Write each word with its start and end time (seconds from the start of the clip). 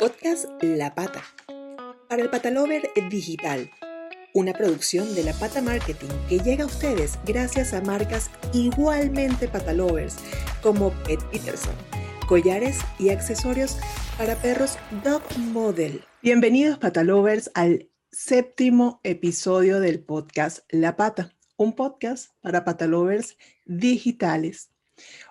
Podcast 0.00 0.46
La 0.62 0.94
Pata. 0.94 1.22
Para 2.08 2.22
el 2.22 2.30
Patalover 2.30 2.88
Digital. 3.10 3.70
Una 4.32 4.54
producción 4.54 5.14
de 5.14 5.22
La 5.22 5.34
Pata 5.34 5.60
Marketing 5.60 6.08
que 6.26 6.38
llega 6.38 6.64
a 6.64 6.68
ustedes 6.68 7.18
gracias 7.26 7.74
a 7.74 7.82
marcas 7.82 8.30
igualmente 8.54 9.46
patalovers 9.46 10.16
como 10.62 10.90
Pet 11.04 11.22
Peterson, 11.30 11.74
collares 12.26 12.78
y 12.98 13.10
accesorios 13.10 13.76
para 14.16 14.36
perros 14.36 14.78
Dog 15.04 15.22
Model. 15.36 16.02
Bienvenidos 16.22 16.78
patalovers 16.78 17.50
al 17.52 17.90
séptimo 18.10 19.00
episodio 19.04 19.80
del 19.80 20.02
podcast 20.02 20.60
La 20.70 20.96
Pata, 20.96 21.34
un 21.58 21.74
podcast 21.74 22.30
para 22.40 22.64
patalovers 22.64 23.36
digitales. 23.66 24.70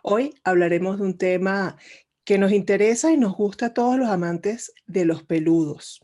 Hoy 0.04 0.36
hablaremos 0.44 0.98
de 0.98 1.04
un 1.04 1.18
tema 1.18 1.78
que 2.24 2.38
nos 2.38 2.52
interesa 2.52 3.12
y 3.12 3.18
nos 3.18 3.36
gusta 3.36 3.68
a 3.68 3.74
todos 3.74 3.98
los 3.98 4.10
amantes 4.10 4.72
de 4.86 5.06
los 5.06 5.24
peludos, 5.24 6.02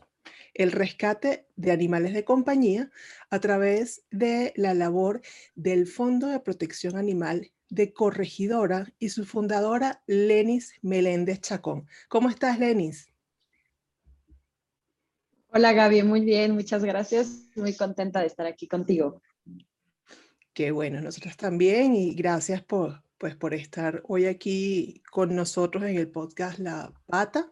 el 0.54 0.72
rescate 0.72 1.46
de 1.56 1.70
animales 1.70 2.14
de 2.14 2.24
compañía 2.24 2.90
a 3.30 3.38
través 3.40 4.04
de 4.10 4.52
la 4.56 4.74
labor 4.74 5.20
del 5.54 5.86
Fondo 5.86 6.26
de 6.26 6.40
Protección 6.40 6.96
Animal 6.96 7.52
de 7.68 7.92
Corregidora 7.92 8.92
y 8.98 9.10
su 9.10 9.24
fundadora 9.24 10.02
Lenis 10.06 10.72
Meléndez 10.82 11.40
Chacón. 11.40 11.86
¿Cómo 12.08 12.28
estás, 12.28 12.58
Lenis? 12.58 13.12
Hola, 15.48 15.72
Gaby, 15.72 16.02
muy 16.02 16.20
bien, 16.20 16.52
muchas 16.52 16.84
gracias. 16.84 17.48
Muy 17.54 17.74
contenta 17.74 18.20
de 18.20 18.26
estar 18.26 18.46
aquí 18.46 18.68
contigo. 18.68 19.22
Qué 20.52 20.70
bueno, 20.70 21.00
nosotros 21.00 21.36
también 21.36 21.94
y 21.94 22.14
gracias 22.14 22.62
por, 22.62 23.02
pues 23.18 23.34
por 23.36 23.54
estar 23.54 24.02
hoy 24.06 24.26
aquí 24.26 25.02
con 25.10 25.34
nosotros 25.34 25.84
en 25.84 25.96
el 25.96 26.08
podcast 26.08 26.58
La 26.58 26.92
Pata 27.06 27.50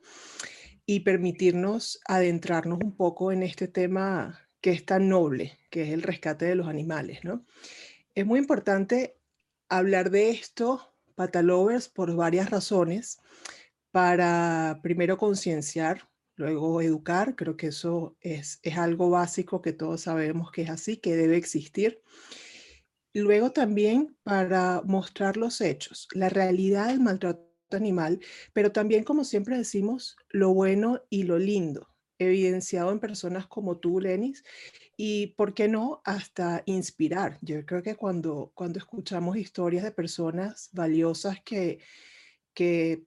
y 0.87 1.01
permitirnos 1.01 2.01
adentrarnos 2.07 2.81
un 2.83 2.97
poco 2.97 3.33
en 3.33 3.43
este 3.43 3.69
tema 3.69 4.41
que 4.61 4.71
es 4.71 4.85
tan 4.85 5.09
noble, 5.09 5.59
que 5.71 5.83
es 5.83 5.91
el 5.91 6.03
rescate 6.03 6.47
de 6.47 6.55
los 6.55 6.69
animales, 6.69 7.25
¿no? 7.25 7.45
Es 8.15 8.27
muy 8.27 8.39
importante 8.39 9.17
hablar 9.69 10.11
de 10.11 10.31
esto, 10.31 10.95
patalovers, 11.15 11.89
por 11.89 12.15
varias 12.15 12.51
razones, 12.51 13.19
para 13.91 14.81
primero 14.83 15.19
concienciar, 15.19 16.09
luego 16.37 16.81
educar, 16.81 17.37
creo 17.37 17.57
que 17.57 17.69
eso 17.69 18.17
es, 18.21 18.59
es 18.63 18.77
algo 18.77 19.11
básico 19.11 19.63
que 19.63 19.73
todos 19.73 20.03
sabemos 20.03 20.51
que 20.51 20.63
es 20.63 20.71
así, 20.71 20.97
que 20.97 21.17
debe 21.17 21.37
existir. 21.37 22.01
Luego 23.15 23.53
también 23.53 24.17
para 24.25 24.83
mostrar 24.85 25.37
los 25.37 25.61
hechos, 25.61 26.09
la 26.15 26.29
realidad 26.29 26.89
del 26.89 26.99
maltrato 26.99 27.49
animal, 27.71 28.19
pero 28.53 28.73
también, 28.73 29.05
como 29.05 29.23
siempre 29.23 29.57
decimos, 29.57 30.17
lo 30.31 30.53
bueno 30.53 31.01
y 31.11 31.23
lo 31.23 31.39
lindo, 31.39 31.89
evidenciado 32.19 32.91
en 32.91 32.99
personas 32.99 33.47
como 33.47 33.79
tú, 33.79 34.01
Lenis, 34.01 34.43
y, 34.97 35.29
¿por 35.37 35.55
qué 35.55 35.69
no?, 35.69 36.03
hasta 36.05 36.65
inspirar. 36.67 37.39
Yo 37.41 37.65
creo 37.65 37.85
que 37.85 37.95
cuando, 37.95 38.51
cuando 38.53 38.81
escuchamos 38.81 39.37
historias 39.37 39.85
de 39.85 39.93
personas 39.93 40.71
valiosas 40.73 41.41
que, 41.45 41.79
que 42.53 43.05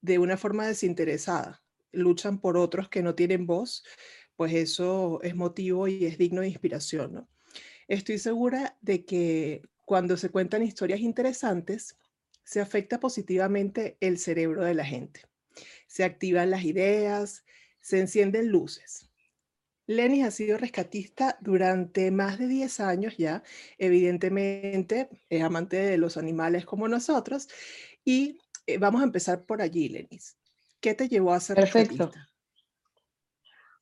de 0.00 0.18
una 0.18 0.36
forma 0.36 0.66
desinteresada 0.66 1.62
luchan 1.92 2.40
por 2.40 2.56
otros 2.56 2.88
que 2.88 3.02
no 3.02 3.14
tienen 3.14 3.46
voz, 3.46 3.84
pues 4.34 4.54
eso 4.54 5.20
es 5.22 5.36
motivo 5.36 5.86
y 5.86 6.04
es 6.04 6.18
digno 6.18 6.40
de 6.40 6.48
inspiración, 6.48 7.12
¿no? 7.12 7.28
Estoy 7.90 8.18
segura 8.18 8.76
de 8.80 9.04
que 9.04 9.62
cuando 9.84 10.16
se 10.16 10.28
cuentan 10.30 10.62
historias 10.62 11.00
interesantes, 11.00 11.98
se 12.44 12.60
afecta 12.60 13.00
positivamente 13.00 13.96
el 13.98 14.18
cerebro 14.18 14.62
de 14.62 14.74
la 14.74 14.84
gente. 14.84 15.22
Se 15.88 16.04
activan 16.04 16.50
las 16.50 16.62
ideas, 16.62 17.44
se 17.80 17.98
encienden 17.98 18.52
luces. 18.52 19.10
Lenny 19.88 20.22
ha 20.22 20.30
sido 20.30 20.56
rescatista 20.56 21.36
durante 21.40 22.12
más 22.12 22.38
de 22.38 22.46
10 22.46 22.78
años 22.78 23.16
ya. 23.16 23.42
Evidentemente 23.76 25.08
es 25.28 25.42
amante 25.42 25.78
de 25.78 25.98
los 25.98 26.16
animales 26.16 26.64
como 26.64 26.86
nosotros. 26.86 27.48
Y 28.04 28.38
eh, 28.68 28.78
vamos 28.78 29.00
a 29.00 29.04
empezar 29.06 29.44
por 29.46 29.60
allí, 29.62 29.88
Lenis. 29.88 30.36
¿Qué 30.80 30.94
te 30.94 31.08
llevó 31.08 31.32
a 31.32 31.40
ser 31.40 31.56
Perfecto. 31.56 32.04
rescatista? 32.04 32.29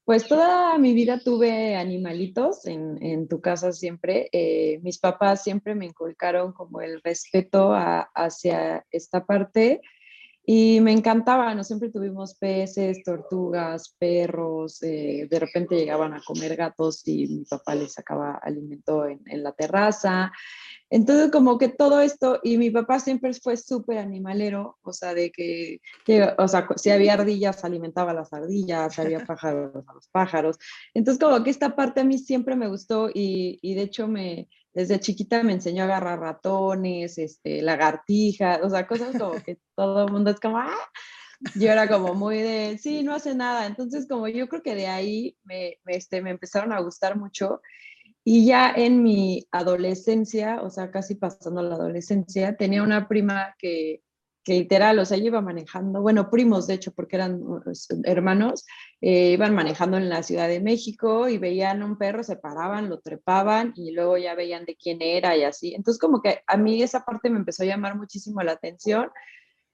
Pues 0.09 0.27
toda 0.27 0.79
mi 0.79 0.95
vida 0.95 1.21
tuve 1.23 1.77
animalitos 1.77 2.67
en, 2.67 3.29
tu 3.29 3.43
casa 3.43 3.73
siempre. 3.73 4.31
Eh, 4.33 4.81
mis 4.83 4.99
papás 4.99 5.43
siempre 5.43 5.75
me 5.75 5.85
inculcaron 5.85 6.55
como 6.55 6.81
el 6.81 7.03
respeto 7.03 7.75
hacia 7.75 8.87
esta 8.91 9.27
parte 9.27 9.83
y 10.51 10.81
me 10.81 10.93
encantaba, 10.93 11.55
¿no? 11.55 11.63
Siempre 11.63 11.91
tuvimos 11.91 12.33
peces, 12.33 13.03
tortugas, 13.05 13.95
perros, 13.99 14.83
eh, 14.83 15.29
de 15.31 15.39
repente 15.39 15.77
llegaban 15.77 16.15
a 16.15 16.23
comer 16.27 16.57
gatos 16.57 17.07
y 17.07 17.27
mi 17.27 17.45
papá 17.45 17.75
les 17.75 17.93
sacaba 17.93 18.41
alimento 18.43 19.07
en, 19.07 19.21
en 19.27 19.43
la 19.43 19.53
terraza. 19.53 20.33
Entonces, 20.89 21.31
como 21.31 21.59
que 21.59 21.69
todo 21.69 22.01
esto, 22.01 22.41
y 22.43 22.57
mi 22.57 22.71
papá 22.71 22.99
siempre 22.99 23.35
fue 23.35 23.59
súper 23.59 23.99
animalero, 23.99 24.79
o 24.81 24.95
sea, 24.95 25.13
de 25.13 25.31
que, 25.31 25.81
o 26.39 26.49
sea, 26.49 26.67
si 26.77 26.89
había 26.89 27.13
ardillas, 27.13 27.63
alimentaba 27.63 28.13
a 28.13 28.15
las 28.15 28.33
ardillas, 28.33 28.95
si 28.95 29.03
había 29.03 29.27
pájaros, 29.27 29.87
a 29.87 29.93
los 29.93 30.09
pájaros. 30.09 30.57
Entonces, 30.95 31.23
como 31.23 31.45
que 31.45 31.51
esta 31.51 31.77
parte 31.77 32.01
a 32.01 32.05
mí 32.05 32.17
siempre 32.17 32.57
me 32.57 32.69
gustó 32.69 33.11
y, 33.13 33.59
y 33.61 33.75
de 33.75 33.83
hecho 33.83 34.09
me, 34.09 34.49
desde 34.78 35.00
chiquita 35.00 35.43
me 35.43 35.55
enseñó 35.55 35.83
a 35.83 35.87
agarrar 35.87 36.21
ratones, 36.21 37.19
este, 37.19 37.62
lagartijas, 37.62 38.61
o 38.62 38.71
sea, 38.71 38.87
cosas 38.87 39.19
como 39.19 39.33
que 39.43 39.59
todo 39.75 40.06
el 40.06 40.12
mundo 40.12 40.31
es 40.31 40.39
como, 40.39 40.59
¡ah! 40.59 40.89
Yo 41.56 41.72
era 41.72 41.89
como 41.89 42.15
muy 42.15 42.39
de, 42.39 42.78
sí, 42.78 43.03
no 43.03 43.12
hace 43.12 43.34
nada. 43.34 43.67
Entonces, 43.67 44.06
como 44.09 44.28
yo 44.28 44.49
creo 44.49 44.62
que 44.62 44.77
de 44.77 44.87
ahí 44.87 45.37
me, 45.43 45.81
este, 45.87 46.22
me 46.22 46.31
empezaron 46.31 46.72
a 46.72 46.78
gustar 46.78 47.17
mucho. 47.17 47.61
Y 48.22 48.47
ya 48.47 48.71
en 48.71 49.03
mi 49.03 49.49
adolescencia, 49.50 50.62
o 50.62 50.71
sea, 50.71 50.93
casi 50.93 51.17
pasando 51.17 51.61
la 51.61 51.75
adolescencia, 51.75 52.56
tenía 52.56 52.84
una 52.84 53.09
prima 53.09 53.56
que, 53.59 54.05
que 54.49 54.55
literal, 54.55 54.99
o 54.99 55.05
sea, 55.05 55.19
ella 55.19 55.27
iba 55.27 55.43
manejando, 55.43 56.01
bueno, 56.01 56.31
primos 56.31 56.67
de 56.67 56.73
hecho, 56.73 56.91
porque 56.93 57.17
eran 57.17 57.43
hermanos, 58.05 58.65
eh, 59.03 59.33
iban 59.33 59.55
manejando 59.55 59.99
en 59.99 60.09
la 60.09 60.23
Ciudad 60.23 60.49
de 60.49 60.59
México 60.59 61.29
y 61.29 61.37
veían 61.37 61.83
un 61.83 61.99
perro, 61.99 62.23
se 62.23 62.37
paraban, 62.37 62.89
lo 62.89 62.99
trepaban 63.01 63.75
y 63.77 63.91
luego 63.91 64.17
ya 64.17 64.35
veían 64.35 64.65
de 64.65 64.75
quién 64.75 65.03
era 65.03 65.37
y 65.37 65.45
así. 65.45 65.75
Entonces, 65.75 66.01
como 66.01 66.23
que 66.23 66.41
a 66.47 66.57
mí 66.57 66.83
esa 66.83 67.05
parte 67.05 67.29
me 67.29 67.37
empezó 67.37 67.63
a 67.63 67.67
llamar 67.67 67.95
muchísimo 67.95 68.41
la 68.43 68.53
atención. 68.53 69.11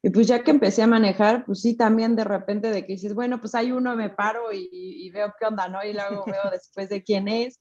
Y 0.02 0.10
pues 0.10 0.26
ya 0.26 0.42
que 0.42 0.50
empecé 0.50 0.82
a 0.82 0.88
manejar, 0.88 1.44
pues 1.44 1.60
sí, 1.60 1.76
también 1.76 2.16
de 2.16 2.24
repente 2.24 2.72
de 2.72 2.84
que 2.84 2.94
dices, 2.94 3.14
bueno, 3.14 3.40
pues 3.40 3.54
hay 3.54 3.70
uno, 3.70 3.94
me 3.94 4.10
paro 4.10 4.52
y, 4.52 4.68
y 4.72 5.08
veo 5.10 5.32
qué 5.38 5.46
onda, 5.46 5.68
¿no? 5.68 5.84
Y 5.84 5.92
luego 5.92 6.24
veo 6.26 6.50
después 6.50 6.88
de 6.88 7.04
quién 7.04 7.28
es. 7.28 7.60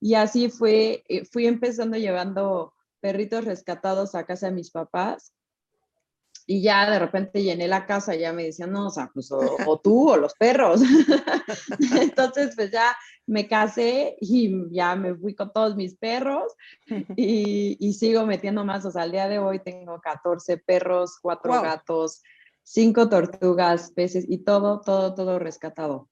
Y 0.00 0.14
así 0.14 0.48
fue, 0.48 1.04
eh, 1.10 1.26
fui 1.26 1.46
empezando 1.46 1.98
llevando 1.98 2.72
perritos 3.00 3.44
rescatados 3.44 4.14
a 4.14 4.24
casa 4.24 4.46
de 4.46 4.52
mis 4.52 4.70
papás. 4.70 5.34
Y 6.46 6.62
ya 6.62 6.90
de 6.90 6.98
repente 6.98 7.42
llené 7.42 7.68
la 7.68 7.86
casa 7.86 8.14
y 8.14 8.20
ya 8.20 8.32
me 8.32 8.44
decían, 8.44 8.70
no, 8.70 8.88
o 8.88 8.90
sea, 8.90 9.10
pues 9.12 9.32
o, 9.32 9.80
tú 9.82 10.10
o 10.10 10.16
los 10.16 10.34
perros. 10.34 10.80
Entonces, 12.00 12.54
pues 12.54 12.70
ya 12.70 12.94
me 13.26 13.48
casé 13.48 14.16
y 14.20 14.52
ya 14.70 14.94
me 14.94 15.14
fui 15.14 15.34
con 15.34 15.52
todos 15.52 15.74
mis 15.74 15.94
perros 15.94 16.52
y, 17.16 17.76
y, 17.80 17.92
sigo 17.94 18.26
metiendo 18.26 18.64
más. 18.64 18.84
O 18.84 18.90
sea, 18.90 19.02
al 19.02 19.12
día 19.12 19.28
de 19.28 19.38
hoy 19.38 19.60
tengo 19.60 20.00
14 20.00 20.58
perros, 20.58 21.18
4 21.22 21.62
gatos, 21.62 22.22
5 22.64 23.08
tortugas, 23.08 23.90
peces 23.92 24.26
y 24.28 24.38
todo, 24.38 24.80
todo, 24.80 25.14
todo 25.14 25.38
rescatado. 25.38 26.08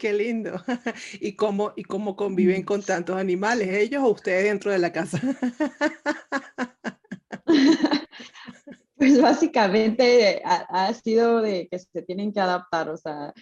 Qué 0.00 0.14
lindo. 0.14 0.52
¿Y 1.20 1.36
cómo, 1.36 1.74
¿Y 1.76 1.84
cómo 1.84 2.16
conviven 2.16 2.62
con 2.62 2.82
tantos 2.82 3.16
animales, 3.16 3.68
ellos 3.68 4.02
o 4.02 4.08
ustedes 4.08 4.44
dentro 4.44 4.72
de 4.72 4.78
la 4.78 4.92
casa? 4.92 5.20
Pues 9.00 9.18
básicamente 9.18 10.42
ha, 10.44 10.92
sido 10.92 11.40
de 11.40 11.68
que 11.70 11.78
se 11.78 12.02
tienen 12.02 12.34
que 12.34 12.40
adaptar, 12.40 12.90
o 12.90 12.98
sea, 12.98 13.32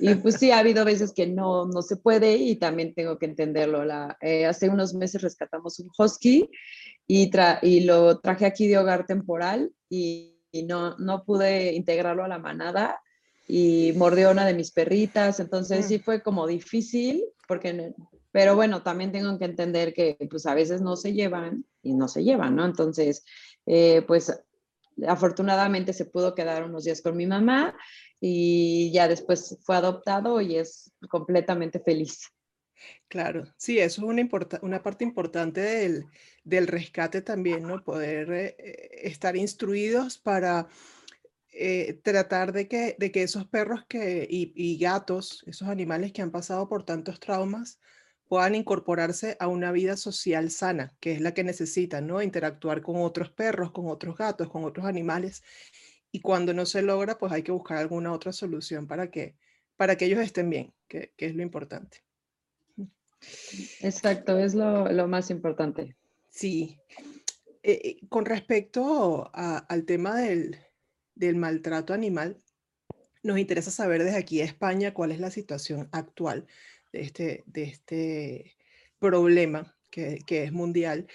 y 0.00 0.14
pues 0.14 0.36
sí, 0.36 0.52
ha 0.52 0.60
habido 0.60 0.84
veces 0.84 1.12
que 1.12 1.26
no, 1.26 1.66
no 1.66 1.82
se 1.82 1.96
puede 1.96 2.36
y 2.36 2.54
también 2.54 2.94
tengo 2.94 3.18
que 3.18 3.26
entenderlo. 3.26 3.84
La, 3.84 4.16
eh, 4.20 4.46
hace 4.46 4.68
unos 4.68 4.94
meses 4.94 5.20
rescatamos 5.20 5.80
un 5.80 5.90
husky 5.98 6.48
y, 7.08 7.32
y 7.62 7.80
lo 7.80 8.20
traje 8.20 8.46
aquí 8.46 8.68
de 8.68 8.78
hogar 8.78 9.06
temporal 9.06 9.72
y, 9.90 10.38
y 10.52 10.62
no, 10.62 10.96
no 10.98 11.24
pude 11.24 11.72
integrarlo 11.74 12.22
a 12.22 12.28
la 12.28 12.38
manada 12.38 13.00
y 13.48 13.94
mordió 13.96 14.30
una 14.30 14.46
de 14.46 14.54
mis 14.54 14.70
perritas, 14.70 15.40
entonces 15.40 15.86
sí 15.86 15.98
fue 15.98 16.22
como 16.22 16.46
difícil, 16.46 17.24
porque, 17.48 17.92
pero 18.30 18.54
bueno, 18.54 18.84
también 18.84 19.10
tengo 19.10 19.36
que 19.36 19.46
entender 19.46 19.94
que 19.94 20.16
pues 20.30 20.46
a 20.46 20.54
veces 20.54 20.80
no 20.80 20.94
se 20.94 21.12
llevan 21.12 21.64
y 21.82 21.94
no 21.94 22.06
se 22.06 22.22
llevan, 22.22 22.54
¿no? 22.54 22.64
Entonces, 22.64 23.24
eh, 23.66 24.04
pues 24.06 24.32
afortunadamente 25.06 25.92
se 25.92 26.06
pudo 26.06 26.34
quedar 26.34 26.64
unos 26.64 26.84
días 26.84 27.02
con 27.02 27.16
mi 27.16 27.26
mamá 27.26 27.76
y 28.20 28.90
ya 28.92 29.08
después 29.08 29.58
fue 29.62 29.76
adoptado 29.76 30.40
y 30.40 30.56
es 30.56 30.92
completamente 31.08 31.80
feliz. 31.80 32.32
Claro, 33.08 33.44
sí, 33.56 33.78
eso 33.78 34.02
es 34.02 34.28
una, 34.62 34.82
parte 34.82 35.04
importante 35.04 35.60
del, 36.44 36.66
rescate 36.66 37.22
también, 37.22 37.62
¿no? 37.62 37.82
Poder 37.82 38.30
eh, 38.30 38.56
estar 39.02 39.36
instruidos 39.36 40.18
para 40.18 40.68
eh, 41.52 42.00
tratar 42.04 42.52
de 42.52 42.68
que, 42.68 42.96
esos 43.14 43.46
perros 43.46 43.84
que, 43.88 44.26
y, 44.30 44.78
gatos, 44.78 45.42
esos 45.46 45.68
animales 45.68 46.12
que 46.12 46.22
han 46.22 46.30
pasado 46.30 46.68
por 46.68 46.84
tantos 46.84 47.18
traumas, 47.18 47.80
puedan 48.28 48.54
incorporarse 48.54 49.36
a 49.40 49.48
una 49.48 49.72
vida 49.72 49.96
social 49.96 50.50
sana, 50.50 50.94
que 51.00 51.12
es 51.12 51.20
la 51.20 51.32
que 51.32 51.44
necesitan, 51.44 52.06
¿no? 52.06 52.22
Interactuar 52.22 52.82
con 52.82 52.96
otros 53.00 53.30
perros, 53.30 53.72
con 53.72 53.88
otros 53.88 54.16
gatos, 54.16 54.50
con 54.50 54.64
otros 54.64 54.86
animales. 54.86 55.42
Y 56.12 56.20
cuando 56.20 56.52
no 56.52 56.66
se 56.66 56.82
logra, 56.82 57.18
pues 57.18 57.32
hay 57.32 57.42
que 57.42 57.52
buscar 57.52 57.78
alguna 57.78 58.12
otra 58.12 58.32
solución 58.32 58.86
para 58.86 59.10
que, 59.10 59.34
para 59.76 59.96
que 59.96 60.04
ellos 60.04 60.20
estén 60.20 60.50
bien, 60.50 60.72
que, 60.88 61.12
que 61.16 61.26
es 61.26 61.34
lo 61.34 61.42
importante. 61.42 62.02
Exacto, 63.80 64.38
es 64.38 64.54
lo, 64.54 64.92
lo 64.92 65.08
más 65.08 65.30
importante. 65.30 65.96
Sí. 66.28 66.78
Eh, 67.62 67.80
eh, 67.82 67.96
con 68.08 68.26
respecto 68.26 69.30
al 69.32 69.84
tema 69.84 70.16
del, 70.16 70.56
del 71.14 71.36
maltrato 71.36 71.94
animal, 71.94 72.36
nos 73.22 73.38
interesa 73.38 73.70
saber 73.70 74.04
desde 74.04 74.18
aquí 74.18 74.40
a 74.40 74.44
España 74.44 74.94
cuál 74.94 75.12
es 75.12 75.18
la 75.18 75.30
situación 75.30 75.88
actual 75.92 76.46
de 76.92 77.00
este, 77.00 77.44
de 77.46 77.62
este 77.64 78.56
problema 78.98 79.76
que, 79.90 80.18
que, 80.26 80.44
es 80.44 80.52
mundial 80.52 81.06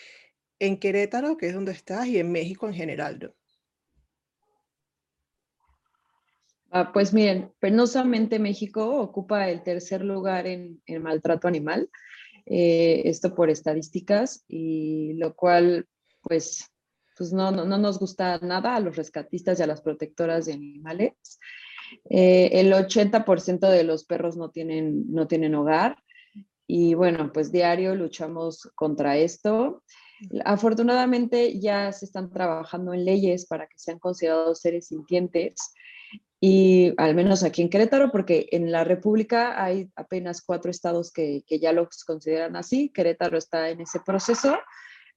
en 0.60 0.80
Querétaro, 0.80 1.38
que 1.38 1.48
es 1.48 1.54
donde 1.54 1.72
estás, 1.72 2.08
y 2.08 2.20
en 2.20 2.32
México 2.32 2.68
en 2.68 2.74
general. 2.74 3.20
¿no? 3.20 3.34
Ah, 6.76 6.92
pues 6.92 7.14
miren, 7.14 7.54
penosamente 7.60 8.40
México 8.40 9.00
ocupa 9.00 9.48
el 9.48 9.62
tercer 9.62 10.04
lugar 10.04 10.48
en, 10.48 10.82
el 10.88 11.02
maltrato 11.02 11.48
animal, 11.48 11.88
eh, 12.48 13.04
esto 13.06 13.36
por 13.36 13.52
estadísticas, 13.52 14.44
y 14.48 15.14
lo 15.14 15.36
cual 15.36 15.88
pues, 16.22 16.68
pues 17.16 17.32
no, 17.32 17.52
no, 17.52 17.64
no, 17.64 17.78
nos 17.78 18.00
gusta 18.00 18.40
nada 18.40 18.76
a 18.76 18.80
los 18.80 18.96
rescatistas 18.96 19.60
y 19.60 19.62
a 19.62 19.68
las 19.68 19.84
protectoras 19.84 20.48
de 20.48 20.54
animales. 20.54 21.40
Eh, 22.10 22.50
el 22.54 22.74
80% 22.74 23.70
de 23.70 23.84
los 23.84 24.06
perros 24.06 24.38
no 24.38 24.50
tienen, 24.50 25.12
no 25.12 25.28
tienen 25.28 25.56
hogar. 25.56 25.98
Y 26.68 26.94
bueno, 26.94 27.32
pues 27.34 27.52
diario 27.52 27.96
luchamos 27.96 28.70
contra 28.76 29.18
esto. 29.18 29.84
Afortunadamente 30.46 31.60
ya 31.60 31.92
se 31.92 32.06
están 32.06 32.32
trabajando 32.32 32.94
en 32.94 33.06
leyes 33.06 33.46
para 33.46 33.68
que 33.68 33.78
sean 33.78 34.00
considerados 34.00 34.62
seres 34.62 34.88
sintientes. 34.88 35.74
Y 36.40 36.94
al 36.98 37.16
menos 37.16 37.44
aquí 37.44 37.62
en 37.62 37.70
Querétaro, 37.70 38.12
porque 38.12 38.48
en 38.52 38.72
la 38.72 38.84
República 38.84 39.64
hay 39.64 39.90
apenas 39.96 40.42
cuatro 40.42 40.72
estados 40.72 41.12
que, 41.12 41.44
que 41.48 41.60
ya 41.60 41.72
los 41.72 42.04
consideran 42.04 42.56
así, 42.56 42.90
Querétaro 42.90 43.38
está 43.38 43.70
en 43.70 43.82
ese 43.82 44.02
proceso, 44.06 44.58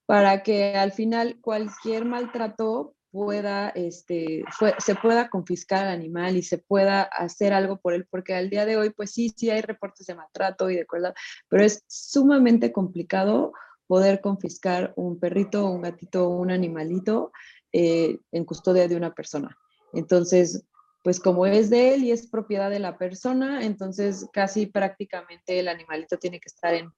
para 0.07 0.43
que 0.45 0.77
al 0.77 0.93
final 0.93 1.39
cualquier 1.41 2.05
maltrato 2.05 2.96
pueda, 3.17 3.71
este, 3.71 4.45
se 4.79 4.95
pueda 4.95 5.31
confiscar 5.31 5.87
al 5.87 5.95
animal 5.95 6.37
y 6.37 6.43
se 6.43 6.59
pueda 6.59 7.03
hacer 7.03 7.55
algo 7.55 7.79
por 7.79 7.95
él, 7.95 8.07
porque 8.11 8.35
al 8.35 8.51
día 8.51 8.67
de 8.67 8.77
hoy, 8.77 8.91
pues 8.91 9.11
sí, 9.11 9.33
sí 9.35 9.49
hay 9.49 9.63
reportes 9.63 10.07
de 10.07 10.15
maltrato 10.15 10.69
y 10.69 10.75
de 10.75 10.83
acuerdo, 10.83 11.15
pero 11.49 11.65
es 11.65 11.83
sumamente 11.87 12.73
complicado 12.73 13.55
poder 13.87 14.21
confiscar 14.21 14.93
un 14.97 15.19
perrito, 15.19 15.65
un 15.65 15.81
gatito, 15.81 16.29
un 16.29 16.51
animalito 16.51 17.33
eh, 17.73 18.19
en 18.33 18.45
custodia 18.45 18.87
de 18.87 18.97
una 18.97 19.15
persona. 19.15 19.57
Entonces, 19.95 20.67
pues 21.03 21.19
como 21.19 21.47
es 21.47 21.71
de 21.71 21.95
él 21.95 22.05
y 22.05 22.13
es 22.13 22.29
propiedad 22.29 22.69
de 22.69 22.81
la 22.81 22.99
persona, 22.99 23.65
entonces 23.65 24.29
casi 24.31 24.67
prácticamente 24.67 25.59
el 25.59 25.69
animalito 25.69 26.19
tiene 26.19 26.39
que 26.39 26.49
estar 26.49 26.75
en 26.75 26.93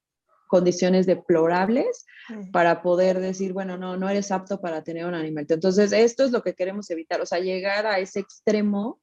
condiciones 0.49 1.07
deplorables 1.07 2.05
para 2.53 2.83
poder 2.83 3.21
decir, 3.21 3.53
bueno, 3.53 3.79
no, 3.79 3.97
no 3.97 4.09
eres 4.09 4.33
apto 4.33 4.61
para 4.61 4.83
tener 4.83 5.07
un 5.07 5.15
animalito. 5.15 5.55
Entonces, 5.55 5.93
esto 5.93 6.25
es 6.25 6.33
lo 6.33 6.43
que 6.43 6.55
queremos 6.55 6.91
evitar, 6.91 7.21
o 7.21 7.27
sea, 7.27 7.39
llegar 7.39 7.87
a 7.87 7.99
ese 8.01 8.21
extremo 8.21 9.01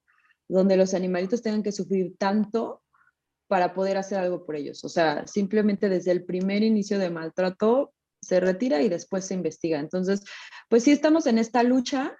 donde 0.47 0.77
los 0.77 0.94
animalitos 0.94 1.42
tengan 1.42 1.63
que 1.63 1.71
sufrir 1.71 2.18
tanto 2.18 2.83
para 3.47 3.74
poder 3.74 3.97
hacer 3.97 4.19
algo 4.19 4.45
por 4.45 4.56
ellos. 4.56 4.83
O 4.83 4.89
sea, 4.89 5.25
simplemente 5.27 5.89
desde 5.89 6.12
el 6.12 6.25
primer 6.25 6.63
inicio 6.63 7.00
de 7.00 7.09
maltrato 7.09 7.94
se 8.21 8.39
retira 8.39 8.81
y 8.81 8.89
después 8.89 9.25
se 9.25 9.36
investiga. 9.36 9.80
Entonces, 9.80 10.24
pues 10.69 10.83
sí 10.83 10.91
estamos 10.91 11.27
en 11.27 11.38
esta 11.38 11.63
lucha 11.63 12.18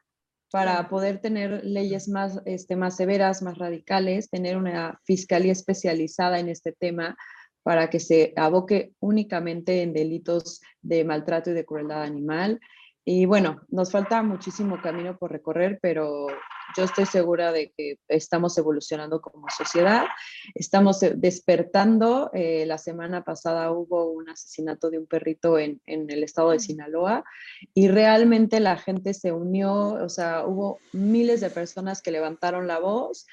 para 0.52 0.88
poder 0.88 1.20
tener 1.20 1.66
leyes 1.66 2.08
más, 2.08 2.40
este, 2.46 2.76
más 2.76 2.96
severas, 2.96 3.42
más 3.42 3.58
radicales, 3.58 4.30
tener 4.30 4.58
una 4.58 5.02
fiscalía 5.04 5.52
especializada 5.52 6.40
en 6.40 6.50
este 6.50 6.72
tema, 6.72 7.18
para 7.66 7.90
que 7.90 8.00
se 8.00 8.32
aboque 8.36 8.94
únicamente 9.00 9.82
en 9.82 9.92
delitos 9.92 10.62
de 10.84 11.04
maltrato 11.04 11.50
y 11.50 11.54
de 11.54 11.66
crueldad 11.66 12.04
animal. 12.04 12.60
Y 13.04 13.26
bueno, 13.26 13.64
nos 13.70 13.92
falta 13.92 14.22
muchísimo 14.22 14.80
camino 14.84 15.18
por 15.18 15.32
recorrer, 15.32 15.80
pero 15.82 16.28
yo 16.78 16.84
estoy 16.84 17.08
segura 17.08 17.52
de 17.52 17.74
que 17.76 17.98
estamos 18.08 18.56
evolucionando 18.60 19.20
como 19.20 19.48
sociedad, 19.50 20.06
estamos 20.54 21.02
eh, 21.02 21.14
despertando. 21.16 22.30
Eh, 22.34 22.68
la 22.68 22.78
semana 22.78 23.24
pasada 23.24 23.72
hubo 23.72 24.12
un 24.12 24.30
asesinato 24.30 24.92
de 24.92 25.00
un 25.00 25.08
perrito 25.08 25.58
en, 25.58 25.82
en, 25.88 26.08
el 26.12 26.24
estado 26.24 26.52
de 26.52 26.60
Sinaloa 26.60 27.24
y 27.74 27.88
realmente 27.88 28.60
la 28.60 28.78
gente 28.78 29.16
se 29.16 29.32
unió, 29.32 29.74
o 30.04 30.10
sea, 30.10 30.46
hubo 30.46 30.78
miles 30.94 31.42
de 31.42 31.50
personas 31.50 32.04
que 32.04 32.12
levantaron 32.12 32.68
la 32.68 32.78
voz 32.78 33.26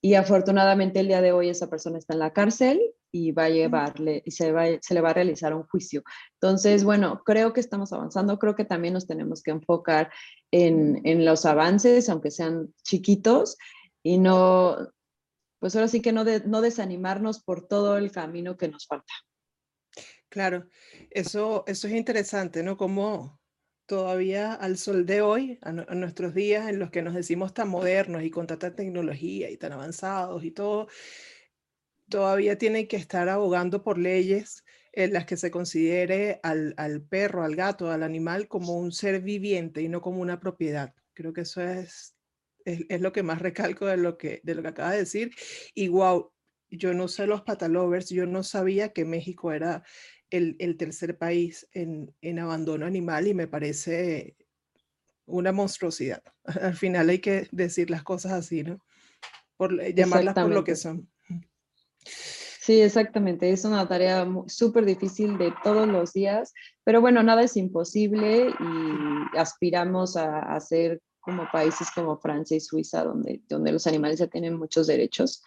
y 0.00 0.14
afortunadamente 0.14 1.00
el 1.00 1.08
día 1.08 1.20
de 1.20 1.32
hoy 1.32 1.48
esa 1.48 1.68
persona 1.68 1.98
está 1.98 2.14
en 2.14 2.20
la 2.20 2.32
cárcel 2.32 2.80
y 3.10 3.32
va 3.32 3.44
a 3.44 3.50
llevarle 3.50 4.22
y 4.24 4.30
se, 4.30 4.52
va, 4.52 4.66
se 4.80 4.94
le 4.94 5.00
va 5.00 5.10
a 5.10 5.14
realizar 5.14 5.54
un 5.54 5.64
juicio. 5.64 6.02
Entonces, 6.34 6.84
bueno, 6.84 7.22
creo 7.24 7.52
que 7.52 7.60
estamos 7.60 7.92
avanzando, 7.92 8.38
creo 8.38 8.54
que 8.54 8.64
también 8.64 8.94
nos 8.94 9.06
tenemos 9.06 9.42
que 9.42 9.50
enfocar 9.50 10.10
en, 10.52 11.00
en 11.04 11.24
los 11.24 11.44
avances, 11.46 12.08
aunque 12.08 12.30
sean 12.30 12.74
chiquitos, 12.84 13.56
y 14.02 14.18
no, 14.18 14.76
pues 15.58 15.74
ahora 15.74 15.88
sí 15.88 16.00
que 16.00 16.12
no, 16.12 16.24
no 16.46 16.60
desanimarnos 16.60 17.42
por 17.42 17.66
todo 17.66 17.98
el 17.98 18.12
camino 18.12 18.56
que 18.56 18.68
nos 18.68 18.86
falta. 18.86 19.12
Claro, 20.28 20.68
eso, 21.10 21.64
eso 21.66 21.88
es 21.88 21.94
interesante, 21.94 22.62
¿no? 22.62 22.76
Como 22.76 23.37
todavía 23.88 24.52
al 24.52 24.76
sol 24.76 25.06
de 25.06 25.22
hoy, 25.22 25.58
a, 25.62 25.72
nuestros 25.72 26.34
días 26.34 26.68
en 26.68 26.78
los 26.78 26.90
que 26.90 27.00
nos 27.00 27.14
decimos 27.14 27.54
tan 27.54 27.70
modernos 27.70 28.22
y 28.22 28.30
con 28.30 28.46
tanta 28.46 28.76
tecnología 28.76 29.50
y 29.50 29.56
tan 29.56 29.72
avanzados 29.72 30.44
y 30.44 30.50
todo, 30.50 30.88
todavía 32.10 32.58
tienen 32.58 32.86
que 32.86 32.96
estar 32.96 33.30
abogando 33.30 33.82
por 33.82 33.96
leyes 33.96 34.62
en 34.92 35.14
las 35.14 35.24
que 35.24 35.38
se 35.38 35.50
considere 35.50 36.38
al, 36.42 36.74
al, 36.76 37.00
perro, 37.00 37.42
al 37.44 37.56
gato, 37.56 37.90
al 37.90 38.02
animal 38.02 38.46
como 38.46 38.78
un 38.78 38.92
ser 38.92 39.22
viviente 39.22 39.80
y 39.80 39.88
no 39.88 40.02
como 40.02 40.20
una 40.20 40.38
propiedad. 40.38 40.94
Creo 41.14 41.32
que 41.32 41.40
eso 41.42 41.62
es, 41.62 42.14
es, 42.66 42.82
es 42.90 43.00
lo 43.00 43.10
que 43.12 43.22
más 43.22 43.40
recalco 43.40 43.86
de 43.86 43.96
lo 43.96 44.18
que, 44.18 44.42
de 44.44 44.54
lo 44.54 44.60
que 44.60 44.68
acaba 44.68 44.92
de 44.92 44.98
decir. 44.98 45.30
Y 45.74 45.88
wow, 45.88 46.30
yo 46.68 46.92
no 46.92 47.08
sé 47.08 47.26
los 47.26 47.40
patalovers, 47.40 48.10
yo 48.10 48.26
no 48.26 48.42
sabía 48.42 48.92
que 48.92 49.06
México 49.06 49.50
era 49.50 49.82
el, 50.30 50.56
el 50.58 50.76
tercer 50.76 51.18
país 51.18 51.68
en, 51.72 52.14
en 52.20 52.38
abandono 52.38 52.86
animal 52.86 53.26
y 53.26 53.34
me 53.34 53.46
parece 53.46 54.36
una 55.26 55.52
monstruosidad. 55.52 56.22
Al 56.62 56.74
final 56.74 57.08
hay 57.08 57.20
que 57.20 57.48
decir 57.52 57.90
las 57.90 58.02
cosas 58.02 58.32
así, 58.32 58.62
¿no? 58.62 58.80
Por 59.56 59.82
llamarlas 59.94 60.34
por 60.34 60.50
lo 60.50 60.64
que 60.64 60.76
son. 60.76 61.10
Sí, 62.04 62.80
exactamente. 62.80 63.50
Es 63.50 63.64
una 63.64 63.88
tarea 63.88 64.26
súper 64.46 64.84
difícil 64.84 65.38
de 65.38 65.52
todos 65.64 65.88
los 65.88 66.12
días, 66.12 66.52
pero 66.84 67.00
bueno, 67.00 67.22
nada 67.22 67.42
es 67.42 67.56
imposible 67.56 68.48
y 68.50 69.38
aspiramos 69.38 70.16
a, 70.16 70.40
a 70.40 70.60
ser 70.60 71.00
como 71.28 71.46
países 71.50 71.90
como 71.94 72.18
Francia 72.18 72.56
y 72.56 72.60
Suiza, 72.60 73.04
donde, 73.04 73.42
donde 73.48 73.72
los 73.72 73.86
animales 73.86 74.18
ya 74.18 74.28
tienen 74.28 74.56
muchos 74.56 74.86
derechos, 74.86 75.42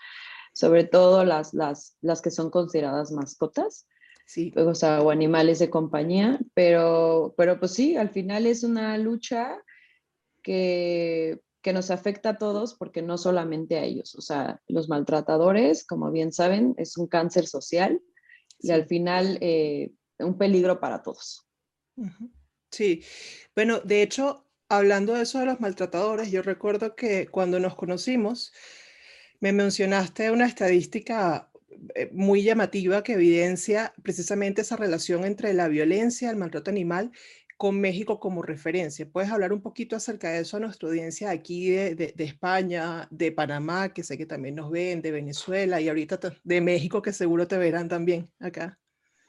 sobre 0.53 0.83
todo 0.83 1.23
las, 1.23 1.53
las, 1.53 1.97
las 2.01 2.21
que 2.21 2.31
son 2.31 2.49
consideradas 2.49 3.11
mascotas. 3.11 3.87
Sí. 4.31 4.53
O 4.55 4.73
sea, 4.75 5.01
o 5.01 5.11
animales 5.11 5.59
de 5.59 5.69
compañía, 5.69 6.39
pero, 6.53 7.33
pero 7.35 7.59
pues 7.59 7.73
sí, 7.73 7.97
al 7.97 8.11
final 8.11 8.45
es 8.45 8.63
una 8.63 8.97
lucha 8.97 9.61
que 10.41 11.41
que 11.61 11.73
nos 11.73 11.91
afecta 11.91 12.29
a 12.29 12.37
todos 12.37 12.73
porque 12.73 13.01
no 13.01 13.17
solamente 13.17 13.77
a 13.77 13.83
ellos, 13.83 14.15
o 14.15 14.21
sea, 14.21 14.61
los 14.67 14.89
maltratadores, 14.89 15.85
como 15.85 16.11
bien 16.11 16.33
saben, 16.33 16.73
es 16.77 16.97
un 16.97 17.07
cáncer 17.07 17.45
social 17.45 18.01
y 18.59 18.71
al 18.71 18.85
final 18.85 19.37
eh, 19.41 19.91
un 20.19 20.37
peligro 20.37 20.79
para 20.79 21.03
todos. 21.03 21.47
Sí, 22.71 23.03
bueno, 23.55 23.79
de 23.81 24.01
hecho, 24.01 24.47
hablando 24.69 25.13
de 25.13 25.23
eso 25.23 25.39
de 25.39 25.45
los 25.45 25.59
maltratadores, 25.59 26.31
yo 26.31 26.41
recuerdo 26.41 26.95
que 26.95 27.27
cuando 27.27 27.59
nos 27.59 27.75
conocimos, 27.75 28.53
me 29.39 29.51
mencionaste 29.51 30.31
una 30.31 30.47
estadística 30.47 31.50
muy 32.11 32.43
llamativa 32.43 33.03
que 33.03 33.13
evidencia 33.13 33.93
precisamente 34.03 34.61
esa 34.61 34.75
relación 34.75 35.25
entre 35.25 35.53
la 35.53 35.67
violencia, 35.67 36.29
el 36.29 36.37
maltrato 36.37 36.71
animal 36.71 37.11
con 37.61 37.79
México 37.79 38.19
como 38.19 38.41
referencia. 38.41 39.07
¿Puedes 39.07 39.29
hablar 39.29 39.53
un 39.53 39.61
poquito 39.61 39.95
acerca 39.95 40.31
de 40.31 40.39
eso 40.39 40.57
a 40.57 40.59
nuestra 40.59 40.89
audiencia 40.89 41.29
aquí 41.29 41.69
de, 41.69 41.93
de, 41.93 42.23
España, 42.23 43.07
de 43.11 43.31
Panamá, 43.31 43.93
que 43.93 44.01
sé 44.01 44.17
que 44.17 44.25
también 44.25 44.55
nos 44.55 44.71
ven, 44.71 45.03
de 45.03 45.11
Venezuela 45.11 45.79
y 45.79 45.87
ahorita 45.87 46.19
de 46.43 46.59
México, 46.59 47.03
que 47.03 47.13
seguro 47.13 47.47
te 47.47 47.59
verán 47.59 47.87
también 47.87 48.31
acá? 48.39 48.79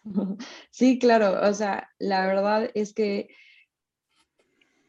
Sí, 0.70 0.98
claro. 0.98 1.46
O 1.46 1.52
sea, 1.52 1.90
la 1.98 2.26
verdad 2.26 2.70
es 2.72 2.94
que 2.94 3.28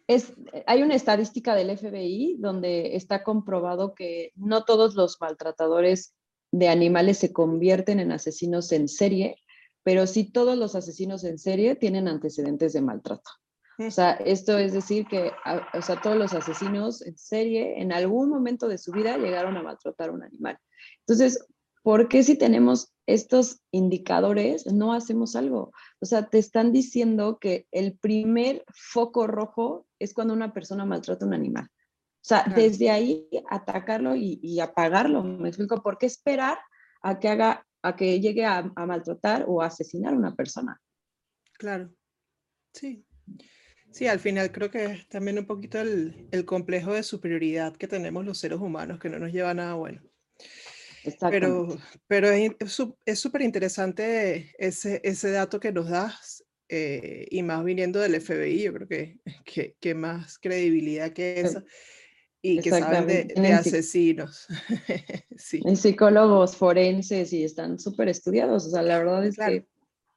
es, 0.07 0.33
hay 0.65 0.81
una 0.81 0.95
estadística 0.95 1.53
del 1.53 1.77
FBI 1.77 2.37
donde 2.39 2.95
está 2.95 3.23
comprobado 3.23 3.93
que 3.93 4.31
no 4.35 4.63
todos 4.63 4.95
los 4.95 5.19
maltratadores 5.19 6.15
de 6.53 6.69
animales 6.69 7.17
se 7.17 7.33
convierten 7.33 7.99
en 7.99 8.11
asesinos 8.11 8.71
en 8.71 8.87
serie, 8.87 9.37
pero 9.81 10.05
sí 10.05 10.31
todos 10.31 10.55
los 10.55 10.75
asesinos 10.75 11.23
en 11.23 11.39
serie 11.39 11.75
tienen 11.75 12.07
antecedentes 12.07 12.73
de 12.73 12.81
maltrato. 12.81 13.31
O 13.79 13.89
sea, 13.89 14.11
esto 14.11 14.59
es 14.59 14.71
decir 14.71 15.07
que 15.07 15.31
o 15.73 15.81
sea, 15.81 15.99
todos 15.99 16.15
los 16.15 16.31
asesinos 16.33 17.01
en 17.01 17.17
serie 17.17 17.81
en 17.81 17.91
algún 17.91 18.29
momento 18.29 18.67
de 18.67 18.77
su 18.77 18.91
vida 18.91 19.17
llegaron 19.17 19.57
a 19.57 19.63
maltratar 19.63 20.09
a 20.09 20.13
un 20.13 20.21
animal. 20.21 20.59
Entonces, 20.99 21.43
¿por 21.81 22.07
qué 22.07 22.21
si 22.21 22.37
tenemos 22.37 22.93
estos 23.07 23.61
indicadores 23.71 24.71
no 24.71 24.93
hacemos 24.93 25.35
algo? 25.35 25.71
O 25.99 26.05
sea, 26.05 26.29
te 26.29 26.37
están 26.37 26.71
diciendo 26.71 27.39
que 27.41 27.65
el 27.71 27.97
primer 27.97 28.63
foco 28.75 29.25
rojo 29.25 29.87
es 29.97 30.13
cuando 30.13 30.35
una 30.35 30.53
persona 30.53 30.85
maltrata 30.85 31.25
a 31.25 31.29
un 31.29 31.33
animal. 31.33 31.67
O 32.23 32.25
sea, 32.25 32.45
desde 32.55 32.89
ahí 32.89 33.27
atacarlo 33.49 34.15
y, 34.15 34.57
apagarlo. 34.61 35.23
Me 35.23 35.49
explico, 35.49 35.83
¿por 35.83 35.97
qué 35.97 36.05
esperar 36.05 36.57
a 37.01 37.19
que 37.19 37.27
haga, 37.27 37.67
a 37.81 37.97
que 37.97 38.21
llegue 38.21 38.45
a, 38.45 38.71
a 38.73 38.85
maltratar 38.85 39.43
o 39.45 39.61
asesinar 39.61 40.13
a 40.13 40.17
una 40.17 40.33
persona? 40.33 40.81
Claro, 41.57 41.93
sí. 42.73 43.05
Sí, 43.91 44.07
al 44.07 44.21
final 44.21 44.53
creo 44.53 44.71
que 44.71 44.85
es 44.85 45.09
también 45.09 45.37
un 45.37 45.45
poquito 45.45 45.81
el, 45.81 46.29
el, 46.31 46.45
complejo 46.45 46.93
de 46.93 47.03
superioridad 47.03 47.75
que 47.75 47.89
tenemos 47.89 48.23
los 48.23 48.37
seres 48.37 48.59
humanos, 48.59 49.01
que 49.01 49.09
no 49.09 49.19
nos 49.19 49.33
lleva 49.33 49.49
a 49.49 49.53
nada 49.53 49.73
bueno. 49.73 50.01
Pero, 51.29 51.77
pero 52.07 52.29
es 52.29 53.19
súper 53.19 53.41
interesante 53.41 54.55
ese, 54.57 55.01
ese 55.03 55.31
dato 55.31 55.59
que 55.59 55.73
nos 55.73 55.89
das, 55.89 56.45
eh, 56.69 57.27
y 57.29 57.43
más 57.43 57.63
viniendo 57.65 57.99
del 57.99 58.15
FBI, 58.15 58.63
yo 58.63 58.73
creo 58.73 58.87
que, 58.87 59.19
que, 59.43 59.75
que 59.81 59.93
más 59.93 60.39
credibilidad 60.39 61.11
que 61.11 61.41
esa, 61.41 61.63
y 62.43 62.59
que 62.59 62.69
saben 62.69 63.07
de, 63.07 63.23
de 63.35 63.53
asesinos. 63.53 64.45
sí. 65.37 65.61
En 65.65 65.75
psicólogos 65.75 66.55
forenses 66.55 67.33
y 67.33 67.43
están 67.43 67.79
súper 67.79 68.09
estudiados, 68.09 68.67
o 68.67 68.69
sea, 68.69 68.83
la 68.83 68.99
verdad 68.99 69.25
es 69.25 69.37
que, 69.37 69.65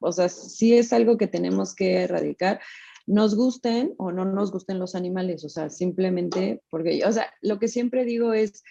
o 0.00 0.12
sea, 0.12 0.28
sí 0.28 0.76
es 0.76 0.92
algo 0.92 1.16
que 1.16 1.28
tenemos 1.28 1.74
que 1.74 2.02
erradicar 2.02 2.60
nos 3.06 3.36
gusten 3.36 3.94
o 3.98 4.10
no 4.10 4.24
nos 4.24 4.50
gusten 4.50 4.78
los 4.78 4.94
animales, 4.94 5.44
o 5.44 5.48
sea, 5.48 5.70
simplemente 5.70 6.62
porque, 6.70 7.04
o 7.06 7.12
sea, 7.12 7.32
lo 7.40 7.58
que 7.58 7.68
siempre 7.68 8.04
digo 8.04 8.32
es, 8.32 8.64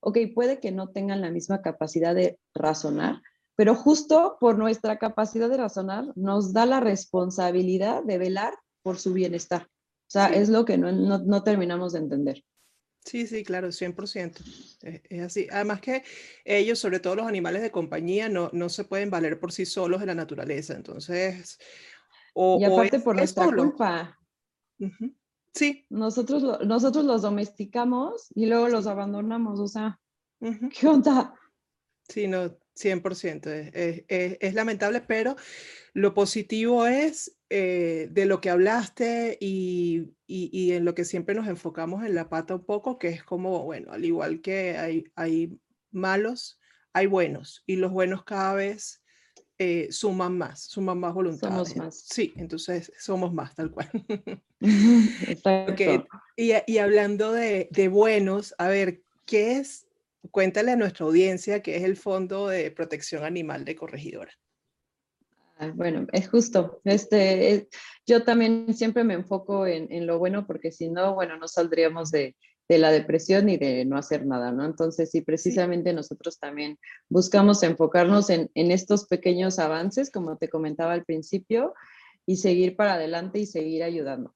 ok, 0.00 0.18
puede 0.34 0.60
que 0.60 0.72
no 0.72 0.88
tengan 0.88 1.20
la 1.20 1.30
misma 1.30 1.60
capacidad 1.60 2.14
de 2.14 2.38
razonar, 2.54 3.20
pero 3.54 3.74
justo 3.74 4.38
por 4.40 4.56
nuestra 4.58 4.98
capacidad 4.98 5.48
de 5.50 5.58
razonar 5.58 6.06
nos 6.16 6.54
da 6.54 6.64
la 6.64 6.80
responsabilidad 6.80 8.02
de 8.02 8.18
velar 8.18 8.54
por 8.82 8.98
su 8.98 9.12
bienestar. 9.12 9.68
O 9.68 10.12
sea, 10.12 10.26
es 10.28 10.48
lo 10.48 10.64
que 10.64 10.78
no, 10.78 10.90
no, 10.90 11.42
terminamos 11.42 11.92
de 11.92 12.00
entender. 12.00 12.42
Sí, 13.04 13.26
sí, 13.26 13.42
claro, 13.42 13.68
100%. 13.68 14.38
Es, 14.82 15.02
es, 15.08 15.22
así. 15.22 15.48
Además 15.50 15.80
que 15.80 16.04
ellos, 16.44 16.78
sobre 16.78 17.00
todo 17.00 17.16
los 17.16 17.26
animales 17.26 17.62
de 17.62 17.70
compañía, 17.70 18.28
no, 18.28 18.50
no 18.52 18.68
se 18.68 18.84
pueden 18.84 19.10
valer 19.10 19.40
por 19.40 19.52
sí 19.52 19.66
solos 19.66 20.00
en 20.00 20.08
la 20.08 20.14
naturaleza. 20.14 20.74
Entonces, 20.74 21.58
y 22.34 22.64
aparte 22.64 23.00
por 23.00 23.16
nuestra 23.16 23.46
culpa. 23.46 24.18
Sí. 25.54 25.86
Nosotros, 25.90 26.66
nosotros 26.66 27.04
los 27.04 27.22
domesticamos 27.22 28.28
y 28.34 28.46
luego 28.46 28.68
los 28.68 28.86
abandonamos, 28.86 29.60
o 29.60 29.68
sea, 29.68 30.00
¿qué 30.40 30.86
onda? 30.86 31.34
Sí, 32.08 32.26
no, 32.26 32.56
100%. 32.74 33.46
Es, 33.46 34.04
es, 34.08 34.36
es, 34.40 34.54
lamentable, 34.54 35.02
pero 35.02 35.36
lo 35.92 36.14
positivo 36.14 36.86
es 36.86 37.36
eh, 37.54 38.08
de 38.10 38.24
lo 38.24 38.40
que 38.40 38.48
hablaste 38.48 39.36
y, 39.38 40.14
y, 40.26 40.48
y, 40.58 40.72
en 40.72 40.86
lo 40.86 40.94
que 40.94 41.04
siempre 41.04 41.34
nos 41.34 41.46
enfocamos 41.48 42.02
en 42.02 42.14
la 42.14 42.30
pata 42.30 42.54
un 42.54 42.64
poco, 42.64 42.98
que 42.98 43.08
es 43.08 43.22
como, 43.22 43.62
bueno, 43.64 43.92
al 43.92 44.06
igual 44.06 44.40
que 44.40 44.78
hay, 44.78 45.04
hay 45.16 45.60
malos, 45.90 46.58
hay 46.94 47.06
buenos 47.08 47.62
y 47.66 47.76
los 47.76 47.92
buenos 47.92 48.24
cada 48.24 48.54
vez 48.54 49.02
eh, 49.58 49.88
suman 49.90 50.38
más, 50.38 50.62
suman 50.62 50.98
más 50.98 51.12
voluntad. 51.12 51.48
Somos 51.48 51.76
más. 51.76 52.00
Sí, 52.08 52.32
entonces 52.36 52.90
somos 52.98 53.34
más, 53.34 53.54
tal 53.54 53.70
cual. 53.70 53.90
okay. 55.70 56.02
y, 56.38 56.52
y, 56.66 56.78
hablando 56.78 57.32
de, 57.32 57.68
de, 57.70 57.88
buenos, 57.88 58.54
a 58.56 58.68
ver, 58.68 59.02
¿qué 59.26 59.58
es? 59.58 59.86
Cuéntale 60.30 60.70
a 60.70 60.76
nuestra 60.76 61.04
audiencia 61.04 61.62
qué 61.62 61.76
es 61.76 61.84
el 61.84 61.98
Fondo 61.98 62.48
de 62.48 62.70
Protección 62.70 63.24
Animal 63.24 63.66
de 63.66 63.76
Corregidora. 63.76 64.32
Ah, 65.62 65.70
bueno, 65.72 66.08
es 66.12 66.28
justo. 66.28 66.80
Este, 66.82 67.68
yo 68.04 68.24
también 68.24 68.74
siempre 68.74 69.04
me 69.04 69.14
enfoco 69.14 69.64
en, 69.64 69.92
en 69.92 70.08
lo 70.08 70.18
bueno 70.18 70.44
porque 70.44 70.72
si 70.72 70.88
no, 70.88 71.14
bueno, 71.14 71.36
no 71.36 71.46
saldríamos 71.46 72.10
de, 72.10 72.34
de 72.68 72.78
la 72.78 72.90
depresión 72.90 73.48
y 73.48 73.58
de 73.58 73.84
no 73.84 73.96
hacer 73.96 74.26
nada, 74.26 74.50
¿no? 74.50 74.64
Entonces, 74.64 75.12
sí, 75.12 75.20
precisamente 75.20 75.92
nosotros 75.92 76.40
también 76.40 76.80
buscamos 77.08 77.62
enfocarnos 77.62 78.28
en, 78.30 78.50
en, 78.54 78.72
estos 78.72 79.06
pequeños 79.06 79.60
avances, 79.60 80.10
como 80.10 80.36
te 80.36 80.48
comentaba 80.48 80.94
al 80.94 81.04
principio, 81.04 81.74
y 82.26 82.38
seguir 82.38 82.74
para 82.74 82.94
adelante 82.94 83.38
y 83.38 83.46
seguir 83.46 83.84
ayudando. 83.84 84.34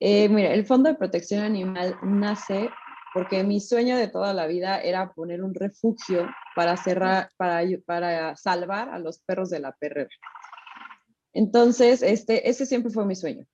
Eh, 0.00 0.28
mira, 0.28 0.52
el 0.54 0.66
Fondo 0.66 0.88
de 0.88 0.96
Protección 0.96 1.44
Animal 1.44 1.96
nace 2.02 2.68
porque 3.12 3.44
mi 3.44 3.60
sueño 3.60 3.96
de 3.96 4.08
toda 4.08 4.34
la 4.34 4.48
vida 4.48 4.80
era 4.80 5.12
poner 5.12 5.40
un 5.40 5.54
refugio 5.54 6.28
para, 6.56 6.76
cerrar, 6.76 7.30
para, 7.36 7.62
para 7.86 8.34
salvar 8.34 8.88
a 8.88 8.98
los 8.98 9.20
perros 9.20 9.50
de 9.50 9.60
la 9.60 9.70
perrera. 9.70 10.10
Entonces, 11.34 12.02
este, 12.02 12.48
ese 12.48 12.64
siempre 12.64 12.90
fue 12.90 13.04
mi 13.04 13.14
sueño. 13.14 13.46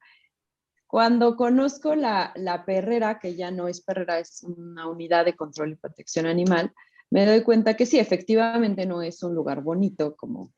Cuando 0.86 1.36
conozco 1.36 1.94
la, 1.94 2.32
la, 2.36 2.64
perrera, 2.64 3.18
que 3.18 3.36
ya 3.36 3.50
no 3.50 3.68
es 3.68 3.80
perrera, 3.80 4.18
es 4.18 4.42
una 4.42 4.88
unidad 4.88 5.24
de 5.24 5.36
control 5.36 5.72
y 5.72 5.76
protección 5.76 6.26
animal, 6.26 6.72
me 7.10 7.26
doy 7.26 7.42
cuenta 7.42 7.74
que 7.74 7.86
sí, 7.86 7.98
efectivamente 7.98 8.86
no 8.86 9.02
es 9.02 9.22
un 9.22 9.34
lugar 9.34 9.62
bonito 9.62 10.14
como 10.16 10.52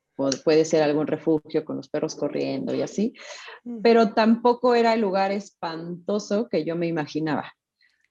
puede 0.44 0.64
ser 0.64 0.82
algún 0.82 1.06
refugio 1.06 1.64
con 1.64 1.76
los 1.76 1.88
perros 1.88 2.14
corriendo 2.14 2.74
y 2.74 2.82
así, 2.82 3.14
pero 3.82 4.12
tampoco 4.14 4.74
era 4.74 4.94
el 4.94 5.00
lugar 5.00 5.32
espantoso 5.32 6.48
que 6.48 6.64
yo 6.64 6.76
me 6.76 6.86
imaginaba. 6.86 7.52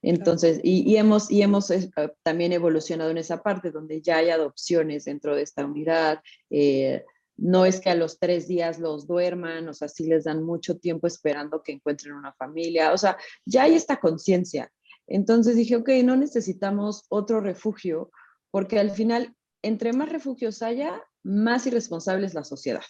Entonces, 0.02 0.60
y, 0.64 0.82
y, 0.90 0.96
hemos, 0.96 1.30
y 1.30 1.42
hemos 1.42 1.70
eh, 1.70 1.90
también 2.24 2.52
evolucionado 2.52 3.10
en 3.10 3.18
esa 3.18 3.40
parte 3.40 3.70
donde 3.70 4.02
ya 4.02 4.16
hay 4.16 4.30
adopciones 4.30 5.04
dentro 5.04 5.36
de 5.36 5.42
esta 5.42 5.64
unidad, 5.64 6.20
eh, 6.50 7.04
no 7.36 7.64
es 7.64 7.80
que 7.80 7.90
a 7.90 7.94
los 7.94 8.18
tres 8.18 8.46
días 8.46 8.78
los 8.78 9.06
duerman, 9.06 9.68
o 9.68 9.74
sea, 9.74 9.88
sí 9.88 10.06
les 10.06 10.24
dan 10.24 10.42
mucho 10.42 10.78
tiempo 10.78 11.06
esperando 11.06 11.62
que 11.62 11.72
encuentren 11.72 12.14
una 12.14 12.32
familia, 12.32 12.92
o 12.92 12.98
sea, 12.98 13.16
ya 13.44 13.64
hay 13.64 13.74
esta 13.74 13.98
conciencia. 13.98 14.70
Entonces 15.06 15.56
dije, 15.56 15.76
ok, 15.76 15.88
no 16.04 16.16
necesitamos 16.16 17.04
otro 17.08 17.40
refugio, 17.40 18.10
porque 18.50 18.78
al 18.78 18.90
final, 18.90 19.34
entre 19.62 19.92
más 19.92 20.08
refugios 20.10 20.62
haya, 20.62 21.02
más 21.22 21.66
irresponsable 21.66 22.26
es 22.26 22.34
la 22.34 22.44
sociedad. 22.44 22.82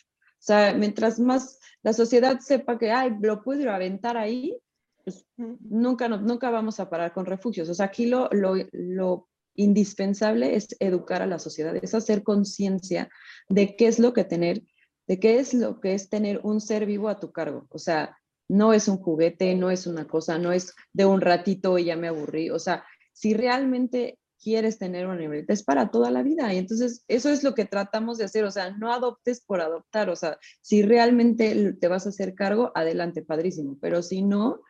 O 0.43 0.45
sea, 0.45 0.75
mientras 0.75 1.21
más 1.21 1.59
la 1.83 1.93
sociedad 1.93 2.41
sepa 2.41 2.79
que, 2.79 2.91
ay, 2.91 3.13
lo 3.21 3.43
puedo 3.43 3.61
ir 3.61 3.69
a 3.69 3.77
aventar 3.77 4.17
ahí, 4.17 4.59
pues 5.05 5.27
nunca, 5.37 6.09
nunca 6.09 6.51
vamos 6.51 6.81
a 6.81 6.89
parar 6.91 7.13
con 7.13 7.27
refugios. 7.27 7.69
O 7.69 7.75
sea, 7.75 7.87
aquí 7.87 8.07
lo, 8.07 8.29
lo, 8.33 8.55
lo 8.73 9.29
indispensable 9.55 10.57
es 10.57 10.77
educar 10.81 11.23
a 11.23 11.27
la 11.27 11.39
sociedad, 11.39 11.77
es 11.77 11.95
hacer 11.95 12.23
conciencia 12.23 13.09
de 13.49 13.77
qué 13.77 13.87
es 13.87 13.99
lo 13.99 14.13
que 14.13 14.25
tener, 14.25 14.63
de 15.07 15.21
qué 15.21 15.39
es 15.39 15.55
lo 15.55 15.81
que 15.81 15.95
es 15.95 16.09
tener 16.09 16.41
un 16.43 16.61
ser 16.61 16.87
vivo 16.87 17.09
a 17.09 17.21
tu 17.21 17.33
cargo. 17.33 17.67
O 17.71 17.79
sea, 17.79 18.17
no 18.49 18.73
es 18.73 18.89
un 18.89 18.99
juguete, 18.99 19.55
no 19.55 19.71
es 19.71 19.87
una 19.87 20.07
cosa, 20.07 20.39
no 20.39 20.53
es 20.53 20.75
de 20.93 21.05
un 21.05 21.21
ratito 21.21 21.79
y 21.79 21.85
ya 21.85 21.97
me 21.97 22.09
aburrí. 22.09 22.51
O 22.51 22.59
sea, 22.59 22.85
si 23.13 23.35
realmente 23.35 24.19
quieres 24.43 24.79
tener 24.79 25.07
un 25.07 25.13
animalito, 25.13 25.53
es 25.53 25.63
para 25.63 25.91
toda 25.91 26.11
la 26.11 26.23
vida. 26.23 26.53
Y 26.53 26.59
entonces 26.59 27.05
eso 27.09 27.31
es 27.31 27.45
lo 27.45 27.55
que 27.55 27.65
tratamos 27.65 28.19
de 28.19 28.25
hacer. 28.25 28.45
O 28.45 28.51
sea, 28.51 28.71
no 28.71 28.93
adoptes 28.93 29.41
por 29.41 29.61
adoptar. 29.61 30.11
O 30.11 30.17
sea, 30.17 30.39
si 30.61 30.83
realmente 30.83 31.75
te 31.75 31.89
vas 31.89 32.07
a 32.07 32.11
hacer 32.11 32.35
cargo, 32.35 32.73
adelante, 32.75 33.23
padrísimo. 33.23 33.79
Pero 33.81 34.03
si 34.03 34.23
no, 34.23 34.61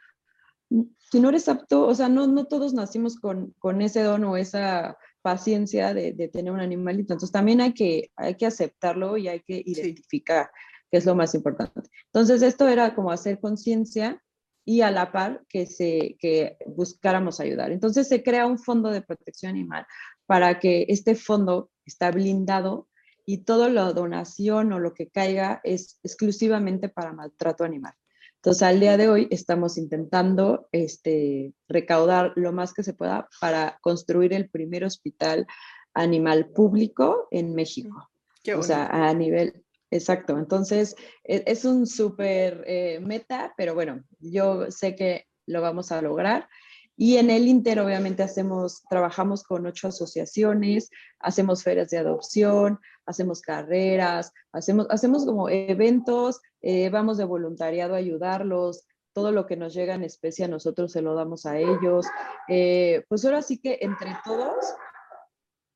si 1.13 1.21
no 1.21 1.29
eres 1.29 1.47
apto, 1.47 1.87
o 1.87 1.95
sea, 1.95 2.09
no, 2.09 2.27
no 2.27 2.47
todos 2.47 2.73
nacimos 2.73 3.17
con, 3.17 3.55
con 3.59 3.83
ese 3.83 4.03
don 4.03 4.25
o 4.25 4.39
esa 4.39 4.97
paciencia 5.21 5.93
de, 5.93 6.15
de, 6.15 6.29
tener 6.29 6.51
un 6.51 6.61
animalito. 6.61 7.13
Entonces 7.13 7.31
también 7.31 7.61
hay 7.61 7.75
que, 7.75 8.11
hay 8.17 8.35
que 8.37 8.47
aceptarlo 8.47 9.19
y 9.19 9.29
hay 9.29 9.41
que 9.41 9.63
identificar, 9.63 10.51
que 10.91 10.97
es 10.97 11.05
lo 11.05 11.15
más 11.15 11.35
importante. 11.35 11.83
Entonces 12.07 12.41
esto 12.41 12.67
era 12.67 12.95
como 12.95 13.11
hacer 13.11 13.41
conciencia 13.41 14.23
y 14.65 14.81
a 14.81 14.91
la 14.91 15.13
par 15.13 15.45
que, 15.51 15.67
se, 15.67 16.17
que 16.19 16.57
buscáramos 16.65 17.41
ayudar. 17.41 17.73
Entonces 17.73 18.09
se 18.09 18.23
crea 18.23 18.47
un 18.47 18.59
fondo 18.59 18.89
de 18.89 19.03
protección 19.03 19.51
animal 19.51 19.85
para 20.25 20.61
que 20.61 20.87
este 20.89 21.15
fondo 21.15 21.71
está 21.85 22.11
blindado 22.11 22.89
y 23.27 23.45
toda 23.45 23.69
la 23.69 23.93
donación 23.93 24.73
o 24.73 24.79
lo 24.79 24.95
que 24.95 25.11
caiga 25.11 25.61
es 25.63 26.01
exclusivamente 26.03 26.89
para 26.89 27.13
maltrato 27.13 27.65
animal. 27.65 27.93
Entonces, 28.43 28.63
al 28.65 28.81
día 28.81 28.97
de 28.97 29.09
hoy 29.09 29.29
estamos 29.31 29.79
intentando 29.79 30.69
este, 30.73 31.55
recaudar 31.69 32.33
lo 32.35 32.51
más 32.51 32.75
que 32.75 32.83
se 32.83 32.93
pueda 32.93 33.29
para 33.41 33.79
construir 33.81 34.33
el 34.33 34.51
primer 34.51 34.85
hospital 34.85 35.47
animal 35.95 36.51
público 36.51 37.29
en 37.31 37.55
México. 37.55 38.11
o 38.57 38.63
sea, 38.65 38.87
a 38.87 39.15
nivel, 39.15 39.63
exacto. 39.93 40.37
Entonces, 40.37 40.97
es, 41.23 41.45
es 41.47 41.65
un 41.65 41.87
súper 41.87 42.65
eh, 42.67 42.99
meta, 43.01 43.55
pero 43.57 43.75
bueno, 43.75 44.03
yo 44.19 44.73
sé 44.73 44.97
que 44.97 45.29
lo 45.47 45.63
vamos 45.63 45.93
a 45.93 46.03
lograr. 46.03 46.49
Y 46.97 47.19
en 47.19 47.31
el 47.31 47.47
Inter, 47.47 47.79
obviamente, 47.79 48.25
hacemos, 48.25 48.83
trabajamos 48.91 49.45
con 49.45 49.67
ocho 49.67 49.87
asociaciones, 49.87 50.91
hacemos 51.21 51.63
ferias 51.63 51.91
de 51.91 51.99
adopción, 51.99 52.81
hacemos 53.07 53.41
carreras, 53.41 54.33
hacemos, 54.51 54.89
hacemos 54.91 55.25
como 55.25 55.49
eventos, 55.49 56.41
eh, 56.63 56.89
vamos 56.91 57.19
de 57.19 57.25
voluntariado 57.25 57.95
a 57.95 57.99
ayudarlos, 57.99 58.87
todo 59.13 59.33
lo 59.33 59.47
que 59.47 59.57
nos 59.57 59.75
llega 59.75 59.95
en 59.95 60.05
especie 60.05 60.45
a 60.45 60.49
nosotros 60.49 60.93
se 60.93 61.03
lo 61.03 61.15
damos 61.15 61.45
a 61.45 61.59
ellos. 61.59 62.07
Eh, 62.49 63.05
pues 63.09 63.25
ahora 63.25 63.43
sí 63.43 63.59
que 63.59 63.79
entre 63.83 64.17
todos, 64.25 64.75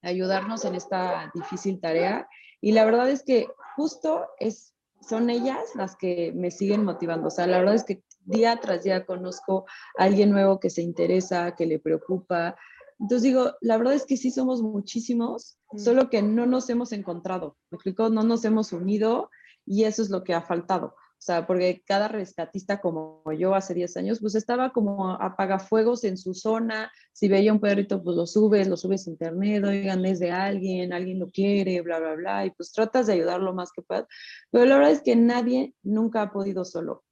ayudarnos 0.03 0.65
en 0.65 0.75
esta 0.75 1.31
difícil 1.35 1.81
tarea. 1.81 2.29
Y 2.61 2.73
la 2.73 2.85
verdad 2.85 3.11
es 3.11 3.23
que 3.23 3.49
justo 3.77 4.27
es, 4.39 4.75
son 5.01 5.29
ellas 5.29 5.61
las 5.75 5.97
que 5.97 6.33
me 6.35 6.51
siguen 6.51 6.85
motivando. 6.85 7.29
O 7.29 7.31
sea, 7.31 7.47
la 7.47 7.59
verdad 7.59 7.75
es 7.75 7.85
que 7.85 8.03
día 8.21 8.59
tras 8.61 8.83
día 8.85 9.05
conozco 9.05 9.67
a 9.99 10.05
alguien 10.05 10.31
nuevo 10.31 10.59
que 10.59 10.71
se 10.71 10.83
interesa, 10.83 11.55
que 11.55 11.67
le 11.67 11.79
preocupa. 11.79 12.57
Entonces 12.99 13.23
digo, 13.23 13.53
la 13.61 13.77
verdad 13.77 13.95
es 13.95 14.07
que 14.07 14.17
sí 14.17 14.31
somos 14.31 14.63
muchísimos, 14.63 15.59
mm. 15.73 15.79
solo 15.79 16.09
que 16.09 16.23
no 16.23 16.47
nos 16.47 16.71
hemos 16.71 16.93
encontrado, 16.93 17.57
me 17.71 17.77
explico, 17.77 18.09
no 18.09 18.23
nos 18.23 18.45
hemos 18.47 18.73
unido 18.73 19.31
y 19.67 19.85
eso 19.85 20.03
es 20.03 20.11
lo 20.11 20.25
que 20.25 20.35
ha 20.35 20.43
faltado. 20.43 20.95
O 21.19 21.23
sea, 21.27 21.47
porque 21.47 21.83
cada 21.87 22.09
rescatista 22.09 22.81
como 22.81 23.23
yo 23.33 23.55
hace 23.55 23.73
10 23.73 23.97
años, 23.97 24.21
pues 24.21 24.35
estaba 24.35 24.71
como 24.71 25.13
apagafuegos 25.13 26.05
en 26.05 26.19
su 26.19 26.35
zona. 26.35 26.93
Si 27.13 27.27
veía 27.27 27.53
un 27.53 27.59
perrito, 27.59 28.03
pues 28.03 28.17
lo 28.17 28.27
subes, 28.27 28.69
lo 28.69 28.77
subes 28.77 29.07
a 29.07 29.11
internet, 29.11 29.65
oigan, 29.65 30.05
es 30.05 30.21
de 30.21 30.31
alguien, 30.31 30.93
alguien 30.93 31.19
lo 31.19 31.31
quiere, 31.31 31.81
bla, 31.81 31.99
bla, 31.99 32.15
bla, 32.15 32.47
y 32.47 32.51
pues 32.51 32.71
tratas 32.71 33.07
de 33.07 33.15
ayudar 33.15 33.41
lo 33.41 33.55
más 33.55 33.73
que 33.73 33.83
puedas. 33.83 34.07
Pero 34.51 34.67
la 34.67 34.77
verdad 34.77 34.93
es 34.93 35.03
que 35.03 35.17
nadie 35.17 35.75
nunca 35.83 36.23
ha 36.23 36.33
podido 36.33 36.65
solo. 36.65 37.03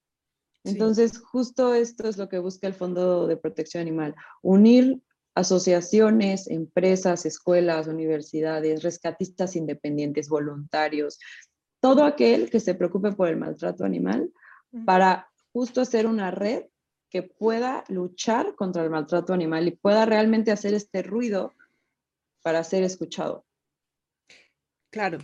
Entonces, 0.64 1.18
justo 1.18 1.75
esto 1.75 2.08
es 2.08 2.16
lo 2.16 2.28
que 2.28 2.38
busca 2.38 2.66
el 2.66 2.75
Fondo 2.75 3.26
de 3.26 3.37
Protección 3.37 3.80
Animal, 3.80 4.14
unir 4.42 5.00
asociaciones, 5.34 6.49
empresas, 6.49 7.26
escuelas, 7.26 7.87
universidades, 7.87 8.82
rescatistas 8.82 9.56
independientes, 9.56 10.28
voluntarios, 10.28 11.18
todo 11.85 12.05
aquel 12.05 12.49
que 12.49 12.61
se 12.61 12.75
preocupe 12.75 13.12
por 13.12 13.29
el 13.29 13.37
maltrato 13.37 13.85
animal 13.85 14.33
para 14.87 15.31
justo 15.53 15.83
hacer 15.83 16.07
una 16.07 16.31
red 16.31 16.64
que 17.11 17.23
pueda 17.23 17.85
luchar 17.88 18.55
contra 18.55 18.83
el 18.83 18.88
maltrato 18.88 19.35
animal 19.35 19.69
y 19.69 19.73
pueda 19.73 20.07
realmente 20.07 20.50
hacer 20.50 20.73
este 20.73 21.03
ruido 21.03 21.53
para 22.43 22.64
ser 22.64 22.85
escuchado. 22.85 23.45
Claro, 24.88 25.19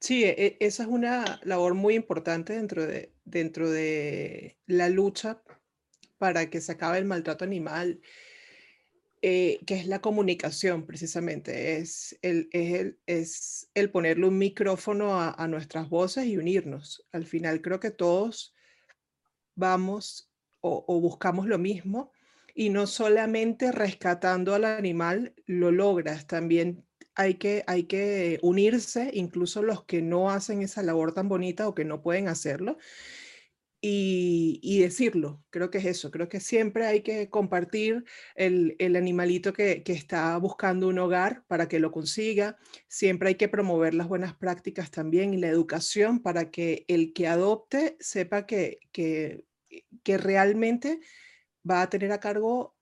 Sí, 0.00 0.24
e, 0.24 0.30
e, 0.30 0.56
esa 0.58 0.82
es 0.82 0.88
una 0.88 1.38
labor 1.44 1.74
muy 1.74 1.94
importante 1.94 2.54
dentro 2.54 2.84
de, 2.84 3.12
dentro 3.24 3.70
de 3.70 4.56
la 4.66 4.88
lucha 4.88 5.40
para 6.18 6.50
que 6.50 6.60
se 6.60 6.72
acabe 6.72 6.98
el 6.98 7.04
maltrato 7.04 7.44
animal, 7.44 8.00
eh, 9.22 9.60
que 9.66 9.74
es 9.74 9.86
la 9.86 10.00
comunicación 10.00 10.86
precisamente, 10.86 11.76
es 11.76 12.18
el, 12.22 12.48
es 12.52 12.80
el, 12.80 12.98
es 13.06 13.70
el 13.74 13.90
ponerle 13.90 14.26
un 14.26 14.38
micrófono 14.38 15.20
a, 15.20 15.46
nuestras 15.48 15.88
voces 15.88 16.26
y 16.26 16.38
unirnos. 16.38 17.06
Al 17.12 17.26
final 17.26 17.60
creo 17.60 17.80
que 17.80 17.90
todos 17.90 18.54
vamos 19.54 20.30
o, 20.60 20.84
o 20.86 21.00
buscamos 21.00 21.46
lo 21.46 21.58
mismo 21.58 22.12
y 22.54 22.70
no 22.70 22.86
solamente 22.86 23.72
rescatando 23.72 24.54
al 24.54 24.64
animal 24.64 25.34
lo 25.46 25.70
logras, 25.70 26.26
también 26.26 26.84
hay 27.14 27.34
que, 27.34 27.64
hay 27.66 27.84
que 27.84 28.38
unirse, 28.42 29.10
incluso 29.12 29.62
los 29.62 29.84
que 29.84 30.00
no 30.02 30.30
hacen 30.30 30.62
esa 30.62 30.82
labor 30.82 31.12
tan 31.12 31.28
bonita 31.28 31.68
o 31.68 31.74
que 31.74 31.84
no 31.84 32.02
pueden 32.02 32.28
hacerlo, 32.28 32.78
y, 33.80 34.80
decirlo. 34.80 35.42
Creo 35.50 35.70
que 35.70 35.78
es 35.78 35.86
eso. 35.86 36.10
Creo 36.10 36.28
que 36.28 36.40
siempre 36.40 36.86
hay 36.86 37.02
que 37.02 37.30
compartir 37.30 38.04
el, 38.34 38.76
animalito 38.96 39.52
que, 39.52 39.82
está 39.86 40.36
buscando 40.38 40.88
un 40.88 40.98
hogar 40.98 41.44
para 41.46 41.68
que 41.68 41.80
lo 41.80 41.90
consiga. 41.92 42.56
Siempre 42.88 43.28
hay 43.30 43.34
que 43.36 43.48
promover 43.48 43.94
las 43.94 44.08
buenas 44.08 44.34
prácticas 44.34 44.90
también 44.90 45.34
y 45.34 45.38
la 45.38 45.48
educación 45.48 46.20
para 46.20 46.50
que 46.50 46.84
el 46.88 47.12
que 47.12 47.28
adopte 47.28 47.96
sepa 48.00 48.46
que, 48.46 48.78
que, 48.92 49.44
realmente 50.04 51.00
va 51.68 51.82
a 51.82 51.90
tener 51.90 52.12
a 52.12 52.20
cargo 52.20 52.74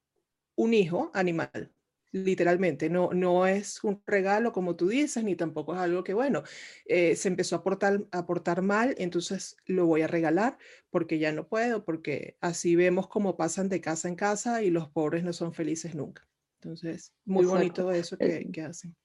un 0.56 0.74
hijo 0.74 1.10
animal 1.14 1.72
literalmente, 2.12 2.88
no, 2.90 3.10
no 3.12 3.46
es 3.46 3.82
un 3.84 4.02
regalo 4.06 4.52
como 4.52 4.76
tú 4.76 4.88
dices, 4.88 5.24
ni 5.24 5.36
tampoco 5.36 5.74
es 5.74 5.80
algo 5.80 6.04
que, 6.04 6.14
bueno, 6.14 6.42
eh, 6.86 7.16
se 7.16 7.28
empezó 7.28 7.56
a 7.56 7.62
portar, 7.62 8.04
a 8.12 8.26
portar 8.26 8.62
mal, 8.62 8.94
entonces 8.98 9.56
lo 9.66 9.86
voy 9.86 10.02
a 10.02 10.06
regalar 10.06 10.58
porque 10.90 11.18
ya 11.18 11.32
no 11.32 11.48
puedo, 11.48 11.84
porque 11.84 12.36
así 12.40 12.76
vemos 12.76 13.08
cómo 13.08 13.36
pasan 13.36 13.68
de 13.68 13.80
casa 13.80 14.08
en 14.08 14.16
casa 14.16 14.62
y 14.62 14.70
los 14.70 14.88
pobres 14.88 15.24
no 15.24 15.32
son 15.32 15.52
felices 15.52 15.94
nunca. 15.94 16.28
Entonces, 16.60 17.14
muy 17.24 17.44
bonito 17.46 17.92
eso 17.92 18.16
que, 18.16 18.48
que 18.50 18.62
hacen. 18.62 18.96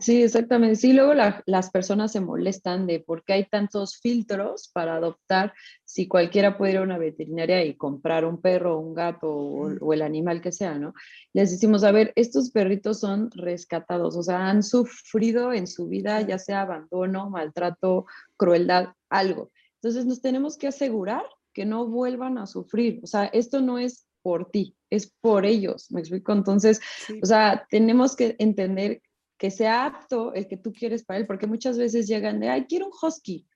Sí, 0.00 0.22
exactamente. 0.22 0.76
Sí, 0.76 0.92
luego 0.92 1.12
las 1.14 1.70
personas 1.70 2.12
se 2.12 2.20
molestan 2.20 2.86
de 2.86 3.00
por 3.00 3.24
qué 3.24 3.34
hay 3.34 3.44
tantos 3.44 3.98
filtros 3.98 4.70
para 4.72 4.96
adoptar 4.96 5.54
si 5.84 6.08
cualquiera 6.08 6.58
puede 6.58 6.72
ir 6.72 6.78
a 6.78 6.82
una 6.82 6.98
veterinaria 6.98 7.64
y 7.64 7.76
comprar 7.76 8.24
un 8.24 8.40
perro, 8.40 8.78
un 8.78 8.94
gato 8.94 9.28
o, 9.30 9.92
el 9.92 10.02
animal 10.02 10.40
que 10.40 10.52
sea, 10.52 10.78
¿no? 10.78 10.94
Les 11.32 11.50
decimos, 11.50 11.84
a 11.84 11.92
ver, 11.92 12.12
estos 12.16 12.50
perritos 12.50 13.00
son 13.00 13.30
rescatados, 13.30 14.16
o 14.16 14.22
sea, 14.22 14.48
han 14.48 14.62
sufrido 14.62 15.52
en 15.52 15.66
su 15.66 15.88
vida 15.88 16.20
ya 16.22 16.38
sea 16.38 16.62
abandono, 16.62 17.30
maltrato, 17.30 18.06
crueldad, 18.36 18.88
algo. 19.08 19.50
Entonces 19.76 20.06
nos 20.06 20.20
tenemos 20.20 20.56
que 20.56 20.68
asegurar 20.68 21.24
que 21.52 21.64
no 21.64 21.86
vuelvan 21.86 22.38
a 22.38 22.46
sufrir. 22.46 23.00
O 23.02 23.06
sea, 23.06 23.24
esto 23.26 23.60
no 23.60 23.78
es 23.78 24.06
por 24.22 24.50
ti, 24.50 24.76
es 24.90 25.12
por 25.20 25.46
ellos, 25.46 25.90
¿me 25.90 26.00
explico? 26.00 26.32
Entonces, 26.32 26.80
o 27.22 27.26
sea, 27.26 27.66
tenemos 27.70 28.16
que 28.16 28.34
entender 28.38 29.00
que 29.38 29.50
sea 29.50 29.86
apto 29.86 30.32
el 30.34 30.48
que 30.48 30.56
tú 30.56 30.72
quieres 30.72 31.04
para 31.04 31.18
él, 31.18 31.26
porque 31.26 31.46
muchas 31.46 31.78
veces 31.78 32.06
llegan 32.06 32.40
de, 32.40 32.48
ay, 32.48 32.66
quiero 32.66 32.86
un 32.86 32.92
husky. 33.00 33.46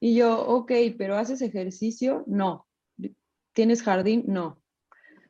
Y 0.00 0.14
yo, 0.14 0.46
ok, 0.46 0.72
pero 0.96 1.16
¿haces 1.16 1.42
ejercicio? 1.42 2.24
No. 2.26 2.66
¿Tienes 3.52 3.82
jardín? 3.82 4.24
No. 4.26 4.62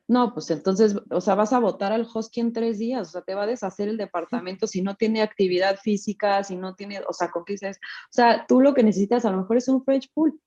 No, 0.06 0.32
pues 0.32 0.50
entonces, 0.50 0.96
o 1.10 1.20
sea, 1.20 1.34
vas 1.34 1.52
a 1.52 1.58
votar 1.58 1.92
al 1.92 2.08
husky 2.12 2.40
en 2.40 2.54
tres 2.54 2.78
días, 2.78 3.08
o 3.08 3.10
sea, 3.10 3.20
te 3.20 3.34
va 3.34 3.42
a 3.42 3.46
deshacer 3.46 3.90
el 3.90 3.98
departamento 3.98 4.66
si 4.66 4.80
no 4.80 4.96
tiene 4.96 5.20
actividad 5.20 5.76
física, 5.76 6.42
si 6.44 6.56
no 6.56 6.74
tiene, 6.74 7.02
o 7.06 7.12
sea, 7.12 7.30
¿con 7.30 7.44
qué 7.44 7.52
dices? 7.52 7.78
O 8.04 8.12
sea, 8.12 8.46
tú 8.48 8.62
lo 8.62 8.72
que 8.72 8.82
necesitas 8.82 9.26
a 9.26 9.30
lo 9.30 9.36
mejor 9.36 9.58
es 9.58 9.68
un 9.68 9.84
French 9.84 10.10
pool. 10.14 10.40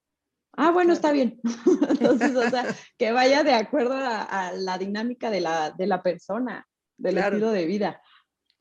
Ah, 0.54 0.72
bueno, 0.72 0.94
está 0.94 1.12
bien. 1.12 1.40
entonces, 1.90 2.36
o 2.36 2.50
sea, 2.50 2.66
que 2.98 3.12
vaya 3.12 3.44
de 3.44 3.54
acuerdo 3.54 3.94
a, 3.94 4.52
la 4.54 4.80
dinámica 4.80 5.30
de 5.30 5.42
la, 5.42 5.70
de 5.70 5.86
la 5.86 6.02
persona, 6.02 6.68
del 6.98 7.20
estilo 7.20 7.52
de 7.52 7.66
vida. 7.66 8.02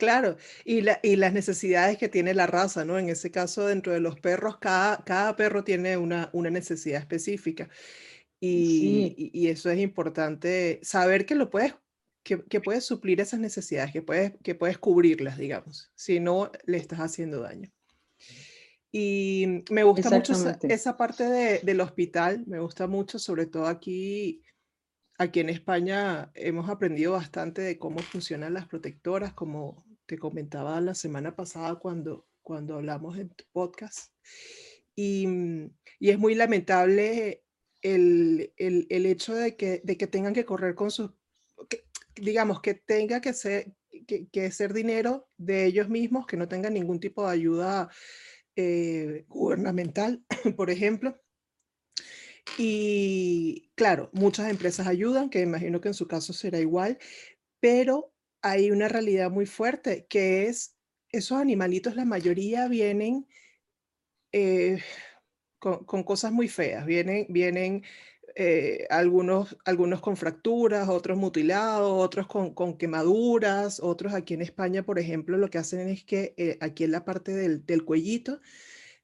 Claro, 0.00 0.38
y, 0.64 0.80
las 0.80 1.32
necesidades 1.34 1.98
que 1.98 2.08
tiene 2.08 2.32
la 2.32 2.46
raza, 2.46 2.86
¿no? 2.86 2.98
En 2.98 3.10
ese 3.10 3.30
caso, 3.30 3.66
dentro 3.66 3.92
de 3.92 4.00
los 4.00 4.18
perros, 4.18 4.56
cada, 4.58 5.04
cada 5.04 5.36
perro 5.36 5.62
tiene 5.62 5.98
una, 5.98 6.30
una 6.32 6.48
necesidad 6.48 7.00
específica. 7.00 7.68
Y, 8.40 9.46
eso 9.48 9.70
es 9.70 9.78
importante, 9.78 10.80
saber 10.82 11.26
que 11.26 11.34
lo 11.34 11.50
puedes, 11.50 11.74
que, 12.22 12.38
puedes 12.60 12.84
suplir 12.84 13.20
esas 13.20 13.40
necesidades, 13.40 13.92
que 13.92 14.00
puedes, 14.00 14.32
que 14.42 14.54
puedes 14.54 14.78
cubrirlas, 14.78 15.36
digamos, 15.36 15.92
si 15.94 16.18
no 16.18 16.50
le 16.64 16.78
estás 16.78 17.00
haciendo 17.00 17.42
daño. 17.42 17.70
Y 18.90 19.64
me 19.70 19.84
gusta 19.84 20.08
mucho 20.08 20.32
esa, 20.62 20.96
parte 20.96 21.60
del 21.62 21.80
hospital, 21.82 22.44
me 22.46 22.58
gusta 22.58 22.86
mucho, 22.86 23.18
sobre 23.18 23.44
todo 23.44 23.66
aquí 23.66 24.42
Aquí 25.20 25.40
en 25.40 25.50
España 25.50 26.30
hemos 26.32 26.70
aprendido 26.70 27.12
bastante 27.12 27.60
de 27.60 27.78
cómo 27.78 27.98
funcionan 27.98 28.54
las 28.54 28.66
protectoras, 28.66 29.34
como 29.34 29.84
te 30.10 30.18
comentaba 30.18 30.80
la 30.80 30.92
semana 30.96 31.36
pasada 31.36 31.76
cuando, 31.76 32.26
cuando 32.42 32.74
hablamos 32.74 33.16
en 33.16 33.28
tu 33.28 33.44
podcast. 33.52 34.12
Y, 34.96 35.24
mm, 35.24 35.70
y 36.00 36.10
es 36.10 36.18
muy 36.18 36.34
lamentable 36.34 37.44
el, 37.80 38.52
el, 38.56 38.88
el, 38.90 39.06
hecho 39.06 39.36
de 39.36 39.54
que, 39.54 39.80
de 39.84 39.96
que 39.96 40.08
tengan 40.08 40.34
que 40.34 40.44
correr 40.44 40.74
con 40.74 40.90
sus, 40.90 41.12
digamos, 42.16 42.60
que 42.60 42.74
tenga 42.74 43.20
que 43.20 43.32
ser, 43.34 43.72
que, 44.08 44.28
que, 44.30 44.50
ser 44.50 44.74
dinero 44.74 45.28
de 45.36 45.66
ellos 45.66 45.88
mismos, 45.88 46.26
que 46.26 46.36
no 46.36 46.48
tengan 46.48 46.74
ningún 46.74 46.98
tipo 46.98 47.24
de 47.24 47.32
ayuda 47.32 47.88
eh, 48.56 49.26
gubernamental, 49.28 50.24
por 50.56 50.70
ejemplo. 50.70 51.20
Y 52.58 53.70
claro, 53.76 54.10
muchas 54.12 54.50
empresas 54.50 54.88
ayudan, 54.88 55.30
que 55.30 55.40
imagino 55.40 55.80
que 55.80 55.86
en 55.86 55.94
su 55.94 56.08
caso 56.08 56.32
será 56.32 56.58
igual, 56.58 56.98
pero 57.60 58.09
hay 58.42 58.70
una 58.70 58.88
realidad 58.88 59.30
muy 59.30 59.46
fuerte, 59.46 60.06
que 60.08 60.46
es 60.46 60.76
esos 61.12 61.38
animalitos, 61.38 61.96
la 61.96 62.04
mayoría 62.04 62.68
vienen 62.68 63.26
eh, 64.32 64.80
con, 65.58 66.04
cosas 66.04 66.32
muy 66.32 66.48
feas, 66.48 66.86
vienen, 66.86 67.26
vienen 67.28 67.82
eh, 68.36 68.86
algunos, 68.90 69.56
algunos 69.64 70.00
con 70.00 70.16
fracturas, 70.16 70.88
otros 70.88 71.18
mutilados, 71.18 71.92
otros 71.92 72.26
con, 72.26 72.76
quemaduras, 72.78 73.80
otros 73.80 74.14
aquí 74.14 74.34
en 74.34 74.42
España, 74.42 74.82
por 74.84 74.98
ejemplo, 74.98 75.36
lo 75.36 75.50
que 75.50 75.58
hacen 75.58 75.88
es 75.88 76.04
que 76.04 76.34
eh, 76.36 76.56
aquí 76.60 76.84
en 76.84 76.92
la 76.92 77.04
parte 77.04 77.32
del, 77.32 77.66
del 77.66 77.84
cuellito 77.84 78.40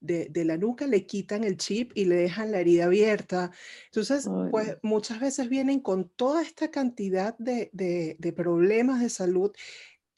de, 0.01 0.45
la 0.45 0.57
nuca, 0.57 0.87
le 0.87 1.07
quitan 1.07 1.45
el 1.45 1.57
chip 1.57 1.93
y 1.95 2.05
le 2.05 2.17
dejan 2.17 2.53
la 2.53 2.61
herida 2.61 2.85
abierta. 2.85 3.51
Entonces, 3.87 4.29
pues 4.51 4.77
muchas 4.83 5.21
veces 5.21 5.49
vienen 5.49 5.81
con 5.81 6.09
toda 6.09 6.43
esta 6.43 6.71
cantidad 6.71 7.37
de, 7.39 7.71
de 7.73 8.33
problemas 8.33 9.01
de 9.01 9.11
salud 9.11 9.53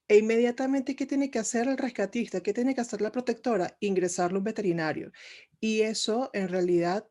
e 0.09 0.17
inmediatamente, 0.17 0.97
¿qué 0.97 1.05
tiene 1.05 1.31
que 1.31 1.39
hacer 1.39 1.69
el 1.69 1.77
rescatista? 1.77 2.41
¿Qué 2.41 2.55
tiene 2.55 2.75
que 2.75 2.81
hacer 2.81 3.03
la 3.03 3.13
protectora? 3.13 3.77
Ingresarlo 3.81 4.37
a 4.37 4.41
un 4.41 4.45
veterinario. 4.45 5.13
Y 5.61 5.83
eso 5.83 6.31
en 6.33 6.49
realidad 6.49 7.07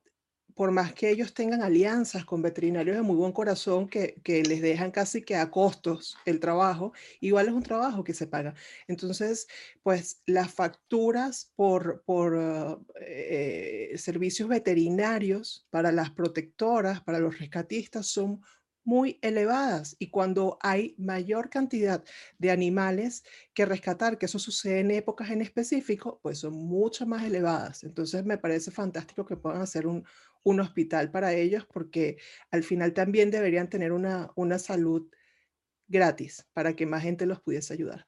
por 0.57 0.71
más 0.71 0.91
que 0.91 1.11
ellos 1.11 1.35
tengan 1.35 1.61
alianzas 1.61 2.25
con 2.25 2.41
veterinarios 2.41 2.95
de 2.95 3.03
muy 3.03 3.15
buen 3.15 3.31
corazón 3.31 3.87
que, 3.87 4.15
les 4.25 4.59
dejan 4.59 4.89
casi 4.89 5.21
que 5.21 5.35
a 5.35 5.51
costos 5.51 6.17
el 6.25 6.39
trabajo, 6.39 6.93
igual 7.21 7.47
es 7.47 7.53
un 7.53 7.61
trabajo 7.61 8.03
que 8.03 8.15
se 8.15 8.25
paga. 8.25 8.55
Entonces, 8.87 9.47
pues 9.83 10.23
las 10.25 10.51
facturas 10.51 11.53
por, 11.55 12.03
eh, 13.01 13.93
servicios 13.97 14.49
veterinarios 14.49 15.67
para 15.69 15.91
las 15.91 16.09
protectoras, 16.09 17.01
para 17.01 17.19
los 17.19 17.37
rescatistas, 17.37 18.07
son 18.07 18.41
muy 18.83 19.19
elevadas 19.21 19.97
y 19.99 20.09
cuando 20.09 20.57
hay 20.61 20.95
mayor 20.97 21.49
cantidad 21.49 22.05
de 22.39 22.51
animales 22.51 23.21
que 23.53 23.65
rescatar, 23.65 24.17
que 24.17 24.27
eso 24.27 24.39
sucede 24.39 24.79
en 24.79 24.91
épocas 24.91 25.29
en 25.29 25.41
específico, 25.41 26.21
pues 26.23 26.39
son 26.39 26.53
mucho 26.53 27.05
más 27.05 27.25
elevadas. 27.25 27.83
Entonces 27.83 28.23
me 28.23 28.37
parece 28.37 28.71
fantástico 28.71 29.25
que 29.25 29.35
puedan 29.35 29.61
hacer 29.61 29.87
un, 29.87 30.05
un 30.47 30.61
hospital 30.61 31.11
para 31.11 31.33
ellos 31.33 31.67
porque 31.73 32.17
al 32.51 32.63
final 32.63 32.93
también 32.93 33.31
deberían 33.31 33.69
tener 33.69 33.91
una, 33.91 34.31
una 34.35 34.59
salud 34.59 35.09
gratis 35.89 36.47
para 36.53 36.73
que 36.73 36.85
más 36.85 37.03
gente 37.03 37.25
los 37.25 37.41
pudiese 37.41 37.73
ayudar. 37.73 38.07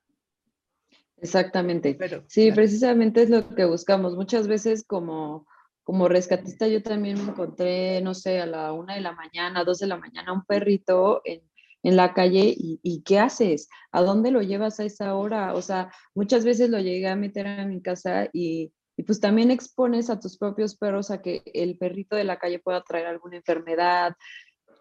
Exactamente. 1.18 1.98
sí, 2.28 2.50
precisamente 2.54 3.24
es 3.24 3.30
lo 3.30 3.54
que 3.54 3.66
buscamos. 3.66 4.16
Muchas 4.16 4.48
veces 4.48 4.86
como, 4.86 5.46
como 5.84 6.08
rescatista 6.08 6.66
yo 6.70 6.82
también 6.82 7.18
me 7.18 7.32
encontré, 7.32 8.02
no 8.02 8.14
sé, 8.14 8.40
a 8.40 8.46
la 8.46 8.72
una 8.72 8.96
de 8.96 9.02
la 9.02 9.12
mañana, 9.12 9.66
dos 9.66 9.80
de 9.80 9.88
la 9.88 9.98
mañana, 9.98 10.32
un 10.32 10.46
perrito 10.46 11.22
en, 11.26 11.42
en 11.84 11.98
la 11.98 12.14
calle 12.14 12.56
y, 12.58 12.80
y, 12.82 13.02
¿qué 13.02 13.20
haces? 13.20 13.68
¿A 13.92 14.02
dónde 14.02 14.32
lo 14.32 14.42
llevas 14.42 14.80
a 14.80 14.86
esa 14.86 15.14
hora? 15.16 15.54
O 15.56 15.62
sea, 15.62 15.92
muchas 16.16 16.46
veces 16.46 16.70
lo 16.70 16.80
llegué 16.80 17.10
a 17.10 17.18
meter 17.18 17.48
a 17.48 17.66
mi 17.66 17.82
casa 17.82 18.30
y, 18.32 18.72
y 19.00 19.04
pues 19.04 19.22
también 19.22 19.50
expones 19.50 20.10
a 20.10 20.20
tus 20.20 20.38
propios 20.38 20.76
perros 20.76 21.10
a 21.10 21.22
que 21.22 21.42
el 21.54 21.78
perrito 21.78 22.18
de 22.18 22.26
la 22.26 22.38
calle 22.38 22.60
pueda 22.60 22.84
traer 22.84 23.08
alguna 23.08 23.38
enfermedad. 23.38 24.14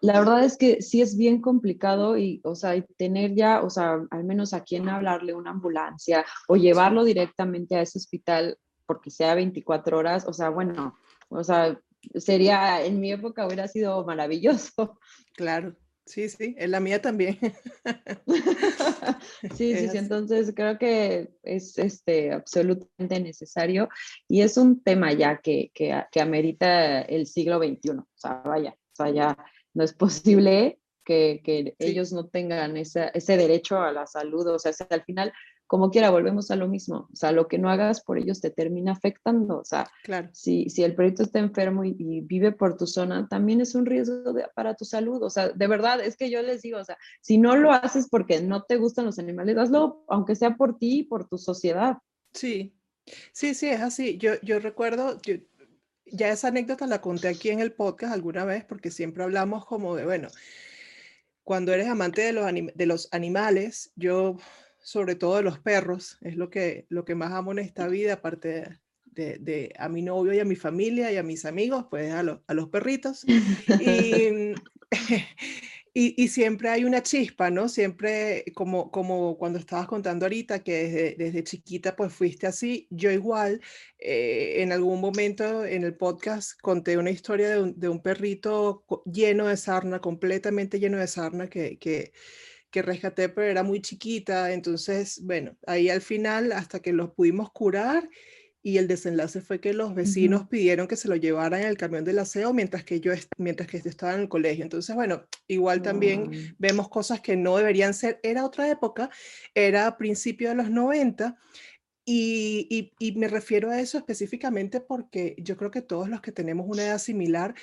La 0.01 0.19
verdad 0.19 0.43
es 0.43 0.57
que 0.57 0.81
sí 0.81 1.01
es 1.01 1.15
bien 1.15 1.39
complicado 1.39 2.17
y, 2.17 2.41
o 2.43 2.53
sea, 2.53 2.73
tener 2.97 3.33
ya, 3.33 3.61
o 3.61 3.69
sea, 3.69 3.97
al 4.11 4.25
menos 4.25 4.53
a 4.53 4.65
quién 4.65 4.89
hablarle 4.89 5.33
una 5.33 5.51
ambulancia 5.51 6.25
o 6.49 6.57
llevarlo 6.57 7.05
directamente 7.05 7.77
a 7.77 7.81
ese 7.81 7.97
hospital 7.97 8.57
porque 8.85 9.09
sea 9.09 9.35
24 9.35 9.97
horas, 9.97 10.27
o 10.27 10.33
sea, 10.33 10.49
bueno, 10.49 10.97
o 11.29 11.41
sea, 11.41 11.79
sería, 12.15 12.83
en 12.83 12.99
mi 12.99 13.13
época 13.13 13.47
hubiera 13.47 13.69
sido 13.69 14.03
maravilloso. 14.03 14.99
Claro. 15.33 15.77
Sí, 16.09 16.27
sí, 16.27 16.55
en 16.57 16.71
la 16.71 16.79
mía 16.79 16.99
también. 16.99 17.37
sí, 19.55 19.75
sí, 19.75 19.89
sí, 19.89 19.97
entonces 19.97 20.51
creo 20.55 20.79
que 20.79 21.35
es 21.43 21.77
este, 21.77 22.31
absolutamente 22.31 23.19
necesario 23.19 23.89
y 24.27 24.41
es 24.41 24.57
un 24.57 24.81
tema 24.81 25.13
ya 25.13 25.37
que, 25.37 25.69
que, 25.71 26.03
que 26.11 26.19
amerita 26.19 27.01
el 27.01 27.27
siglo 27.27 27.59
XXI. 27.59 27.91
O 27.91 28.07
sea, 28.15 28.41
vaya, 28.43 28.71
o 28.71 28.95
sea, 28.95 29.11
ya 29.11 29.37
no 29.75 29.83
es 29.83 29.93
posible 29.93 30.79
que, 31.05 31.41
que 31.43 31.75
ellos 31.77 32.11
no 32.11 32.27
tengan 32.27 32.75
ese 32.75 33.37
derecho 33.37 33.79
a 33.79 33.91
la 33.91 34.07
salud. 34.07 34.47
O 34.47 34.57
sea, 34.57 34.71
al 34.89 35.03
final 35.03 35.31
como 35.69 35.91
quiera, 35.91 36.09
volvemos 36.09 36.49
a 36.49 36.55
lo 36.55 36.67
mismo. 36.67 37.07
O 37.13 37.15
sea, 37.15 37.31
lo 37.31 37.47
que 37.47 37.59
no 37.59 37.69
hagas 37.69 38.01
por 38.01 38.17
ellos 38.17 38.41
te 38.41 38.49
termina 38.49 38.91
afectando. 38.91 39.59
O 39.59 39.63
sea, 39.63 39.87
claro. 40.03 40.27
si, 40.33 40.67
si 40.67 40.83
el 40.83 40.95
perrito 40.95 41.21
está 41.21 41.37
enfermo 41.37 41.83
y, 41.83 42.21
vive 42.21 42.51
por 42.51 42.75
tu 42.75 42.87
zona, 42.87 43.27
también 43.29 43.61
es 43.61 43.75
un 43.75 43.85
riesgo 43.85 44.33
para 44.55 44.73
tu 44.73 44.83
salud. 44.83 45.21
O 45.21 45.29
sea, 45.29 45.49
de 45.49 45.67
verdad, 45.67 46.01
es 46.01 46.17
que 46.17 46.31
yo 46.31 46.41
les 46.41 46.63
digo, 46.63 46.79
o 46.79 46.83
sea, 46.83 46.97
si 47.21 47.37
no 47.37 47.55
lo 47.55 47.71
haces 47.71 48.07
porque 48.09 48.41
no 48.41 48.63
te 48.63 48.77
gustan 48.77 49.05
los 49.05 49.19
animales, 49.19 49.57
hazlo 49.57 50.03
aunque 50.07 50.35
sea 50.35 50.55
por 50.55 50.79
ti 50.79 51.01
y 51.01 51.03
por 51.03 51.29
tu 51.29 51.37
sociedad. 51.37 51.97
Sí, 52.33 52.75
sí, 53.31 53.53
sí, 53.53 53.69
es 53.69 53.81
así. 53.81 54.17
Yo, 54.17 54.41
yo 54.41 54.57
recuerdo, 54.57 55.19
ya 56.07 56.29
esa 56.29 56.47
anécdota 56.47 56.87
la 56.87 56.99
conté 56.99 57.27
aquí 57.27 57.49
en 57.49 57.59
el 57.59 57.73
podcast 57.73 58.11
alguna 58.11 58.43
vez 58.43 58.65
porque 58.65 58.89
siempre 58.89 59.21
hablamos 59.21 59.67
como 59.67 59.95
de, 59.95 60.05
bueno, 60.05 60.29
cuando 61.43 61.73
eres 61.73 61.89
amante 61.89 62.23
de 62.23 62.33
los, 62.33 62.51
de 62.73 62.85
los 62.87 63.07
animales, 63.11 63.91
yo 63.95 64.37
sobre 64.81 65.15
todo 65.15 65.37
de 65.37 65.43
los 65.43 65.59
perros, 65.59 66.17
es 66.21 66.35
lo 66.35 66.49
que, 66.49 66.85
lo 66.89 67.05
que 67.05 67.15
más 67.15 67.31
amo 67.33 67.51
en 67.51 67.59
esta 67.59 67.87
vida, 67.87 68.13
aparte 68.13 68.79
de, 69.05 69.73
a 69.77 69.89
mi 69.89 70.01
novio 70.01 70.33
y 70.33 70.39
a 70.39 70.45
mi 70.45 70.55
familia 70.55 71.11
y 71.11 71.17
a 71.17 71.23
mis 71.23 71.45
amigos, 71.45 71.85
pues 71.89 72.11
a, 72.11 72.19
a 72.19 72.53
los 72.53 72.69
perritos. 72.69 73.25
Y, 75.93 76.21
y, 76.23 76.27
siempre 76.27 76.69
hay 76.69 76.85
una 76.85 77.01
chispa, 77.01 77.49
¿no? 77.49 77.67
Siempre, 77.67 78.45
como, 78.53 78.91
como 78.91 79.37
cuando 79.37 79.57
estabas 79.57 79.87
contando 79.87 80.25
ahorita, 80.25 80.63
que 80.63 80.83
desde, 80.83 81.15
desde 81.17 81.43
chiquita 81.43 81.95
pues 81.95 82.13
fuiste 82.13 82.45
así, 82.45 82.87
yo 82.91 83.11
igual, 83.11 83.59
eh, 83.97 84.61
en 84.61 84.71
algún 84.71 85.01
momento 85.01 85.65
en 85.65 85.83
el 85.83 85.95
podcast 85.95 86.59
conté 86.61 86.97
una 86.97 87.09
historia 87.09 87.49
de 87.49 87.61
un, 87.63 87.79
de 87.79 87.89
un 87.89 88.01
perrito 88.03 88.85
lleno 89.05 89.47
de 89.47 89.57
sarna, 89.57 89.99
completamente 89.99 90.79
lleno 90.79 90.97
de 90.97 91.07
sarna, 91.07 91.49
que... 91.49 91.77
que 91.79 92.13
que 92.71 92.81
rescaté, 92.81 93.29
pero 93.29 93.47
era 93.47 93.63
muy 93.63 93.81
chiquita. 93.81 94.53
Entonces, 94.53 95.21
bueno, 95.23 95.57
ahí 95.67 95.89
al 95.89 96.01
final, 96.01 96.51
hasta 96.51 96.79
que 96.79 96.93
los 96.93 97.11
pudimos 97.11 97.51
curar, 97.51 98.09
y 98.61 98.77
el 98.77 98.87
desenlace 98.87 99.41
fue 99.41 99.61
que 99.61 99.73
los 99.73 99.95
vecinos 99.95 100.47
pidieron 100.47 100.87
que 100.87 100.97
se 100.97 101.07
lo 101.07 101.15
llevaran 101.15 101.61
en 101.61 101.67
el 101.67 101.77
camión 101.77 102.03
del 102.03 102.19
aseo 102.19 102.53
mientras 102.53 102.83
que 102.83 102.99
yo 102.99 103.13
mientras 103.37 103.69
que 103.69 103.77
estaba 103.77 104.13
en 104.13 104.21
el 104.21 104.29
colegio. 104.29 104.63
Entonces, 104.63 104.93
bueno, 104.95 105.23
igual 105.47 105.81
también 105.81 106.55
vemos 106.57 106.89
cosas 106.89 107.21
que 107.21 107.37
no 107.37 107.55
deberían 107.55 107.93
ser. 107.93 108.19
Era 108.21 108.45
otra 108.45 108.69
época, 108.69 109.09
era 109.55 109.87
a 109.87 109.97
principios 109.97 110.51
de 110.51 110.55
los 110.57 110.69
90 110.69 111.37
y, 112.05 112.91
y, 112.99 113.11
me 113.13 113.27
refiero 113.27 113.69
a 113.69 113.79
eso 113.79 113.97
específicamente 113.97 114.81
porque 114.81 115.35
yo 115.37 115.55
creo 115.55 115.69
que 115.69 115.83
todos 115.83 116.09
los 116.09 116.21
que 116.21 116.31
tenemos 116.31 116.65
una 116.67 116.83
edad 116.83 116.97
similar 116.97 117.53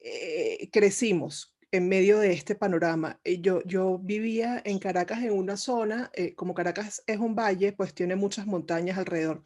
eh, 0.00 0.70
crecimos 0.72 1.55
en 1.76 1.88
medio 1.88 2.18
de 2.18 2.32
este 2.32 2.54
panorama. 2.54 3.20
Eh, 3.24 3.40
yo, 3.40 3.62
yo 3.64 3.98
vivía 3.98 4.60
en 4.64 4.78
Caracas 4.78 5.22
en 5.22 5.32
una 5.32 5.56
zona, 5.56 6.10
eh, 6.14 6.34
como 6.34 6.54
Caracas 6.54 7.02
es 7.06 7.18
un 7.18 7.34
valle, 7.34 7.72
pues 7.72 7.94
tiene 7.94 8.16
muchas 8.16 8.46
montañas 8.46 8.98
alrededor. 8.98 9.42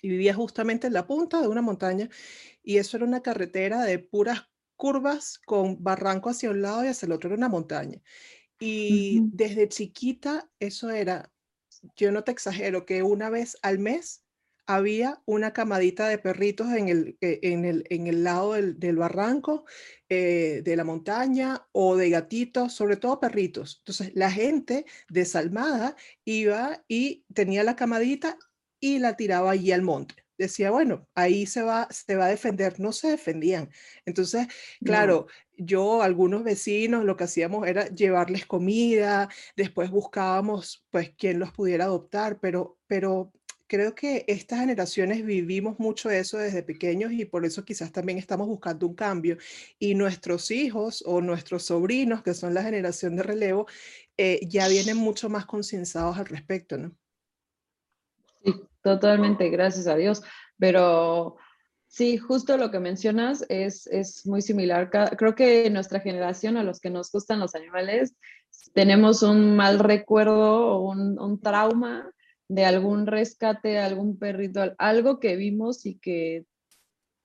Y 0.00 0.08
vivía 0.08 0.34
justamente 0.34 0.86
en 0.86 0.92
la 0.92 1.06
punta 1.06 1.40
de 1.40 1.48
una 1.48 1.62
montaña 1.62 2.08
y 2.62 2.78
eso 2.78 2.96
era 2.96 3.06
una 3.06 3.22
carretera 3.22 3.82
de 3.82 3.98
puras 3.98 4.48
curvas 4.76 5.38
con 5.40 5.82
barranco 5.82 6.30
hacia 6.30 6.50
un 6.50 6.62
lado 6.62 6.84
y 6.84 6.88
hacia 6.88 7.06
el 7.06 7.12
otro 7.12 7.28
era 7.28 7.36
una 7.36 7.48
montaña. 7.48 8.00
Y 8.60 9.20
desde 9.32 9.68
chiquita 9.68 10.48
eso 10.60 10.90
era, 10.90 11.32
yo 11.96 12.12
no 12.12 12.24
te 12.24 12.32
exagero, 12.32 12.86
que 12.86 13.02
una 13.02 13.30
vez 13.30 13.56
al 13.62 13.78
mes 13.78 14.24
había 14.68 15.22
una 15.24 15.54
camadita 15.54 16.08
de 16.08 16.18
perritos 16.18 16.68
en 16.74 16.88
el, 16.90 17.16
eh, 17.22 17.40
en 17.42 17.64
el, 17.64 17.84
en 17.88 18.06
el 18.06 18.22
lado 18.22 18.52
del, 18.52 18.78
del 18.78 18.96
barranco, 18.96 19.64
eh, 20.10 20.60
de 20.62 20.76
la 20.76 20.84
montaña 20.84 21.66
o 21.72 21.96
de 21.96 22.10
gatitos, 22.10 22.74
sobre 22.74 22.96
todo 22.96 23.18
perritos. 23.18 23.78
Entonces 23.78 24.12
la 24.14 24.30
gente 24.30 24.84
desalmada 25.08 25.96
iba 26.24 26.84
y 26.86 27.24
tenía 27.34 27.64
la 27.64 27.76
camadita 27.76 28.38
y 28.78 28.98
la 28.98 29.16
tiraba 29.16 29.52
allí 29.52 29.72
al 29.72 29.82
monte. 29.82 30.14
Decía, 30.36 30.70
bueno, 30.70 31.08
ahí 31.14 31.46
se 31.46 31.62
va, 31.62 31.88
se 31.90 32.14
va 32.14 32.26
a 32.26 32.28
defender. 32.28 32.78
No 32.78 32.92
se 32.92 33.08
defendían. 33.08 33.70
Entonces, 34.04 34.46
claro, 34.84 35.26
yo, 35.56 36.02
algunos 36.02 36.44
vecinos, 36.44 37.04
lo 37.04 37.16
que 37.16 37.24
hacíamos 37.24 37.66
era 37.66 37.88
llevarles 37.88 38.46
comida, 38.46 39.28
después 39.56 39.90
buscábamos, 39.90 40.86
pues, 40.90 41.12
quién 41.16 41.38
los 41.40 41.52
pudiera 41.52 41.86
adoptar, 41.86 42.38
pero, 42.38 42.78
pero 42.86 43.32
creo 43.68 43.94
que 43.94 44.24
estas 44.26 44.60
generaciones 44.60 45.24
vivimos 45.24 45.78
mucho 45.78 46.10
eso 46.10 46.38
desde 46.38 46.62
pequeños 46.62 47.12
y 47.12 47.26
por 47.26 47.44
eso 47.44 47.64
quizás 47.64 47.92
también 47.92 48.18
estamos 48.18 48.48
buscando 48.48 48.86
un 48.86 48.94
cambio. 48.94 49.36
Y 49.78 49.94
nuestros 49.94 50.50
hijos 50.50 51.04
o 51.06 51.20
nuestros 51.20 51.64
sobrinos, 51.64 52.22
que 52.22 52.34
son 52.34 52.54
la 52.54 52.62
generación 52.62 53.14
de 53.14 53.22
relevo, 53.22 53.66
eh, 54.16 54.40
ya 54.48 54.66
vienen 54.68 54.96
mucho 54.96 55.28
más 55.28 55.46
concienciados 55.46 56.16
al 56.18 56.26
respecto, 56.26 56.78
¿no? 56.78 56.92
Sí, 58.42 58.54
totalmente, 58.82 59.50
gracias 59.50 59.86
a 59.86 59.96
Dios. 59.96 60.22
Pero 60.58 61.36
sí, 61.86 62.16
justo 62.16 62.56
lo 62.56 62.70
que 62.70 62.80
mencionas 62.80 63.44
es, 63.50 63.86
es 63.88 64.26
muy 64.26 64.40
similar. 64.40 64.90
Creo 65.16 65.34
que 65.34 65.68
nuestra 65.68 66.00
generación, 66.00 66.56
a 66.56 66.64
los 66.64 66.80
que 66.80 66.90
nos 66.90 67.12
gustan 67.12 67.38
los 67.38 67.54
animales, 67.54 68.16
tenemos 68.72 69.22
un 69.22 69.56
mal 69.56 69.78
recuerdo 69.78 70.68
o 70.68 70.90
un, 70.90 71.18
un 71.20 71.38
trauma 71.38 72.10
de 72.48 72.64
algún 72.64 73.06
rescate, 73.06 73.78
algún 73.78 74.18
perrito, 74.18 74.74
algo 74.78 75.20
que 75.20 75.36
vimos 75.36 75.84
y 75.86 75.98
que 75.98 76.46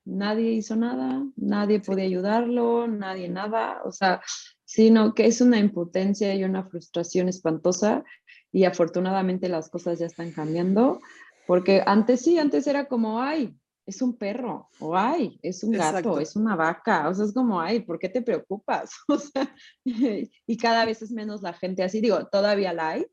nadie 0.05 0.51
hizo 0.51 0.75
nada, 0.75 1.25
nadie 1.37 1.79
podía 1.79 2.05
ayudarlo, 2.05 2.87
nadie 2.87 3.29
nada, 3.29 3.81
o 3.85 3.91
sea, 3.91 4.21
sino 4.65 5.13
que 5.13 5.25
es 5.25 5.39
una 5.39 5.59
impotencia 5.59 6.35
y 6.35 6.43
una 6.43 6.63
frustración 6.63 7.29
espantosa 7.29 8.03
y 8.51 8.65
afortunadamente 8.65 9.47
las 9.47 9.69
cosas 9.69 9.99
ya 9.99 10.05
están 10.05 10.31
cambiando, 10.31 10.99
porque 11.47 11.81
antes 11.85 12.21
sí, 12.21 12.37
antes 12.37 12.67
era 12.67 12.87
como, 12.87 13.21
ay, 13.21 13.55
es 13.85 14.01
un 14.01 14.17
perro, 14.17 14.69
o 14.79 14.95
ay, 14.95 15.39
es 15.41 15.63
un 15.63 15.71
gato, 15.71 16.19
es 16.19 16.35
una 16.35 16.55
vaca, 16.55 17.09
o 17.09 17.13
sea, 17.13 17.25
es 17.25 17.33
como, 17.33 17.59
ay, 17.59 17.81
¿por 17.81 17.99
qué 17.99 18.09
te 18.09 18.21
preocupas? 18.21 18.91
O 19.07 19.17
sea, 19.17 19.55
y 19.85 20.57
cada 20.57 20.85
vez 20.85 21.01
es 21.01 21.11
menos 21.11 21.41
la 21.41 21.53
gente 21.53 21.83
así, 21.83 22.01
digo, 22.01 22.27
todavía 22.27 22.73
la 22.73 22.89
hay, 22.89 23.05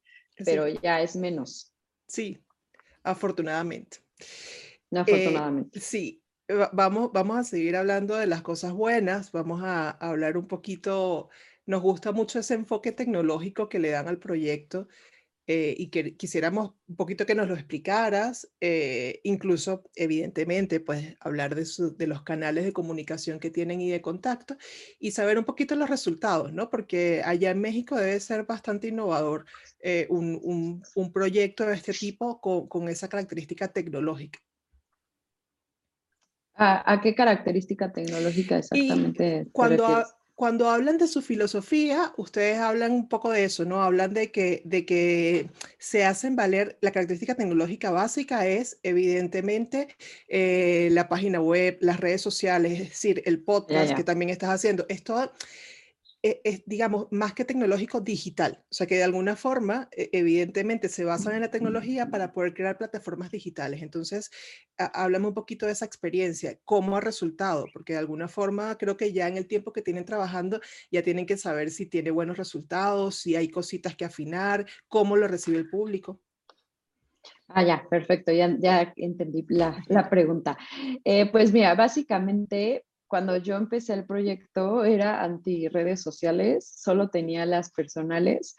pero 0.45 0.69
ya 0.69 1.01
es 1.03 1.17
menos. 1.17 1.73
Sí, 2.11 2.43
afortunadamente. 3.05 3.99
Afortunadamente. 4.91 5.79
Eh, 5.79 5.81
sí, 5.81 6.25
vamos, 6.73 7.13
vamos 7.13 7.39
a 7.39 7.45
seguir 7.45 7.77
hablando 7.77 8.17
de 8.17 8.27
las 8.27 8.43
cosas 8.43 8.73
buenas, 8.73 9.31
vamos 9.31 9.63
a 9.63 9.91
hablar 9.91 10.37
un 10.37 10.49
poquito, 10.49 11.29
nos 11.67 11.83
gusta 11.83 12.11
mucho 12.11 12.41
ese 12.41 12.55
enfoque 12.55 12.91
tecnológico 12.91 13.69
que 13.69 13.79
le 13.79 13.91
dan 13.91 14.09
al 14.09 14.19
proyecto 14.19 14.89
eh, 15.47 15.75
y 15.77 15.89
que 15.89 16.17
quisiéramos 16.17 16.75
un 16.87 16.97
poquito 16.97 17.27
que 17.27 17.35
nos 17.35 17.49
lo 17.49 17.55
explicaras, 17.55 18.49
eh, 18.61 19.21
incluso 19.25 19.83
evidentemente 19.97 20.81
pues 20.81 21.17
hablar 21.19 21.55
de, 21.55 21.67
de, 21.97 22.07
los 22.07 22.23
canales 22.23 22.65
de 22.65 22.73
comunicación 22.73 23.41
que 23.41 23.51
tienen 23.51 23.81
y 23.81 23.91
de 23.91 24.01
contacto 24.01 24.57
y 24.99 25.11
saber 25.11 25.39
un 25.39 25.45
poquito 25.45 25.75
los 25.75 25.91
resultados, 25.91 26.53
¿no? 26.53 26.71
Porque 26.71 27.23
allá 27.25 27.51
en 27.51 27.61
México 27.61 27.97
debe 27.97 28.21
ser 28.21 28.45
bastante 28.45 28.89
innovador 28.89 29.45
eh, 29.81 30.07
un, 30.11 30.39
un, 30.43 30.83
un, 30.95 31.13
proyecto 31.13 31.67
de 31.67 31.75
este 31.75 31.93
tipo 31.93 32.41
con, 32.41 32.69
con 32.69 32.89
esa 32.89 33.09
característica 33.09 33.69
tecnológica. 33.69 34.39
¿A, 36.55 37.01
qué 37.03 37.15
característica 37.15 37.91
tecnológica 37.91 38.59
exactamente? 38.59 39.49
cuando, 39.51 40.05
cuando 40.41 40.71
hablan 40.71 40.97
de 40.97 41.07
su 41.07 41.21
filosofía, 41.21 42.15
ustedes 42.17 42.61
hablan 42.61 42.93
un 42.93 43.11
poco 43.11 43.31
de 43.31 43.45
eso, 43.45 43.67
¿no? 43.67 43.83
Hablan 43.83 44.15
de 44.15 44.33
que, 44.33 44.63
de 44.65 44.87
que 44.87 45.51
se 45.77 46.07
hacen 46.07 46.35
valer, 46.35 46.79
la 46.81 46.93
característica 46.93 47.35
tecnológica 47.35 47.91
básica 47.91 48.47
es 48.47 48.79
evidentemente 48.83 49.89
eh, 50.29 50.89
la 50.93 51.11
página 51.11 51.43
web, 51.43 51.77
las 51.83 52.01
redes 52.01 52.23
sociales, 52.23 52.73
es 52.73 52.89
decir, 52.89 53.23
el 53.27 53.43
podcast 53.43 53.93
que 53.93 54.03
también 54.03 54.31
estás 54.31 54.49
haciendo. 54.49 54.87
Esto 54.89 55.31
es, 56.23 56.63
digamos, 56.67 57.07
más 57.11 57.33
que 57.33 57.45
tecnológico, 57.45 58.01
digital. 58.01 58.63
O 58.71 58.75
sea, 58.75 58.87
que 58.87 58.97
de 58.97 59.05
alguna 59.05 59.37
forma, 59.37 59.89
e, 59.93 60.11
evidentemente, 60.13 60.89
se 60.89 61.05
basan 61.05 61.35
en 61.35 61.41
la 61.41 61.51
tecnología 61.51 62.11
para 62.11 62.33
poder 62.33 62.55
crear 62.55 62.77
plataformas 62.77 63.31
digitales. 63.31 63.83
Entonces, 63.83 64.31
háblame 64.77 65.29
un 65.29 65.35
poquito 65.35 65.67
de 65.67 65.73
esa 65.73 65.87
experiencia, 65.87 66.59
cómo 66.65 66.97
ha 66.97 67.01
resultado, 67.01 67.67
porque 67.73 67.95
de 67.95 68.01
alguna 68.01 68.29
forma 68.29 68.77
creo 68.77 68.97
que 68.97 69.13
ya 69.13 69.29
en 69.29 69.37
el 69.37 69.47
tiempo 69.47 69.73
que 69.73 69.83
tienen 69.83 70.05
trabajando, 70.05 70.61
ya 70.91 71.03
tienen 71.03 71.27
que 71.27 71.37
saber 71.37 71.71
si 71.71 71.87
tiene 71.87 72.11
buenos 72.11 72.37
resultados, 72.37 73.17
si 73.17 73.37
hay 73.37 73.49
cositas 73.49 73.97
que 73.97 74.05
afinar, 74.05 74.67
cómo 74.89 75.17
lo 75.17 75.27
recibe 75.27 75.59
el 75.59 75.71
público. 75.71 76.21
Ah, 77.49 77.65
ya, 77.65 77.87
perfecto, 77.89 78.31
ya, 78.33 78.57
ya 78.59 78.93
entendí 78.97 79.45
la, 79.49 79.83
la 79.89 80.09
pregunta. 80.09 80.57
Eh, 81.05 81.31
pues 81.31 81.53
mira, 81.53 81.75
básicamente 81.75 82.85
cuando 83.11 83.37
yo 83.37 83.57
empecé 83.57 83.93
el 83.95 84.07
proyecto 84.07 84.85
era 84.85 85.25
anti 85.25 85.67
redes 85.67 86.01
sociales, 86.01 86.73
solo 86.77 87.11
tenía 87.11 87.45
las 87.45 87.73
personales 87.73 88.55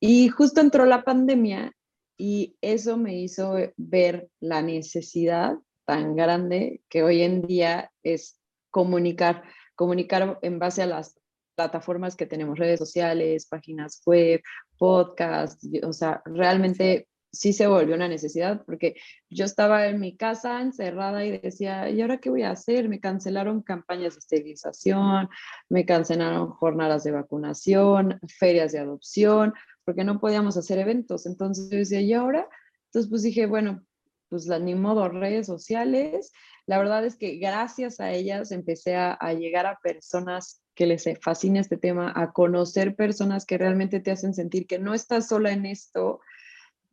y 0.00 0.28
justo 0.30 0.60
entró 0.60 0.84
la 0.84 1.04
pandemia 1.04 1.72
y 2.18 2.56
eso 2.60 2.96
me 2.96 3.14
hizo 3.14 3.54
ver 3.76 4.28
la 4.40 4.62
necesidad 4.62 5.54
tan 5.86 6.16
grande 6.16 6.82
que 6.88 7.04
hoy 7.04 7.22
en 7.22 7.42
día 7.42 7.92
es 8.02 8.40
comunicar, 8.70 9.44
comunicar 9.76 10.40
en 10.42 10.58
base 10.58 10.82
a 10.82 10.86
las 10.86 11.20
plataformas 11.54 12.16
que 12.16 12.26
tenemos, 12.26 12.58
redes 12.58 12.80
sociales, 12.80 13.46
páginas 13.46 14.02
web, 14.04 14.42
podcast, 14.76 15.62
o 15.84 15.92
sea, 15.92 16.20
realmente 16.24 17.06
sí 17.34 17.52
se 17.52 17.66
volvió 17.66 17.94
una 17.94 18.08
necesidad 18.08 18.62
porque 18.64 18.94
yo 19.28 19.44
estaba 19.44 19.86
en 19.86 20.00
mi 20.00 20.16
casa 20.16 20.60
encerrada 20.60 21.24
y 21.24 21.38
decía, 21.38 21.90
¿y 21.90 22.00
ahora 22.00 22.18
qué 22.18 22.30
voy 22.30 22.42
a 22.42 22.50
hacer? 22.50 22.88
Me 22.88 23.00
cancelaron 23.00 23.62
campañas 23.62 24.14
de 24.14 24.20
esterilización, 24.20 25.28
me 25.68 25.84
cancelaron 25.84 26.50
jornadas 26.50 27.04
de 27.04 27.12
vacunación, 27.12 28.18
ferias 28.38 28.72
de 28.72 28.78
adopción, 28.78 29.52
porque 29.84 30.04
no 30.04 30.20
podíamos 30.20 30.56
hacer 30.56 30.78
eventos. 30.78 31.26
Entonces 31.26 31.68
yo 31.70 31.78
decía, 31.78 32.00
¿y 32.00 32.12
ahora? 32.12 32.48
Entonces 32.86 33.10
pues 33.10 33.22
dije, 33.22 33.46
bueno, 33.46 33.84
pues 34.28 34.46
ni 34.46 34.74
modo, 34.74 35.08
redes 35.08 35.46
sociales. 35.46 36.32
La 36.66 36.78
verdad 36.78 37.04
es 37.04 37.16
que 37.16 37.36
gracias 37.36 38.00
a 38.00 38.10
ellas 38.12 38.50
empecé 38.52 38.96
a 38.96 39.32
llegar 39.34 39.66
a 39.66 39.78
personas 39.82 40.64
que 40.74 40.86
les 40.86 41.04
fascina 41.20 41.60
este 41.60 41.76
tema, 41.76 42.12
a 42.14 42.32
conocer 42.32 42.96
personas 42.96 43.46
que 43.46 43.58
realmente 43.58 44.00
te 44.00 44.10
hacen 44.10 44.34
sentir 44.34 44.66
que 44.66 44.78
no 44.78 44.94
estás 44.94 45.28
sola 45.28 45.52
en 45.52 45.66
esto, 45.66 46.20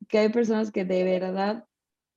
que 0.07 0.19
hay 0.19 0.29
personas 0.29 0.71
que 0.71 0.85
de 0.85 1.03
verdad 1.03 1.65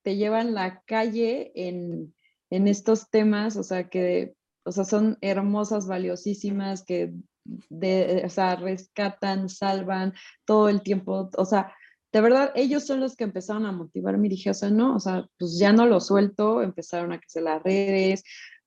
te 0.02 0.16
llevan 0.16 0.54
la 0.54 0.82
calle 0.86 1.52
en, 1.54 2.14
en 2.50 2.68
estos 2.68 3.10
temas, 3.10 3.56
o 3.56 3.62
sea, 3.62 3.88
que 3.88 4.34
o 4.64 4.72
sea, 4.72 4.84
son 4.84 5.18
hermosas, 5.20 5.86
valiosísimas, 5.86 6.84
que 6.84 7.12
de, 7.44 8.22
o 8.24 8.30
sea, 8.30 8.56
rescatan, 8.56 9.48
salvan 9.48 10.14
todo 10.46 10.68
el 10.68 10.82
tiempo, 10.82 11.30
o 11.36 11.44
sea, 11.44 11.74
de 12.12 12.20
verdad, 12.20 12.52
ellos 12.54 12.86
son 12.86 13.00
los 13.00 13.16
que 13.16 13.24
empezaron 13.24 13.66
a 13.66 13.72
motivarme 13.72 14.28
y 14.28 14.30
dije, 14.30 14.50
o 14.50 14.54
sea, 14.54 14.70
no, 14.70 14.94
o 14.94 15.00
sea, 15.00 15.26
pues 15.36 15.58
ya 15.58 15.72
no 15.72 15.84
lo 15.86 16.00
suelto, 16.00 16.62
empezaron 16.62 17.12
a 17.12 17.18
crecer 17.18 17.42
las 17.42 17.62
redes, 17.62 18.22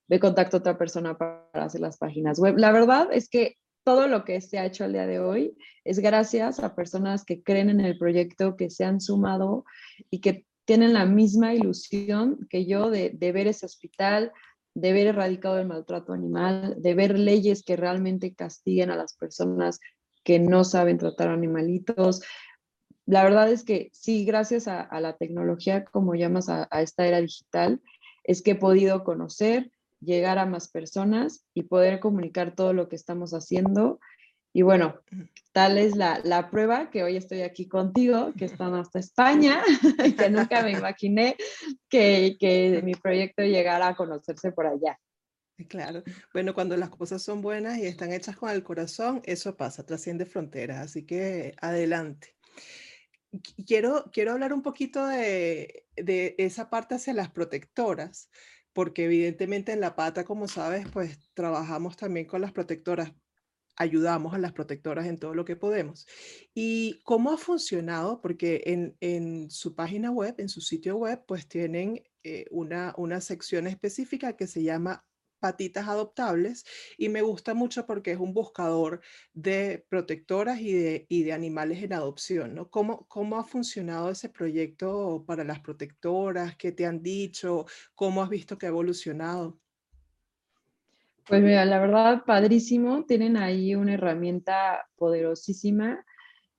me 0.09 0.19
contacto 0.19 0.57
a 0.57 0.59
otra 0.59 0.77
persona 0.77 1.17
para 1.17 1.47
hacer 1.53 1.81
las 1.81 1.97
páginas 1.97 2.39
web. 2.39 2.57
La 2.57 2.71
verdad 2.71 3.07
es 3.11 3.29
que 3.29 3.55
todo 3.87 4.09
lo 4.09 4.25
que 4.25 4.41
se 4.41 4.59
ha 4.59 4.65
hecho 4.65 4.83
al 4.83 4.91
día 4.91 5.07
de 5.07 5.21
hoy 5.21 5.57
es 5.85 5.99
gracias 5.99 6.59
a 6.59 6.75
personas 6.75 7.23
que 7.23 7.41
creen 7.41 7.69
en 7.69 7.79
el 7.79 7.97
proyecto, 7.97 8.57
que 8.57 8.69
se 8.69 8.83
han 8.83 8.99
sumado 8.99 9.63
y 10.09 10.19
que 10.19 10.45
tienen 10.65 10.91
la 10.91 11.05
misma 11.05 11.53
ilusión 11.53 12.45
que 12.49 12.65
yo 12.65 12.89
de, 12.89 13.15
ver 13.17 13.47
ese 13.47 13.65
hospital, 13.65 14.33
de 14.73 14.91
ver 14.91 15.07
erradicado 15.07 15.57
el 15.57 15.69
maltrato 15.69 16.11
animal, 16.11 16.75
de 16.77 16.95
ver 16.95 17.17
leyes 17.17 17.63
que 17.63 17.77
realmente 17.77 18.35
castiguen 18.35 18.91
a 18.91 18.97
las 18.97 19.15
personas 19.15 19.79
que 20.25 20.37
no 20.37 20.65
saben 20.65 20.97
tratar 20.97 21.29
animalitos. 21.29 22.21
La 23.05 23.23
verdad 23.23 23.49
es 23.49 23.63
que 23.63 23.89
sí, 23.93 24.25
gracias 24.25 24.67
a, 24.67 24.99
la 24.99 25.15
tecnología, 25.15 25.85
como 25.85 26.13
llamas 26.13 26.49
a, 26.49 26.67
a 26.71 26.81
esta 26.81 27.07
era 27.07 27.21
digital, 27.21 27.81
es 28.25 28.41
que 28.41 28.51
he 28.51 28.55
podido 28.55 29.05
conocer, 29.05 29.71
llegar 29.99 30.37
a 30.37 30.45
más 30.45 30.69
personas 30.69 31.45
y 31.53 31.63
poder 31.63 31.99
comunicar 31.99 32.55
todo 32.55 32.73
lo 32.73 32.89
que 32.89 32.95
estamos 32.95 33.33
haciendo. 33.33 33.99
Y 34.53 34.61
bueno, 34.61 34.99
tal 35.51 35.77
es 35.77 35.95
la, 35.95 36.19
la 36.23 36.49
prueba 36.49 36.89
que 36.89 37.03
hoy 37.03 37.15
estoy 37.15 37.41
aquí 37.41 37.67
contigo, 37.67 38.33
que 38.37 38.45
están 38.45 38.73
hasta 38.75 38.99
España, 38.99 39.61
que 40.17 40.29
nunca 40.29 40.63
me 40.63 40.71
imaginé 40.71 41.35
que, 41.89 42.37
que 42.39 42.81
mi 42.83 42.95
proyecto 42.95 43.43
llegara 43.43 43.89
a 43.89 43.95
conocerse 43.95 44.51
por 44.51 44.67
allá. 44.67 44.97
Claro, 45.67 46.03
bueno, 46.33 46.53
cuando 46.53 46.77
las 46.77 46.89
cosas 46.89 47.23
son 47.23 47.41
buenas 47.41 47.79
y 47.79 47.87
están 47.87 48.13
hechas 48.13 48.37
con 48.37 48.51
el 48.51 48.63
corazón, 48.63 49.21
eso 49.25 49.57
pasa, 49.57 49.85
trasciende 49.85 50.27
fronteras, 50.27 50.77
así 50.77 51.03
que 51.03 51.55
adelante. 51.59 52.35
Quiero, 53.65 54.05
quiero 54.13 54.33
hablar 54.33 54.53
un 54.53 54.61
poquito 54.61 55.05
de, 55.07 55.85
de 55.95 56.35
esa 56.37 56.69
parte 56.69 56.95
hacia 56.95 57.13
las 57.13 57.31
protectoras, 57.31 58.29
porque 58.77 59.05
evidentemente 59.05 59.71
en 59.71 59.79
La 59.79 59.95
Pata, 59.95 60.23
como 60.23 60.47
sabes, 60.47 60.87
pues 60.93 61.17
trabajamos 61.33 61.97
también 61.97 62.27
con 62.27 62.41
las 62.41 62.51
protectoras, 62.51 63.11
ayudamos 63.75 64.35
a 64.35 64.37
las 64.37 64.53
protectoras 64.53 65.07
en 65.07 65.17
todo 65.17 65.33
lo 65.33 65.45
que 65.45 65.55
podemos. 65.55 66.05
¿Y 66.53 67.01
cómo 67.03 67.31
ha 67.31 67.39
funcionado? 67.39 68.21
Porque 68.21 68.61
en, 68.67 68.95
en 68.99 69.49
su 69.49 69.73
página 69.73 70.11
web, 70.11 70.35
en 70.37 70.47
su 70.47 70.61
sitio 70.61 70.95
web, 70.95 71.23
pues 71.27 71.47
tienen 71.47 72.03
eh, 72.21 72.45
una, 72.51 72.93
una 72.97 73.19
sección 73.19 73.65
específica 73.65 74.37
que 74.37 74.45
se 74.45 74.61
llama 74.61 75.03
patitas 75.37 75.87
adoptables 75.87 76.65
y 76.97 77.09
me 77.09 77.21
gusta 77.21 77.53
mucho 77.53 77.85
porque 77.85 78.11
es 78.11 78.19
un 78.19 78.33
buscador 78.33 79.01
de 79.33 79.85
protectoras 79.89 80.59
y 80.59 80.73
de, 80.73 81.05
y 81.09 81.23
de 81.23 81.33
animales 81.33 81.83
en 81.83 81.93
adopción, 81.93 82.55
¿no? 82.55 82.69
¿Cómo, 82.69 83.05
¿Cómo 83.07 83.37
ha 83.37 83.43
funcionado 83.43 84.09
ese 84.09 84.29
proyecto 84.29 85.23
para 85.25 85.43
las 85.43 85.59
protectoras? 85.59 86.55
¿Qué 86.57 86.71
te 86.71 86.85
han 86.85 87.01
dicho? 87.01 87.65
¿Cómo 87.95 88.21
has 88.21 88.29
visto 88.29 88.57
que 88.57 88.65
ha 88.65 88.69
evolucionado? 88.69 89.59
Pues 91.27 91.41
mira, 91.41 91.65
la 91.65 91.79
verdad, 91.79 92.23
padrísimo. 92.25 93.03
Tienen 93.05 93.35
ahí 93.35 93.75
una 93.75 93.95
herramienta 93.95 94.87
poderosísima 94.95 96.05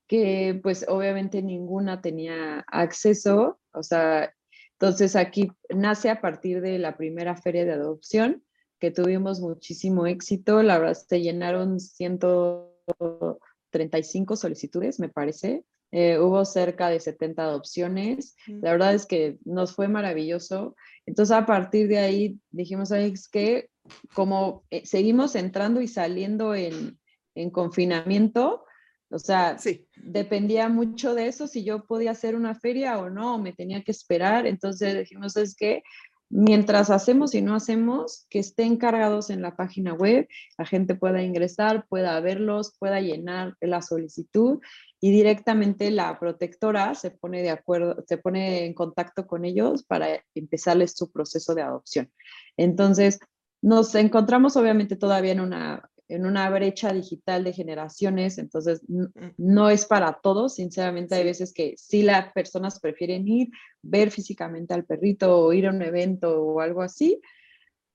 que 0.06 0.58
pues 0.62 0.86
obviamente 0.88 1.42
ninguna 1.42 2.00
tenía 2.00 2.64
acceso. 2.66 3.60
O 3.72 3.82
sea, 3.82 4.34
entonces 4.72 5.16
aquí 5.16 5.50
nace 5.70 6.10
a 6.10 6.20
partir 6.20 6.60
de 6.60 6.78
la 6.78 6.96
primera 6.96 7.36
feria 7.36 7.64
de 7.64 7.72
adopción 7.72 8.44
que 8.78 8.90
tuvimos 8.90 9.40
muchísimo 9.40 10.06
éxito. 10.06 10.62
La 10.62 10.78
verdad, 10.78 10.94
se 10.94 11.20
llenaron 11.20 11.80
135 11.80 14.36
solicitudes, 14.36 15.00
me 15.00 15.08
parece. 15.08 15.64
Eh, 15.90 16.18
hubo 16.18 16.44
cerca 16.44 16.90
de 16.90 17.00
70 17.00 17.42
adopciones. 17.42 18.36
La 18.46 18.72
verdad 18.72 18.94
es 18.94 19.06
que 19.06 19.38
nos 19.44 19.74
fue 19.74 19.88
maravilloso. 19.88 20.76
Entonces, 21.06 21.34
a 21.36 21.46
partir 21.46 21.88
de 21.88 21.98
ahí 21.98 22.38
dijimos, 22.50 22.90
es 22.90 23.28
que 23.28 23.70
como 24.14 24.64
eh, 24.70 24.84
seguimos 24.84 25.34
entrando 25.34 25.80
y 25.80 25.88
saliendo 25.88 26.54
en, 26.54 26.98
en 27.34 27.50
confinamiento, 27.50 28.66
o 29.10 29.18
sea, 29.18 29.58
sí. 29.58 29.88
dependía 29.96 30.68
mucho 30.68 31.14
de 31.14 31.28
eso, 31.28 31.46
si 31.46 31.64
yo 31.64 31.86
podía 31.86 32.10
hacer 32.10 32.36
una 32.36 32.54
feria 32.54 32.98
o 32.98 33.08
no, 33.08 33.38
me 33.38 33.54
tenía 33.54 33.82
que 33.82 33.92
esperar. 33.92 34.46
Entonces 34.46 34.98
dijimos, 34.98 35.36
es 35.36 35.54
que 35.54 35.82
mientras 36.30 36.90
hacemos 36.90 37.34
y 37.34 37.42
no 37.42 37.54
hacemos, 37.54 38.26
que 38.28 38.38
estén 38.38 38.76
cargados 38.76 39.30
en 39.30 39.42
la 39.42 39.56
página 39.56 39.94
web, 39.94 40.28
la 40.58 40.66
gente 40.66 40.94
pueda 40.94 41.22
ingresar, 41.22 41.86
pueda 41.88 42.18
verlos, 42.20 42.74
pueda 42.78 43.00
llenar 43.00 43.54
la 43.60 43.82
solicitud 43.82 44.60
y 45.00 45.10
directamente 45.10 45.90
la 45.90 46.18
protectora 46.18 46.94
se 46.94 47.10
pone 47.10 47.42
de 47.42 47.50
acuerdo, 47.50 48.04
se 48.06 48.18
pone 48.18 48.66
en 48.66 48.74
contacto 48.74 49.26
con 49.26 49.44
ellos 49.44 49.84
para 49.84 50.22
empezarles 50.34 50.92
su 50.96 51.10
proceso 51.10 51.54
de 51.54 51.62
adopción. 51.62 52.10
Entonces, 52.56 53.18
nos 53.62 53.94
encontramos 53.94 54.56
obviamente 54.56 54.96
todavía 54.96 55.32
en 55.32 55.40
una, 55.40 55.90
en 56.08 56.24
una 56.24 56.48
brecha 56.50 56.92
digital 56.92 57.44
de 57.44 57.52
generaciones, 57.52 58.38
entonces 58.38 58.82
mm. 58.88 59.04
no 59.36 59.70
es 59.70 59.84
para 59.86 60.20
todos, 60.22 60.54
sinceramente 60.54 61.14
hay 61.14 61.24
veces 61.24 61.52
que 61.52 61.74
sí 61.76 62.02
las 62.02 62.32
personas 62.32 62.80
prefieren 62.80 63.28
ir, 63.28 63.48
ver 63.82 64.10
físicamente 64.10 64.74
al 64.74 64.84
perrito 64.84 65.38
o 65.38 65.52
ir 65.52 65.66
a 65.66 65.70
un 65.70 65.82
evento 65.82 66.42
o 66.42 66.60
algo 66.60 66.82
así, 66.82 67.20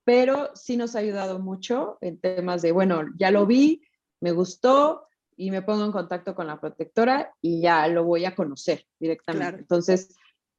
pero 0.03 0.51
sí 0.53 0.77
nos 0.77 0.95
ha 0.95 0.99
ayudado 0.99 1.39
mucho 1.39 1.97
en 2.01 2.19
temas 2.19 2.61
de, 2.61 2.71
bueno, 2.71 3.03
ya 3.17 3.31
lo 3.31 3.45
vi, 3.45 3.81
me 4.21 4.31
gustó 4.31 5.07
y 5.35 5.49
me 5.49 5.61
pongo 5.61 5.85
en 5.85 5.91
contacto 5.91 6.35
con 6.35 6.47
la 6.47 6.59
protectora 6.59 7.33
y 7.41 7.61
ya 7.61 7.87
lo 7.87 8.03
voy 8.03 8.25
a 8.25 8.35
conocer 8.35 8.85
directamente. 8.99 9.61
Entonces, 9.61 10.15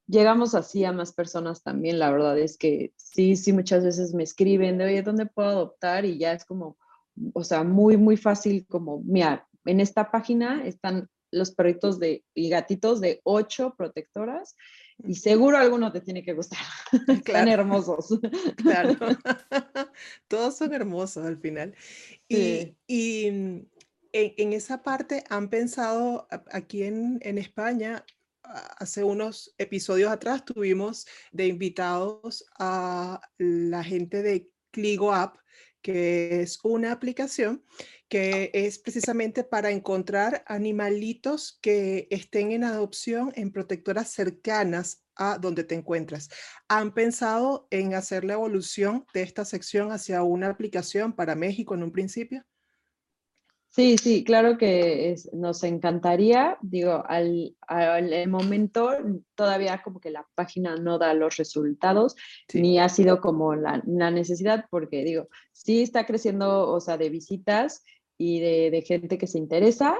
llegamos 0.07 0.55
así 0.55 0.83
a 0.83 0.91
más 0.91 1.13
personas 1.13 1.63
también, 1.63 1.99
la 1.99 2.11
verdad 2.11 2.37
es 2.37 2.57
que 2.57 2.93
sí, 2.97 3.35
sí, 3.35 3.53
muchas 3.53 3.83
veces 3.83 4.13
me 4.13 4.23
escriben 4.23 4.77
de, 4.77 4.85
oye, 4.85 5.01
¿dónde 5.01 5.25
puedo 5.25 5.49
adoptar? 5.49 6.05
Y 6.05 6.17
ya 6.17 6.33
es 6.33 6.43
como, 6.45 6.77
o 7.33 7.43
sea, 7.43 7.63
muy, 7.63 7.97
muy 7.97 8.17
fácil 8.17 8.65
como, 8.67 9.01
mira, 9.03 9.47
en 9.65 9.79
esta 9.79 10.11
página 10.11 10.65
están 10.65 11.09
los 11.31 11.51
perritos 11.51 11.99
de, 11.99 12.23
y 12.33 12.49
gatitos 12.49 13.01
de 13.01 13.19
ocho 13.23 13.75
protectoras 13.77 14.55
y 15.03 15.15
seguro 15.15 15.57
alguno 15.57 15.91
te 15.91 16.01
tiene 16.01 16.23
que 16.23 16.33
gustar. 16.33 16.59
Están 17.07 17.47
hermosos. 17.47 18.19
Claro. 18.55 18.95
Todos 20.27 20.57
son 20.57 20.73
hermosos 20.73 21.25
al 21.25 21.37
final. 21.37 21.75
Y, 22.29 22.77
y 22.87 23.25
en, 23.25 23.69
en, 24.13 24.53
esa 24.53 24.81
parte 24.81 25.23
han 25.29 25.49
pensado 25.49 26.27
aquí 26.51 26.83
en, 26.83 27.19
en 27.21 27.37
España, 27.37 28.05
hace 28.77 29.03
unos 29.03 29.53
episodios 29.57 30.11
atrás 30.11 30.45
tuvimos 30.45 31.05
de 31.31 31.47
invitados 31.47 32.45
a 32.57 33.19
la 33.37 33.83
gente 33.83 34.21
de 34.21 34.49
Cligo 34.71 35.13
App, 35.13 35.37
que 35.85 36.41
es 36.41 36.57
una 36.63 36.91
aplicación 36.91 37.63
que 38.09 38.49
es 38.55 38.79
precisamente 38.79 39.43
para 39.43 39.69
encontrar 39.69 40.43
animalitos 40.47 41.59
que 41.61 42.07
estén 42.09 42.51
en 42.53 42.63
adopción 42.63 43.31
en 43.35 43.51
protectoras 43.51 44.09
cercanas 44.09 45.03
a 45.15 45.37
donde 45.37 45.63
te 45.63 45.75
encuentras. 45.75 46.29
¿Han 46.69 46.91
pensado 46.91 47.67
en 47.69 47.93
hacer 47.93 48.25
la 48.25 48.33
evolución 48.33 49.05
de 49.13 49.21
esta 49.21 49.45
sección 49.45 49.91
hacia 49.91 50.23
una 50.23 50.49
aplicación 50.49 51.13
para 51.13 51.35
México 51.35 51.75
en 51.75 51.83
un 51.83 51.91
principio? 51.91 52.43
Sí, 53.75 53.97
sí, 53.97 54.23
claro 54.23 54.57
que 54.57 55.15
nos 55.33 55.61
encantaría. 55.63 56.57
Digo, 56.61 57.03
al, 57.05 57.57
momento 58.29 58.91
todavía 59.35 59.81
como 59.83 59.99
que 59.99 60.11
la 60.11 60.25
página 60.33 60.77
no 60.77 60.97
da 60.97 61.13
los 61.13 61.35
resultados, 61.35 62.15
ni 62.53 62.79
ha 62.79 62.87
sido 62.87 63.19
como 63.19 63.53
la, 63.53 63.81
necesidad, 63.83 64.63
porque 64.69 65.03
digo, 65.03 65.27
sí 65.51 65.81
está 65.81 66.05
creciendo, 66.05 66.69
o 66.71 66.79
sea, 66.79 66.97
de 66.97 67.09
visitas 67.09 67.83
y 68.17 68.39
de, 68.39 68.81
gente 68.87 69.17
que 69.17 69.27
se 69.27 69.39
interesa, 69.39 69.97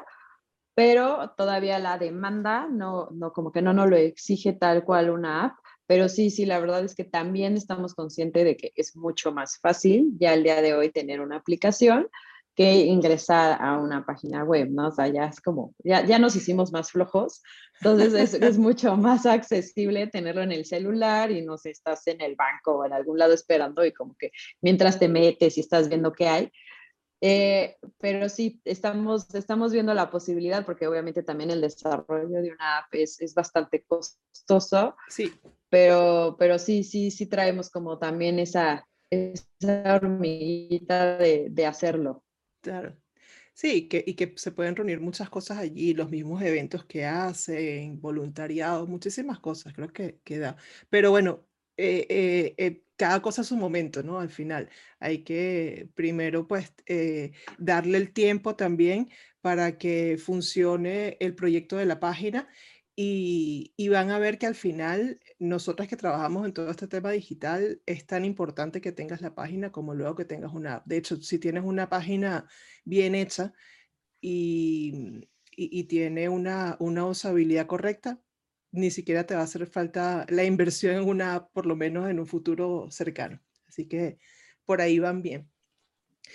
pero 0.74 1.34
todavía 1.36 1.78
la 1.78 1.98
demanda 1.98 2.70
no, 2.72 3.10
no, 3.12 3.34
como 3.34 3.52
que 3.52 3.62
no 3.62 3.74
nos 3.74 3.90
lo 3.90 3.98
exige 3.98 4.54
tal 4.54 4.86
cual 4.86 5.10
una 5.10 5.44
app. 5.48 5.58
Pero 5.86 6.08
sí, 6.08 6.30
sí, 6.30 6.46
la 6.46 6.60
verdad 6.60 6.86
es 6.86 6.96
que 6.96 7.04
también 7.04 7.58
estamos 7.58 7.94
conscientes 7.94 8.46
de 8.46 8.56
que 8.56 8.72
es 8.76 8.96
mucho 8.96 9.34
más 9.34 9.60
fácil 9.60 10.14
ya 10.18 10.34
el 10.34 10.44
día 10.44 10.62
de 10.62 10.74
hoy 10.76 10.92
tener 10.92 11.20
una 11.20 11.36
aplicación 11.36 12.08
que 12.56 12.86
ingresar 12.86 13.62
a 13.62 13.78
una 13.78 14.06
página 14.06 14.44
web, 14.44 14.70
¿no? 14.72 14.88
O 14.88 14.92
sea, 14.92 15.08
ya 15.08 15.26
es 15.26 15.42
como, 15.42 15.76
ya, 15.84 16.06
ya 16.06 16.20
nos 16.20 16.36
hicimos 16.36 16.72
más 16.72 16.92
flojos, 16.92 17.42
entonces 17.80 18.14
es, 18.14 18.34
es, 18.42 18.58
mucho 18.58 18.96
más 18.96 19.26
accesible 19.26 20.08
tenerlo 20.08 20.42
en 20.42 20.52
el 20.52 20.66
celular 20.66 21.32
y 21.32 21.42
no 21.42 21.58
sé, 21.58 21.72
estás 21.72 22.08
en 22.08 22.22
el 22.22 22.36
banco 22.36 22.78
o 22.78 22.86
en 22.86 22.94
algún 22.94 23.20
lado 23.20 23.34
esperando 23.34 23.86
y 23.86 23.92
como 23.92 24.16
que 24.18 24.32
mientras 24.62 24.98
te 24.98 25.10
metes 25.10 25.58
y 25.58 25.62
estás 25.62 25.90
viendo 25.90 26.14
qué 26.14 26.28
hay. 26.28 26.52
Eh, 27.22 27.78
pero 27.98 28.30
sí, 28.30 28.62
estamos, 28.66 29.34
estamos 29.34 29.72
viendo 29.74 29.94
la 29.94 30.10
posibilidad 30.10 30.66
porque 30.66 30.88
obviamente 30.88 31.24
también 31.24 31.50
el 31.50 31.62
desarrollo 31.62 32.42
de 32.42 32.52
una 32.52 32.80
app 32.80 32.94
es, 32.94 33.20
es 33.20 33.34
bastante 33.34 33.84
costoso. 33.84 34.96
Sí. 35.10 35.34
Pero, 35.70 36.36
pero 36.38 36.60
sí, 36.60 36.84
sí, 36.84 37.12
sí 37.12 37.26
traemos 37.26 37.70
como 37.70 37.98
también 37.98 38.40
esa, 38.40 38.88
esa 39.10 39.96
hormiguita 39.96 41.18
de, 41.18 41.48
de 41.50 41.66
hacerlo. 41.66 42.25
Claro. 42.66 42.98
Sí, 43.54 43.88
que, 43.88 44.04
y 44.08 44.16
que 44.16 44.34
se 44.38 44.52
pueden 44.52 44.76
reunir 44.76 45.00
muchas 45.00 45.30
cosas 45.30 45.60
allí, 45.60 45.94
los 45.94 46.10
mismos 46.10 46.42
eventos 46.42 46.86
que 46.86 47.06
hacen, 47.06 48.02
voluntariado, 48.02 48.88
muchísimas 48.88 49.40
cosas, 49.40 49.74
creo 49.74 49.94
que, 49.94 50.20
queda. 50.24 50.58
Pero 50.90 51.12
bueno, 51.12 51.46
eh, 51.78 52.08
eh, 52.10 52.56
eh, 52.58 52.84
cada 52.98 53.22
cosa 53.22 53.42
a 53.42 53.46
su 53.46 53.56
momento, 53.56 54.02
¿no? 54.04 54.20
Al 54.20 54.30
final, 54.30 54.70
hay 55.00 55.24
que 55.24 55.90
primero 55.96 56.48
pues 56.48 56.74
darle 57.60 57.98
el 58.00 58.14
tiempo 58.14 58.56
también 58.56 59.10
para 59.42 59.78
que 59.78 60.18
funcione 60.18 61.18
el 61.20 61.36
proyecto 61.36 61.78
de 61.78 61.86
la 61.86 62.00
página 62.00 62.50
y, 62.96 63.74
van 63.90 64.10
a 64.12 64.20
ver 64.20 64.38
que 64.40 64.48
al 64.48 64.56
final, 64.56 65.20
nosotras 65.40 65.88
que 65.88 65.98
trabajamos 65.98 66.46
en 66.46 66.54
todo 66.54 66.72
este 66.72 66.88
tema 66.88 67.12
digital, 67.12 67.82
es 67.86 68.06
tan 68.06 68.26
importante 68.26 68.82
que 68.82 68.92
tengas 68.92 69.22
la 69.22 69.36
página 69.36 69.72
como 69.72 69.94
luego 69.94 70.16
que 70.16 70.26
tengas 70.26 70.54
una 70.54 70.76
app. 70.76 70.86
De 70.86 70.98
hecho, 70.98 71.18
si 71.18 71.40
tienes 71.40 71.64
una 71.64 71.90
página 71.90 72.48
bien 72.86 73.16
hecha 73.16 73.54
y, 74.22 75.28
y, 75.52 75.84
tiene 75.86 76.30
una, 76.30 76.78
una 76.80 77.06
usabilidad 77.06 77.68
correcta, 77.68 78.20
ni 78.72 78.92
siquiera 78.92 79.26
te 79.26 79.36
va 79.36 79.42
a 79.42 79.44
hacer 79.44 79.68
falta 79.68 80.26
la 80.30 80.44
inversión 80.44 80.96
en 80.96 81.08
una 81.08 81.36
app, 81.36 81.52
por 81.52 81.66
lo 81.66 81.76
menos 81.76 82.10
en 82.10 82.20
un 82.20 82.28
futuro 82.28 82.88
cercano. 82.90 83.40
Así 83.68 83.88
que 83.88 84.20
por 84.66 84.82
ahí 84.82 85.00
van 85.00 85.22
bien. 85.22 85.50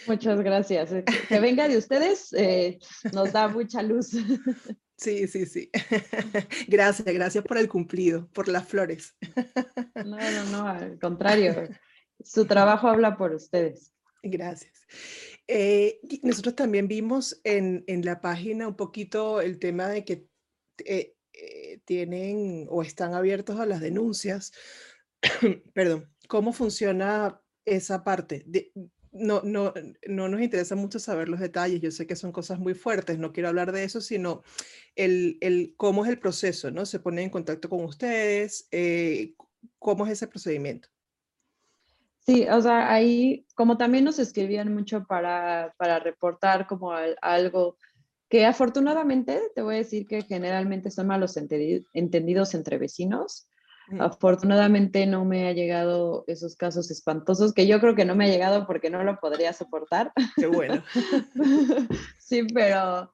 Muchas 0.07 0.41
gracias. 0.41 0.91
Que 1.29 1.41
venga 1.41 1.69
de 1.69 1.77
ustedes 1.77 2.33
eh, 2.33 2.79
nos 3.13 3.33
da 3.33 3.49
mucha 3.49 3.83
luz. 3.83 4.13
Sí, 5.01 5.27
sí, 5.29 5.47
sí. 5.47 5.71
Gracias, 6.69 7.07
gracias 7.07 7.43
por 7.45 7.57
el 7.57 7.69
cumplido, 7.69 8.29
por 8.33 8.49
las 8.49 8.69
flores. 8.69 9.17
No, 9.95 10.17
no, 10.17 10.45
no, 10.51 10.67
al 10.67 10.99
contrario. 10.99 11.69
Su 12.25 12.47
trabajo 12.47 12.89
habla 12.89 13.17
por 13.17 13.35
ustedes. 13.35 13.93
Gracias. 14.23 14.87
Eh, 15.47 16.01
nosotros 16.23 16.55
también 16.55 16.89
vimos 16.89 17.39
en, 17.45 17.85
en, 17.87 18.05
la 18.05 18.21
página 18.21 18.67
un 18.69 18.77
poquito 18.77 19.41
el 19.43 19.59
tema 19.59 19.89
de 19.89 20.05
que 20.05 20.27
eh, 20.85 21.15
eh, 21.35 21.81
tienen 21.85 22.67
o 22.71 22.83
están 22.83 23.15
abiertos 23.15 23.61
a 23.61 23.67
las 23.67 23.81
denuncias. 23.81 24.53
Perdón, 25.75 26.11
¿cómo 26.29 26.53
funciona 26.53 27.41
esa 27.67 28.03
parte? 28.03 28.43
De, 28.47 28.73
no, 29.13 29.43
no, 29.43 29.73
no 30.09 30.29
nos 30.29 30.41
interesa 30.41 30.77
mucho 30.77 30.99
saber 30.99 31.29
los 31.29 31.41
detalles, 31.41 31.81
yo 31.81 31.91
sé 31.91 32.07
que 32.07 32.17
son 32.17 32.33
cosas 32.33 32.59
muy 32.59 32.75
fuertes, 32.75 33.19
no 33.19 33.33
quiero 33.33 33.49
hablar 33.49 33.73
de 33.73 33.85
eso, 33.85 34.01
sino 34.01 34.43
el, 34.95 35.39
el 35.41 35.75
cómo 35.77 36.05
es 36.05 36.11
el 36.11 36.19
proceso, 36.19 36.71
¿no? 36.71 36.87
Se 36.87 37.01
ponen 37.01 37.25
en 37.25 37.31
contacto 37.31 37.69
con 37.69 37.85
ustedes, 37.85 38.69
eh, 38.71 39.35
¿cómo 39.79 40.07
es 40.07 40.13
ese 40.13 40.29
procedimiento? 40.29 40.89
Sí, 42.21 42.47
o 42.49 42.61
sea, 42.61 42.93
ahí 42.93 43.47
como 43.55 43.77
también 43.77 44.05
nos 44.05 44.19
escribían 44.19 44.73
mucho 44.73 45.05
para, 45.07 45.75
para 45.79 45.99
reportar 45.99 46.67
como 46.67 46.93
algo 47.23 47.77
que 48.29 48.47
afortunadamente 48.47 49.41
te 49.55 49.63
voy 49.63 49.75
a 49.75 49.79
decir 49.79 50.07
que 50.07 50.23
generalmente 50.23 50.91
son 50.91 51.09
malos 51.09 51.37
entendidos 51.37 52.55
entre 52.55 52.79
vecinos. 52.79 53.49
Afortunadamente 53.99 55.07
no 55.07 55.25
me 55.25 55.49
ha 55.49 55.53
llegado 55.53 56.25
esos 56.27 56.57
casos 56.57 56.91
espantosos, 56.91 57.53
que 57.53 57.67
yo 57.67 57.81
creo 57.81 57.95
que 57.95 58.05
no 58.05 58.15
me 58.15 58.27
ha 58.27 58.29
llegado 58.29 58.67
porque 58.67 58.91
no 58.91 59.03
lo 59.03 59.19
podría 59.19 59.53
soportar. 59.53 60.13
Qué 60.37 60.47
bueno. 60.47 60.83
sí, 62.19 62.45
pero, 62.55 63.13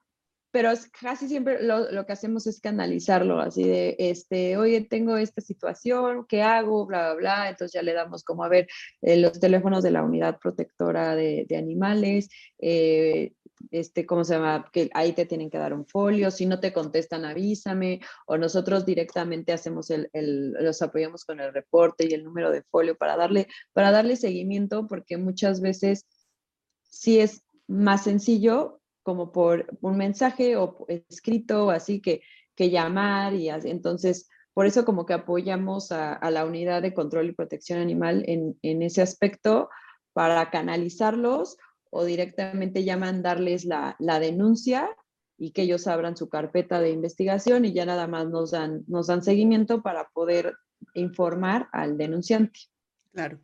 pero 0.57 0.71
casi 0.99 1.29
siempre 1.29 1.63
lo, 1.63 1.93
lo, 1.93 2.07
que 2.07 2.15
hacemos 2.15 2.47
es 2.47 2.63
canalizarlo, 2.63 3.41
así 3.41 3.63
de, 3.63 3.95
este, 3.99 4.57
oye, 4.57 4.81
tengo 4.81 5.19
esta 5.19 5.43
situación, 5.43 6.25
¿qué 6.27 6.41
hago? 6.41 6.87
Bla, 6.87 7.13
bla, 7.13 7.15
bla. 7.15 7.49
Entonces 7.51 7.75
ya 7.75 7.83
le 7.83 7.93
damos 7.93 8.25
como, 8.25 8.43
a 8.43 8.49
ver, 8.49 8.67
eh, 9.03 9.19
los 9.19 9.39
teléfonos 9.39 9.83
de 9.83 9.91
la 9.91 10.03
unidad 10.03 10.39
protectora 10.39 11.15
de, 11.15 11.45
de 11.47 11.59
animales, 11.59 12.31
eh, 12.59 13.35
este, 13.71 14.07
¿cómo 14.07 14.25
se 14.25 14.33
llama? 14.33 14.71
Que 14.73 14.89
ahí 14.95 15.13
te 15.13 15.27
tienen 15.27 15.51
que 15.51 15.59
dar 15.59 15.75
un 15.75 15.85
folio, 15.85 16.31
si 16.31 16.47
no 16.47 16.59
te 16.59 16.73
contestan, 16.73 17.27
avísame, 17.27 18.01
o 18.27 18.39
nosotros 18.39 18.87
directamente 18.87 19.53
hacemos 19.53 19.91
el, 19.91 20.09
el, 20.15 20.53
los 20.53 20.81
apoyamos 20.81 21.27
con 21.27 21.39
el 21.39 21.53
reporte 21.53 22.07
y 22.09 22.15
el 22.15 22.25
número 22.25 22.51
de 22.51 22.63
folio 22.63 22.97
para 22.97 23.19
darle, 23.19 23.47
para 23.75 23.91
darle 23.91 24.17
seguimiento, 24.17 24.87
porque 24.87 25.19
muchas 25.19 25.61
veces 25.61 26.07
sí 26.89 27.21
es 27.21 27.43
más 27.67 28.05
sencillo 28.05 28.81
como 29.07 29.31
por 29.31 29.67
un 29.83 29.97
mensaje 29.97 30.57
o 30.57 30.85
escrito, 30.89 31.71
así 31.71 32.01
que, 32.01 32.23
que 32.57 32.71
llamar 32.71 33.35
y. 33.35 33.49
Entonces, 33.49 34.29
por 34.53 34.67
eso 34.67 34.85
como 34.85 35.07
que 35.07 35.15
apoyamos 35.15 35.93
a, 35.93 36.19
la 36.29 36.45
unidad 36.45 36.83
de 36.83 36.93
control 36.93 37.29
y 37.29 37.33
protección 37.33 37.79
animal 37.79 38.25
en, 38.27 38.83
ese 38.83 39.03
aspecto 39.03 39.71
para 40.13 40.51
canalizarlos 40.51 41.57
o 41.89 42.05
directamente 42.05 42.83
ya 42.83 42.97
mandarles 42.97 43.65
la, 43.65 43.95
la 44.01 44.19
denuncia 44.19 44.91
y 45.39 45.53
que 45.53 45.63
ellos 45.63 45.87
abran 45.87 46.17
su 46.17 46.29
carpeta 46.29 46.81
de 46.81 46.91
investigación 46.91 47.65
y 47.65 47.73
ya 47.73 47.87
nada 47.87 48.09
más 48.09 48.29
nos 48.29 48.51
dan, 48.51 48.83
nos 48.89 49.07
dan 49.07 49.23
seguimiento 49.23 49.83
para 49.83 50.09
poder 50.09 50.53
informar 50.95 51.69
al 51.71 51.97
denunciante. 51.97 52.59
Claro, 53.13 53.39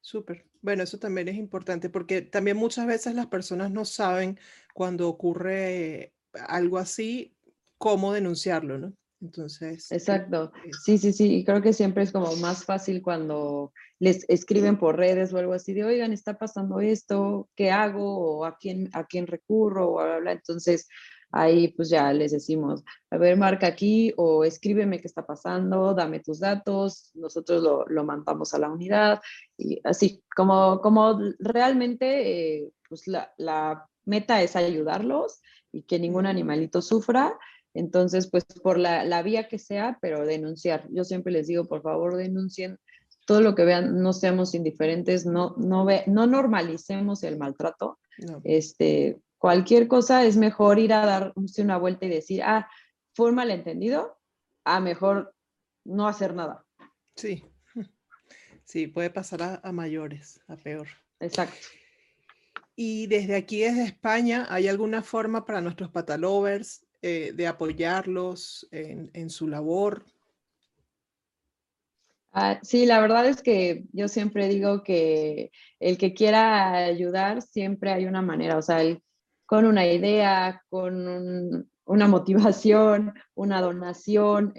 súper. 0.00 0.44
Bueno, 0.66 0.82
eso 0.82 0.98
también 0.98 1.28
es 1.28 1.36
importante 1.36 1.88
porque 1.88 2.22
también 2.22 2.56
muchas 2.56 2.88
veces 2.88 3.14
las 3.14 3.28
personas 3.28 3.70
no 3.70 3.84
saben 3.84 4.36
cuando 4.74 5.08
ocurre 5.08 6.12
algo 6.48 6.78
así, 6.78 7.36
cómo 7.78 8.12
denunciarlo, 8.12 8.76
¿no? 8.76 8.92
Entonces. 9.20 9.92
Exacto. 9.92 10.50
Sí, 10.84 10.98
sí, 10.98 11.12
sí. 11.12 11.36
Y 11.36 11.44
creo 11.44 11.62
que 11.62 11.72
siempre 11.72 12.02
es 12.02 12.10
como 12.10 12.34
más 12.38 12.64
fácil 12.64 13.00
cuando 13.00 13.72
les 14.00 14.28
escriben 14.28 14.76
por 14.76 14.96
redes 14.96 15.32
o 15.32 15.38
algo 15.38 15.52
así 15.52 15.72
de, 15.72 15.84
oigan, 15.84 16.12
está 16.12 16.36
pasando 16.36 16.80
esto, 16.80 17.48
¿qué 17.54 17.70
hago? 17.70 18.38
O 18.38 18.44
a 18.44 18.58
quién, 18.58 18.90
a 18.92 19.06
quién 19.06 19.28
recurro, 19.28 19.92
o 19.92 19.94
bla, 19.94 20.18
bla. 20.18 20.32
Entonces, 20.32 20.88
ahí 21.40 21.68
pues 21.68 21.88
ya 21.88 22.12
les 22.12 22.32
decimos, 22.32 22.84
a 23.10 23.18
ver, 23.18 23.36
marca 23.36 23.66
aquí 23.66 24.12
o 24.16 24.44
escríbeme 24.44 25.00
qué 25.00 25.06
está 25.06 25.24
pasando, 25.26 25.94
dame 25.94 26.20
tus 26.20 26.40
datos, 26.40 27.10
nosotros 27.14 27.62
lo, 27.62 27.84
lo 27.86 28.04
mandamos 28.04 28.54
a 28.54 28.58
la 28.58 28.70
unidad 28.70 29.20
y 29.56 29.80
así, 29.84 30.22
como, 30.34 30.80
como 30.80 31.18
realmente 31.38 32.58
eh, 32.58 32.70
pues 32.88 33.06
la, 33.06 33.32
la 33.36 33.88
meta 34.04 34.42
es 34.42 34.56
ayudarlos 34.56 35.40
y 35.72 35.82
que 35.82 35.98
ningún 35.98 36.26
animalito 36.26 36.80
sufra. 36.80 37.38
Entonces, 37.74 38.30
pues 38.30 38.44
por 38.62 38.78
la, 38.78 39.04
la, 39.04 39.22
vía 39.22 39.48
que 39.48 39.58
sea, 39.58 39.98
pero 40.00 40.24
denunciar. 40.24 40.88
Yo 40.90 41.04
siempre 41.04 41.30
les 41.32 41.46
digo, 41.46 41.66
por 41.66 41.82
favor, 41.82 42.16
denuncien 42.16 42.78
todo 43.26 43.42
lo 43.42 43.54
que 43.54 43.64
vean, 43.64 44.00
no 44.00 44.12
seamos 44.12 44.54
indiferentes, 44.54 45.26
no, 45.26 45.54
no, 45.58 45.84
ve, 45.84 46.04
no 46.06 46.26
normalicemos 46.26 47.22
el 47.24 47.36
maltrato. 47.36 47.98
Este, 48.44 49.20
cualquier 49.46 49.86
cosa 49.86 50.24
es 50.24 50.36
mejor 50.36 50.80
ir 50.80 50.92
a 50.92 51.06
darse 51.06 51.62
una 51.62 51.76
vuelta 51.78 52.04
y 52.04 52.08
decir, 52.08 52.42
ah, 52.42 52.68
fue 53.14 53.28
un 53.28 53.36
malentendido, 53.36 54.18
a 54.64 54.80
mejor 54.80 55.36
no 55.84 56.08
hacer 56.08 56.34
nada. 56.34 56.66
Sí, 57.14 57.44
sí, 58.64 58.88
puede 58.88 59.08
pasar 59.08 59.60
a, 59.62 59.70
mayores, 59.70 60.40
a 60.48 60.56
peor. 60.56 60.88
Exacto. 61.20 61.64
Y 62.74 63.06
desde 63.06 63.36
aquí, 63.36 63.60
desde 63.60 63.84
España, 63.84 64.48
¿hay 64.50 64.66
alguna 64.66 65.00
forma 65.00 65.44
para 65.44 65.60
nuestros 65.60 65.92
patalovers 65.92 66.84
eh, 67.00 67.30
de 67.32 67.46
apoyarlos 67.46 68.66
en, 68.72 69.30
su 69.30 69.46
labor? 69.46 70.06
Ah, 72.32 72.58
sí, 72.64 72.84
la 72.84 73.00
verdad 73.00 73.26
es 73.28 73.42
que 73.42 73.84
yo 73.92 74.08
siempre 74.08 74.48
digo 74.48 74.82
que 74.82 75.52
el 75.78 75.98
que 75.98 76.14
quiera 76.14 76.74
ayudar, 76.78 77.42
siempre 77.42 77.92
hay 77.92 78.06
una 78.06 78.22
manera, 78.22 78.58
o 78.58 78.62
sea, 78.62 78.82
el 78.82 79.04
con 79.46 79.64
una 79.64 79.86
idea, 79.86 80.62
con 80.68 81.68
una 81.84 82.08
motivación, 82.08 83.14
una 83.34 83.60
donación, 83.60 84.52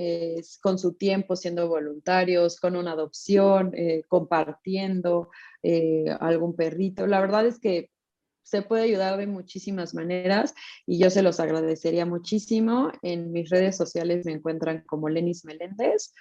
con 0.62 0.80
su 0.80 0.94
tiempo 0.94 1.36
siendo 1.36 1.68
voluntarios, 1.68 2.60
con 2.60 2.76
una 2.76 2.94
adopción, 2.94 3.72
eh, 3.76 4.04
compartiendo 4.08 5.30
eh, 5.62 6.06
algún 6.20 6.56
perrito. 6.56 7.06
La 7.06 7.20
verdad 7.20 7.46
es 7.46 7.60
que 7.60 7.92
se 8.48 8.62
puede 8.62 8.84
ayudar 8.84 9.18
de 9.18 9.28
muchísimas 9.28 9.94
maneras 9.94 10.56
y 10.86 11.00
yo 11.00 11.10
se 11.10 11.22
los 11.22 11.42
agradecería 11.42 12.06
muchísimo. 12.06 12.94
En 13.02 13.34
mis 13.34 13.50
redes 13.50 13.76
sociales 13.76 14.26
me 14.26 14.32
encuentran 14.32 14.86
como 14.86 15.10
Lenis 15.10 15.44
Meléndez 15.44 16.14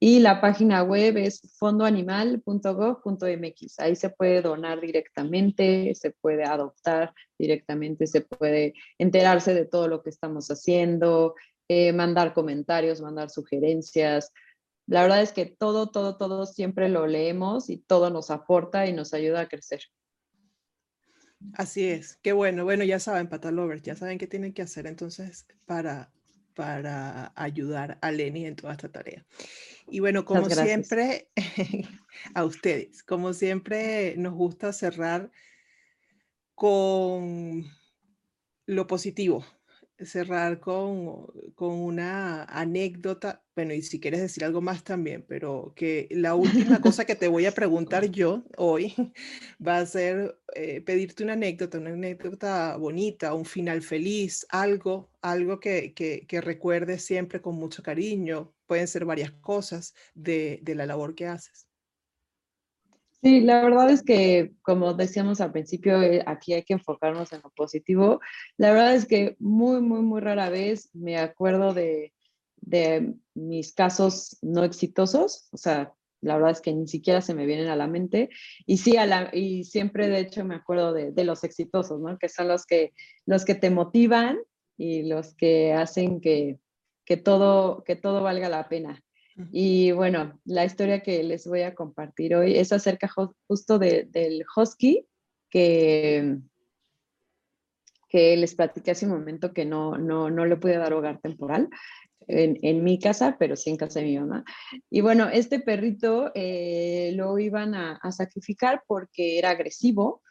y 0.00 0.20
la 0.20 0.40
página 0.40 0.82
web 0.82 1.18
es 1.18 1.42
fondoanimal.gov.mx. 1.58 3.78
Ahí 3.78 3.94
se 3.94 4.08
puede 4.08 4.40
donar 4.40 4.80
directamente, 4.80 5.94
se 5.94 6.12
puede 6.12 6.44
adoptar 6.44 7.12
directamente, 7.38 8.06
se 8.06 8.22
puede 8.22 8.72
enterarse 8.96 9.52
de 9.52 9.66
todo 9.66 9.86
lo 9.86 10.02
que 10.02 10.08
estamos 10.08 10.50
haciendo, 10.50 11.34
eh, 11.68 11.92
mandar 11.92 12.32
comentarios, 12.32 13.02
mandar 13.02 13.28
sugerencias. 13.28 14.32
La 14.86 15.02
verdad 15.02 15.20
es 15.20 15.32
que 15.32 15.44
todo, 15.44 15.90
todo, 15.90 16.16
todo 16.16 16.46
siempre 16.46 16.88
lo 16.88 17.06
leemos 17.06 17.68
y 17.68 17.76
todo 17.76 18.08
nos 18.08 18.30
aporta 18.30 18.86
y 18.86 18.94
nos 18.94 19.12
ayuda 19.12 19.42
a 19.42 19.48
crecer. 19.48 19.82
Así 21.54 21.86
es, 21.86 22.18
qué 22.22 22.32
bueno. 22.32 22.64
Bueno, 22.64 22.84
ya 22.84 22.98
saben, 22.98 23.28
Patalovers, 23.28 23.82
ya 23.82 23.96
saben 23.96 24.18
qué 24.18 24.26
tienen 24.26 24.52
que 24.52 24.62
hacer 24.62 24.86
entonces 24.86 25.46
para, 25.64 26.12
para 26.54 27.32
ayudar 27.36 27.98
a 28.00 28.10
Lenny 28.10 28.46
en 28.46 28.56
toda 28.56 28.72
esta 28.72 28.90
tarea. 28.90 29.24
Y 29.88 30.00
bueno, 30.00 30.24
como 30.24 30.48
siempre, 30.50 31.28
a 32.34 32.44
ustedes, 32.44 33.02
como 33.02 33.32
siempre, 33.32 34.16
nos 34.16 34.34
gusta 34.34 34.72
cerrar 34.72 35.30
con 36.54 37.64
lo 38.66 38.86
positivo, 38.86 39.44
cerrar 40.04 40.60
con, 40.60 41.26
con, 41.54 41.74
una 41.74 42.44
anécdota, 42.44 43.42
bueno, 43.54 43.72
y 43.74 43.82
si 43.82 44.00
quieres 44.00 44.20
decir 44.20 44.44
algo 44.44 44.60
más 44.60 44.84
también, 44.84 45.24
pero 45.28 45.72
que 45.76 46.08
la 46.10 46.34
última 46.34 46.80
cosa 46.80 47.04
que 47.04 47.14
te 47.16 47.28
voy 47.28 47.46
a 47.46 47.52
preguntar 47.52 48.10
yo 48.10 48.44
hoy 48.56 48.94
va 49.66 49.78
a 49.78 49.86
ser 49.86 50.38
eh, 50.54 50.80
pedirte 50.82 51.24
una 51.24 51.34
anécdota, 51.34 51.78
una 51.78 51.90
anécdota 51.90 52.76
bonita, 52.76 53.34
un 53.34 53.44
final 53.44 53.82
feliz, 53.82 54.46
algo, 54.50 55.10
algo 55.22 55.60
que, 55.60 55.94
que, 55.94 56.26
que 56.26 56.40
recuerdes 56.40 57.04
siempre 57.04 57.40
con 57.40 57.56
mucho 57.56 57.82
cariño, 57.82 58.52
pueden 58.66 58.88
ser 58.88 59.04
varias 59.04 59.32
cosas 59.32 59.94
de, 60.14 60.60
de 60.62 60.74
la 60.74 60.86
labor 60.86 61.14
que 61.14 61.26
haces. 61.26 61.65
Sí, 63.26 63.40
la 63.40 63.60
verdad 63.60 63.90
es 63.90 64.04
que, 64.04 64.52
como 64.62 64.94
decíamos 64.94 65.40
al 65.40 65.50
principio, 65.50 66.00
eh, 66.00 66.22
aquí 66.26 66.52
hay 66.52 66.62
que 66.62 66.74
enfocarnos 66.74 67.32
en 67.32 67.40
lo 67.42 67.50
positivo. 67.50 68.20
La 68.56 68.70
verdad 68.70 68.94
es 68.94 69.04
que 69.04 69.34
muy, 69.40 69.80
muy, 69.80 70.00
muy 70.02 70.20
rara 70.20 70.48
vez 70.48 70.90
me 70.94 71.18
acuerdo 71.18 71.74
de, 71.74 72.12
mis 73.34 73.74
casos 73.74 74.38
no 74.42 74.62
exitosos, 74.62 75.48
o 75.50 75.56
sea, 75.56 75.92
la 76.20 76.36
verdad 76.36 76.52
es 76.52 76.60
que 76.60 76.72
ni 76.72 76.86
siquiera 76.86 77.20
se 77.20 77.34
me 77.34 77.46
vienen 77.46 77.66
a 77.66 77.74
la 77.74 77.88
mente. 77.88 78.30
Y 78.64 78.76
sí, 78.76 78.96
a 78.96 79.06
la, 79.06 79.28
y 79.32 79.64
siempre 79.64 80.06
de 80.06 80.20
hecho 80.20 80.44
me 80.44 80.54
acuerdo 80.54 80.92
de, 80.92 81.24
los 81.24 81.42
exitosos, 81.42 81.98
¿no? 82.00 82.16
Que 82.18 82.28
son 82.28 82.46
los 82.46 82.64
que, 82.64 82.92
los 83.24 83.44
que 83.44 83.56
te 83.56 83.70
motivan 83.70 84.38
y 84.76 85.02
los 85.02 85.34
que 85.34 85.72
hacen 85.72 86.20
que, 86.20 86.60
que, 87.04 87.16
todo, 87.16 87.82
que 87.82 87.96
todo 87.96 88.22
valga 88.22 88.48
la 88.48 88.68
pena. 88.68 89.02
Y 89.52 89.92
bueno, 89.92 90.40
la 90.44 90.64
historia 90.64 91.00
que 91.00 91.22
les 91.22 91.46
voy 91.46 91.62
a 91.62 91.74
compartir 91.74 92.34
hoy 92.34 92.56
es 92.56 92.72
acerca 92.72 93.10
justo 93.46 93.78
del 93.78 94.44
husky 94.56 95.06
que, 95.50 96.38
que 98.08 98.36
les 98.36 98.54
platiqué 98.54 98.92
hace 98.92 99.06
un 99.06 99.12
momento 99.12 99.52
que 99.52 99.64
no, 99.64 99.98
no, 99.98 100.30
no 100.30 100.46
le 100.46 100.56
pude 100.56 100.78
dar 100.78 100.92
hogar 100.94 101.20
temporal. 101.20 101.68
En, 102.28 102.58
en, 102.62 102.82
mi 102.82 102.98
casa, 102.98 103.36
pero 103.38 103.54
sí 103.54 103.70
en 103.70 103.76
casa 103.76 104.00
de 104.00 104.06
mi 104.06 104.18
mamá. 104.18 104.44
Y 104.90 105.00
bueno, 105.00 105.28
este 105.28 105.60
perrito 105.60 106.32
eh, 106.34 107.12
lo 107.14 107.38
iban 107.38 107.76
a, 107.76 108.00
a, 108.02 108.10
sacrificar 108.10 108.82
porque 108.88 109.38
era 109.38 109.50
agresivo 109.50 110.22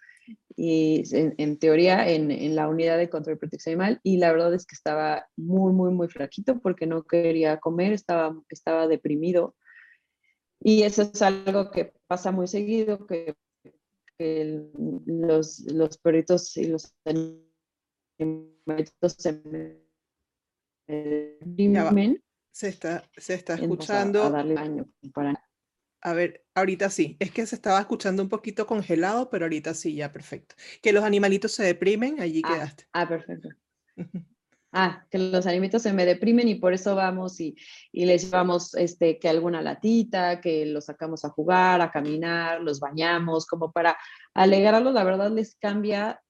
y 0.56 1.04
en, 1.12 1.60
teoría 1.60 2.10
en, 2.10 2.56
la 2.56 2.70
unidad 2.70 2.98
de 2.98 3.10
control 3.10 3.36
y 3.36 3.40
protección 3.40 3.74
animal 3.74 4.00
y 4.04 4.18
la 4.18 4.32
verdad 4.32 4.54
es 4.54 4.66
que 4.66 4.76
estaba 4.76 5.28
muy, 5.36 5.74
muy, 5.74 5.92
muy 5.92 6.08
flaquito 6.08 6.60
porque 6.60 6.86
no 6.86 7.04
quería 7.04 7.60
comer, 7.60 7.92
estaba, 7.94 8.42
estaba 8.50 8.88
deprimido. 8.88 9.56
Y 10.62 10.84
eso 10.84 11.02
es 11.02 11.22
algo 11.22 11.70
que 11.72 11.94
pasa 12.08 12.32
muy 12.32 12.48
seguido, 12.48 13.06
que, 13.06 13.36
los, 14.18 15.60
los 15.60 15.98
perritos 15.98 16.56
y 16.56 16.68
los 16.68 16.96
animalitos 18.18 19.14
se 19.18 19.42
deprimen. 20.88 22.24
Se 22.54 22.70
está, 22.70 23.04
se 23.18 23.34
está 23.34 23.56
escuchando. 23.56 24.24
A, 24.24 24.30
darle 24.30 24.54
daño 24.54 24.90
para 25.14 25.34
a 26.06 26.14
ver, 26.14 26.46
ahorita 26.54 26.92
sí. 26.92 27.18
Es 27.20 27.32
que 27.32 27.48
se 27.48 27.56
estaba 27.56 27.80
escuchando 27.80 28.22
un 28.22 28.30
poquito 28.30 28.68
congelado, 28.68 29.28
pero 29.32 29.46
ahorita 29.46 29.74
sí, 29.74 29.96
ya 29.96 30.12
perfecto. 30.12 30.54
Que 30.84 30.94
los 30.94 31.04
animalitos 31.04 31.54
se 31.54 31.64
deprimen, 31.64 32.22
allí 32.22 32.44
ah, 32.46 32.54
quedaste. 32.54 32.88
Ah, 32.94 33.10
perfecto. 33.10 33.50
ah, 34.72 35.04
que 35.10 35.18
los 35.18 35.48
animalitos 35.48 35.82
se 35.82 35.94
me 35.94 36.06
deprimen 36.06 36.48
y 36.48 36.56
por 36.56 36.74
eso 36.76 36.94
vamos 36.94 37.40
y, 37.40 37.56
y, 37.92 38.06
les 38.06 38.26
llevamos 38.26 38.76
este, 38.76 39.18
que 39.18 39.30
alguna 39.30 39.64
latita, 39.64 40.42
que 40.42 40.68
los 40.68 40.86
sacamos 40.86 41.26
a 41.26 41.30
jugar, 41.30 41.82
a 41.82 41.90
caminar, 41.90 42.62
los 42.62 42.80
bañamos, 42.80 43.48
como 43.48 43.72
para 43.72 43.98
alegrarlos. 44.36 44.94
La 44.94 45.04
verdad 45.04 45.32
les 45.32 45.56
cambia 45.56 46.22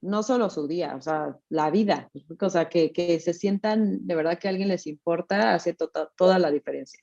no 0.00 0.22
solo 0.22 0.50
su 0.50 0.66
día, 0.68 0.94
o 0.96 1.00
sea, 1.00 1.36
la 1.48 1.70
vida, 1.70 2.10
o 2.40 2.50
sea, 2.50 2.68
que, 2.68 2.92
que 2.92 3.18
se 3.20 3.32
sientan 3.32 4.06
de 4.06 4.14
verdad 4.14 4.38
que 4.38 4.48
a 4.48 4.50
alguien 4.50 4.68
les 4.68 4.86
importa, 4.86 5.54
hace 5.54 5.74
tota, 5.74 6.10
toda 6.16 6.38
la 6.38 6.50
diferencia. 6.50 7.00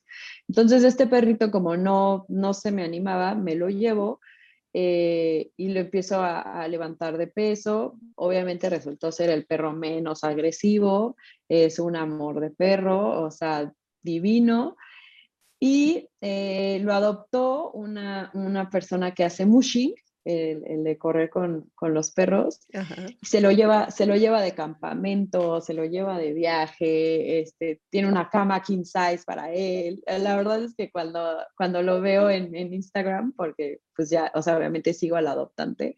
Entonces, 0.48 0.84
este 0.84 1.06
perrito, 1.06 1.50
como 1.50 1.76
no, 1.76 2.24
no 2.28 2.54
se 2.54 2.70
me 2.70 2.84
animaba, 2.84 3.34
me 3.34 3.54
lo 3.56 3.68
llevo 3.68 4.20
eh, 4.76 5.52
y 5.56 5.68
lo 5.68 5.78
empiezo 5.78 6.20
a, 6.20 6.66
levantar 6.66 7.16
de 7.16 7.28
peso. 7.28 7.96
Obviamente 8.16 8.68
resultó 8.68 9.12
ser 9.12 9.30
el 9.30 9.46
perro 9.46 9.72
menos 9.72 10.24
agresivo, 10.24 11.16
es 11.48 11.78
un 11.78 11.94
amor 11.94 12.40
de 12.40 12.50
perro, 12.50 13.22
o 13.22 13.30
sea, 13.30 13.72
divino. 14.02 14.76
Y 15.60 16.08
eh, 16.20 16.80
lo 16.82 16.92
adoptó 16.92 17.70
una, 17.70 18.32
una, 18.34 18.68
persona 18.68 19.14
que 19.14 19.24
hace 19.24 19.46
mushing, 19.46 19.94
el, 20.24 20.84
de 20.84 20.98
correr 20.98 21.30
con, 21.30 21.70
con 21.74 21.92
los 21.94 22.10
perros, 22.12 22.60
se 23.22 23.40
lo, 23.40 23.50
lleva, 23.50 23.90
se 23.90 24.06
lo 24.06 24.16
lleva 24.16 24.40
de 24.42 24.54
campamento, 24.54 25.60
se 25.60 25.74
lo 25.74 25.84
lleva 25.84 26.18
de 26.18 26.32
viaje, 26.32 27.40
este, 27.40 27.80
tiene 27.90 28.08
una 28.08 28.30
cama 28.30 28.62
king 28.62 28.84
size 28.84 29.22
para 29.26 29.52
él. 29.52 30.02
La 30.06 30.36
verdad 30.36 30.62
es 30.62 30.74
que 30.74 30.90
cuando, 30.90 31.38
cuando 31.56 31.82
lo 31.82 32.00
veo 32.00 32.30
en, 32.30 32.54
en 32.54 32.72
Instagram, 32.72 33.32
porque 33.36 33.80
pues 33.94 34.10
ya, 34.10 34.32
o 34.34 34.42
sea, 34.42 34.56
obviamente 34.56 34.94
sigo 34.94 35.16
al 35.16 35.28
adoptante, 35.28 35.96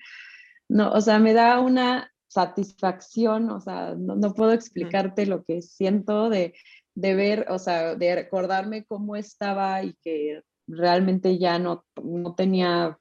no, 0.68 0.92
o 0.92 1.00
sea, 1.00 1.18
me 1.18 1.32
da 1.32 1.60
una 1.60 2.12
satisfacción, 2.28 3.50
o 3.50 3.60
sea, 3.60 3.94
no, 3.96 4.16
no 4.16 4.34
puedo 4.34 4.52
explicarte 4.52 5.26
lo 5.26 5.44
que 5.44 5.62
siento 5.62 6.28
de, 6.28 6.54
de 6.94 7.14
ver, 7.14 7.46
o 7.50 7.58
sea, 7.58 7.94
de 7.94 8.14
recordarme 8.14 8.84
cómo 8.84 9.16
estaba 9.16 9.82
y 9.84 9.94
que 10.02 10.42
realmente 10.66 11.38
ya 11.38 11.58
no, 11.58 11.84
no 12.02 12.34
tenía 12.34 12.98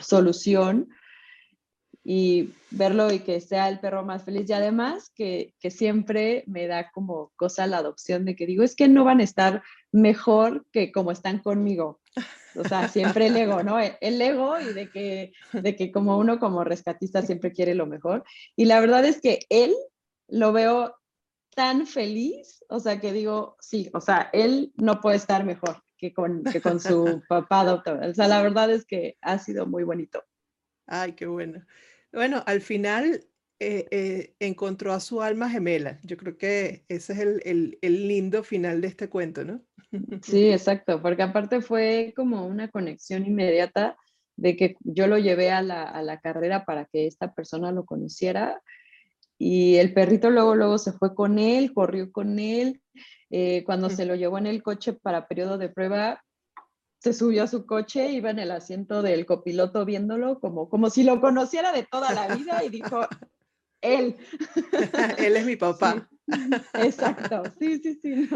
solución 0.00 0.88
y 2.08 2.54
verlo 2.70 3.12
y 3.12 3.18
que 3.18 3.40
sea 3.40 3.68
el 3.68 3.80
perro 3.80 4.04
más 4.04 4.24
feliz 4.24 4.48
y 4.48 4.52
además 4.52 5.10
que, 5.12 5.54
que, 5.58 5.72
siempre 5.72 6.44
me 6.46 6.68
da 6.68 6.92
como 6.92 7.32
cosa 7.34 7.66
la 7.66 7.78
adopción 7.78 8.24
de 8.24 8.36
que 8.36 8.46
digo, 8.46 8.62
es 8.62 8.76
que 8.76 8.86
no 8.86 9.02
van 9.02 9.18
a 9.18 9.24
estar 9.24 9.62
mejor 9.90 10.64
que 10.70 10.92
como 10.92 11.10
están 11.10 11.40
conmigo. 11.40 12.00
O 12.54 12.62
sea, 12.62 12.88
siempre 12.88 13.26
el 13.26 13.36
ego, 13.36 13.64
¿no? 13.64 13.78
El 13.80 14.22
ego 14.22 14.60
y 14.60 14.72
de 14.72 14.88
que, 14.88 15.32
de 15.52 15.76
que 15.76 15.90
como 15.90 16.16
uno 16.16 16.38
como 16.38 16.62
rescatista 16.62 17.22
siempre 17.22 17.52
quiere 17.52 17.74
lo 17.74 17.86
mejor. 17.86 18.24
Y 18.54 18.66
la 18.66 18.80
verdad 18.80 19.04
es 19.04 19.20
que 19.20 19.40
él 19.50 19.74
lo 20.28 20.52
veo 20.52 20.94
tan 21.56 21.86
feliz, 21.86 22.64
o 22.68 22.78
sea, 22.78 23.00
que 23.00 23.12
digo, 23.12 23.56
sí, 23.60 23.90
o 23.92 24.00
sea, 24.00 24.30
él 24.32 24.72
no 24.76 25.00
puede 25.00 25.16
estar 25.16 25.44
mejor 25.44 25.82
que 25.96 26.12
con, 26.12 26.44
que 26.44 26.60
con 26.60 26.80
su 26.80 27.22
papá 27.28 27.64
doctor. 27.64 28.02
O 28.02 28.14
sea, 28.14 28.28
la 28.28 28.42
verdad 28.42 28.70
es 28.70 28.84
que 28.84 29.16
ha 29.20 29.38
sido 29.38 29.66
muy 29.66 29.84
bonito. 29.84 30.24
Ay, 30.86 31.12
qué 31.12 31.26
bueno. 31.26 31.64
Bueno, 32.12 32.42
al 32.46 32.60
final 32.60 33.24
eh, 33.58 33.86
eh, 33.90 34.34
encontró 34.38 34.92
a 34.92 35.00
su 35.00 35.22
alma 35.22 35.48
gemela. 35.48 35.98
Yo 36.02 36.16
creo 36.16 36.36
que 36.36 36.84
ese 36.88 37.14
es 37.14 37.18
el, 37.18 37.42
el, 37.44 37.78
el, 37.80 38.08
lindo 38.08 38.44
final 38.44 38.80
de 38.80 38.88
este 38.88 39.08
cuento, 39.08 39.44
¿no? 39.44 39.62
Sí, 40.22 40.50
exacto, 40.50 41.00
porque 41.00 41.22
aparte 41.22 41.60
fue 41.60 42.12
como 42.14 42.46
una 42.46 42.68
conexión 42.68 43.24
inmediata 43.24 43.96
de 44.36 44.56
que 44.56 44.76
yo 44.80 45.06
lo 45.06 45.16
llevé 45.16 45.50
a 45.50 45.62
la, 45.62 45.84
a 45.84 46.02
la 46.02 46.20
carrera 46.20 46.64
para 46.66 46.84
que 46.84 47.06
esta 47.06 47.32
persona 47.32 47.72
lo 47.72 47.86
conociera 47.86 48.60
y 49.38 49.76
el 49.76 49.92
perrito 49.92 50.30
luego, 50.30 50.54
luego 50.54 50.78
se 50.78 50.92
fue 50.92 51.14
con 51.14 51.38
él, 51.38 51.72
corrió 51.72 52.10
con 52.12 52.38
él, 52.38 52.82
eh, 53.30 53.64
cuando 53.64 53.90
se 53.90 54.06
lo 54.06 54.14
llevó 54.14 54.38
en 54.38 54.46
el 54.46 54.62
coche 54.62 54.92
para 54.92 55.28
periodo 55.28 55.58
de 55.58 55.68
prueba, 55.68 56.22
se 56.98 57.12
subió 57.12 57.44
a 57.44 57.46
su 57.46 57.66
coche, 57.66 58.10
iba 58.10 58.30
en 58.30 58.38
el 58.38 58.50
asiento 58.50 59.02
del 59.02 59.26
copiloto 59.26 59.84
viéndolo 59.84 60.40
como, 60.40 60.68
como 60.68 60.90
si 60.90 61.02
lo 61.02 61.20
conociera 61.20 61.72
de 61.72 61.84
toda 61.84 62.12
la 62.12 62.34
vida 62.34 62.64
y 62.64 62.68
dijo, 62.68 63.00
él. 63.80 64.16
él 65.18 65.36
es 65.36 65.46
mi 65.46 65.56
papá. 65.56 66.08
exacto, 66.74 67.44
sí, 67.58 67.78
sí, 67.78 67.98
sí, 68.02 68.28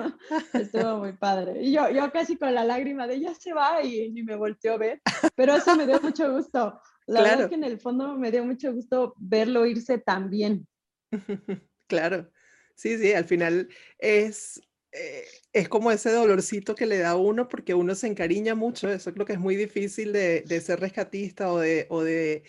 estuvo 0.52 0.98
muy 0.98 1.12
padre. 1.14 1.60
Y 1.62 1.72
yo, 1.72 1.90
yo 1.90 2.10
casi 2.12 2.36
con 2.36 2.54
la 2.54 2.64
lágrima 2.64 3.06
de 3.06 3.20
ya 3.20 3.34
se 3.34 3.52
va 3.52 3.82
y 3.82 4.10
ni 4.10 4.22
me 4.22 4.36
volteó 4.36 4.74
a 4.74 4.78
ver, 4.78 5.02
pero 5.34 5.56
eso 5.56 5.74
me 5.74 5.86
dio 5.86 6.00
mucho 6.00 6.32
gusto. 6.32 6.80
La 7.06 7.22
verdad 7.22 7.40
es 7.42 7.48
que 7.48 7.54
en 7.56 7.64
el 7.64 7.80
fondo 7.80 8.16
me 8.16 8.30
dio 8.30 8.44
mucho 8.44 8.72
gusto 8.72 9.14
verlo 9.18 9.66
irse 9.66 9.98
tan 9.98 10.30
bien. 10.30 10.66
Claro, 11.88 12.30
sí, 12.76 12.96
sí, 12.98 13.12
al 13.14 13.24
final 13.24 13.68
es 13.98 14.62
eh, 14.92 15.24
es 15.52 15.68
como 15.68 15.92
ese 15.92 16.12
dolorcito 16.12 16.74
que 16.74 16.86
le 16.86 16.98
da 16.98 17.10
a 17.10 17.16
uno 17.16 17.48
porque 17.48 17.74
uno 17.74 17.94
se 17.94 18.08
encariña 18.08 18.54
mucho, 18.54 18.88
eso 18.88 19.12
creo 19.12 19.26
que 19.26 19.34
es 19.34 19.38
muy 19.38 19.56
difícil 19.56 20.12
de, 20.12 20.60
ser 20.60 20.80
rescatista 20.80 21.52
o 21.52 21.58
de, 21.58 21.86
o 21.90 22.02
de, 22.02 22.42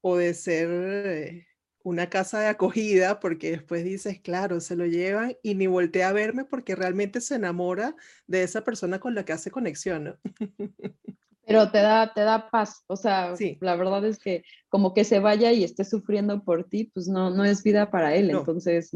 o 0.00 0.16
de 0.16 0.32
ser 0.32 0.68
eh, 0.70 1.46
una 1.82 2.08
casa 2.08 2.40
de 2.40 2.48
acogida 2.48 3.20
porque 3.20 3.50
después 3.50 3.84
dices, 3.84 4.20
claro, 4.20 4.60
se 4.60 4.74
lo 4.74 4.86
llevan 4.86 5.36
y 5.42 5.54
ni 5.54 5.66
voltea 5.66 6.08
a 6.08 6.12
verme 6.12 6.44
porque 6.44 6.74
realmente 6.74 7.20
se 7.20 7.34
enamora 7.34 7.94
de 8.26 8.42
esa 8.42 8.64
persona 8.64 8.98
con 8.98 9.14
la 9.14 9.24
que 9.24 9.32
hace 9.34 9.50
conexión, 9.50 10.18
Pero 11.48 11.70
te 11.70 11.78
da, 11.78 12.12
te 12.12 12.22
da 12.22 12.50
paz, 12.50 12.82
o 12.88 12.96
sea, 12.96 13.32
la 13.60 13.76
verdad 13.76 14.04
es 14.04 14.18
que 14.18 14.42
como 14.68 14.92
que 14.92 15.04
se 15.04 15.20
vaya 15.20 15.52
y 15.52 15.62
esté 15.62 15.84
sufriendo 15.84 16.42
por 16.42 16.64
ti, 16.64 16.90
pues 16.92 17.06
no, 17.06 17.30
no 17.30 17.44
es 17.44 17.62
vida 17.62 17.88
para 17.88 18.16
él, 18.16 18.30
entonces 18.30 18.90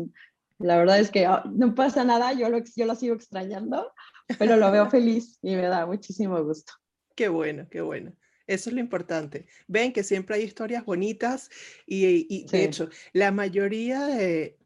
la 0.61 0.77
verdad 0.77 1.01
es 1.01 1.11
que 1.11 1.27
ah, 1.27 1.43
no 1.51 1.75
pasa 1.75 2.05
nada, 2.05 2.33
yo 2.33 2.49
lo, 2.51 2.59
yo 2.77 2.85
lo 2.85 2.95
sigo 2.95 3.15
extrañando, 3.15 3.93
pero 4.39 4.57
lo 4.57 4.71
veo 4.71 4.89
feliz 4.91 5.39
y 5.43 5.57
me 5.57 5.63
da 5.63 5.87
muchísimo 5.87 6.43
gusto. 6.45 6.73
Qué 7.17 7.29
bueno, 7.29 7.67
qué 7.71 7.81
bueno. 7.81 8.15
Eso 8.47 8.69
es 8.69 8.75
lo 8.75 8.81
importante. 8.81 9.47
Ven 9.69 9.93
que 9.93 10.03
siempre 10.03 10.37
hay 10.37 10.43
historias 10.43 10.85
bonitas 10.85 11.51
y, 11.87 12.47
de 12.47 12.65
hecho, 12.65 12.89
la 13.13 13.31
mayoría 13.31 14.07
de, 14.07 14.59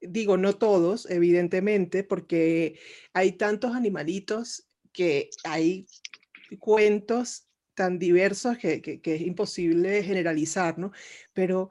digo, 0.00 0.36
no 0.36 0.54
todos, 0.56 1.08
evidentemente, 1.10 2.04
porque 2.04 2.78
hay 3.14 3.32
tantos 3.32 3.74
animalitos 3.74 4.68
que 4.92 5.30
hay 5.44 5.86
cuentos 6.58 7.48
tan 7.74 7.98
diversos 7.98 8.58
que, 8.58 8.82
que, 8.82 9.00
que 9.00 9.14
es 9.14 9.22
imposible 9.22 10.02
generalizar, 10.02 10.78
¿no? 10.78 10.92
Pero 11.32 11.70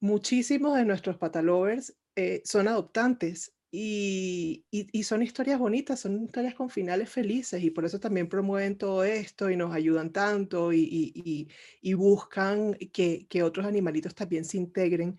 muchísimos 0.00 0.76
de 0.76 0.84
nuestros 0.84 1.18
patalovers 1.18 1.94
eh, 2.20 2.42
son 2.44 2.68
adoptantes 2.68 3.54
y, 3.72 4.66
son 5.04 5.22
historias 5.22 5.58
bonitas, 5.58 6.00
son 6.00 6.24
historias 6.24 6.54
con 6.54 6.68
finales 6.68 7.08
felices 7.08 7.62
y 7.62 7.70
por 7.70 7.86
eso 7.86 7.98
también 7.98 8.28
promueven 8.28 8.76
todo 8.76 9.04
esto 9.04 9.48
y 9.48 9.56
nos 9.56 9.72
ayudan 9.72 10.10
tanto 10.10 10.70
y, 10.70 11.48
buscan 11.94 12.74
que, 12.92 13.42
otros 13.42 13.64
animalitos 13.64 14.14
también 14.14 14.44
se 14.44 14.58
integren 14.58 15.18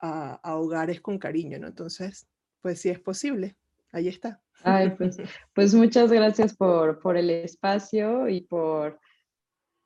a, 0.00 0.56
hogares 0.56 1.02
con 1.02 1.18
cariño, 1.18 1.58
¿no? 1.58 1.66
Entonces, 1.66 2.26
pues 2.62 2.80
si 2.80 2.88
es 2.88 3.00
posible, 3.00 3.56
ahí 3.92 4.08
está. 4.08 4.40
Ay, 4.62 4.90
pues, 4.96 5.18
pues 5.54 5.74
muchas 5.74 6.10
gracias 6.10 6.56
por, 6.56 7.00
por 7.00 7.18
el 7.18 7.28
espacio 7.28 8.28
y 8.28 8.40
por 8.40 8.98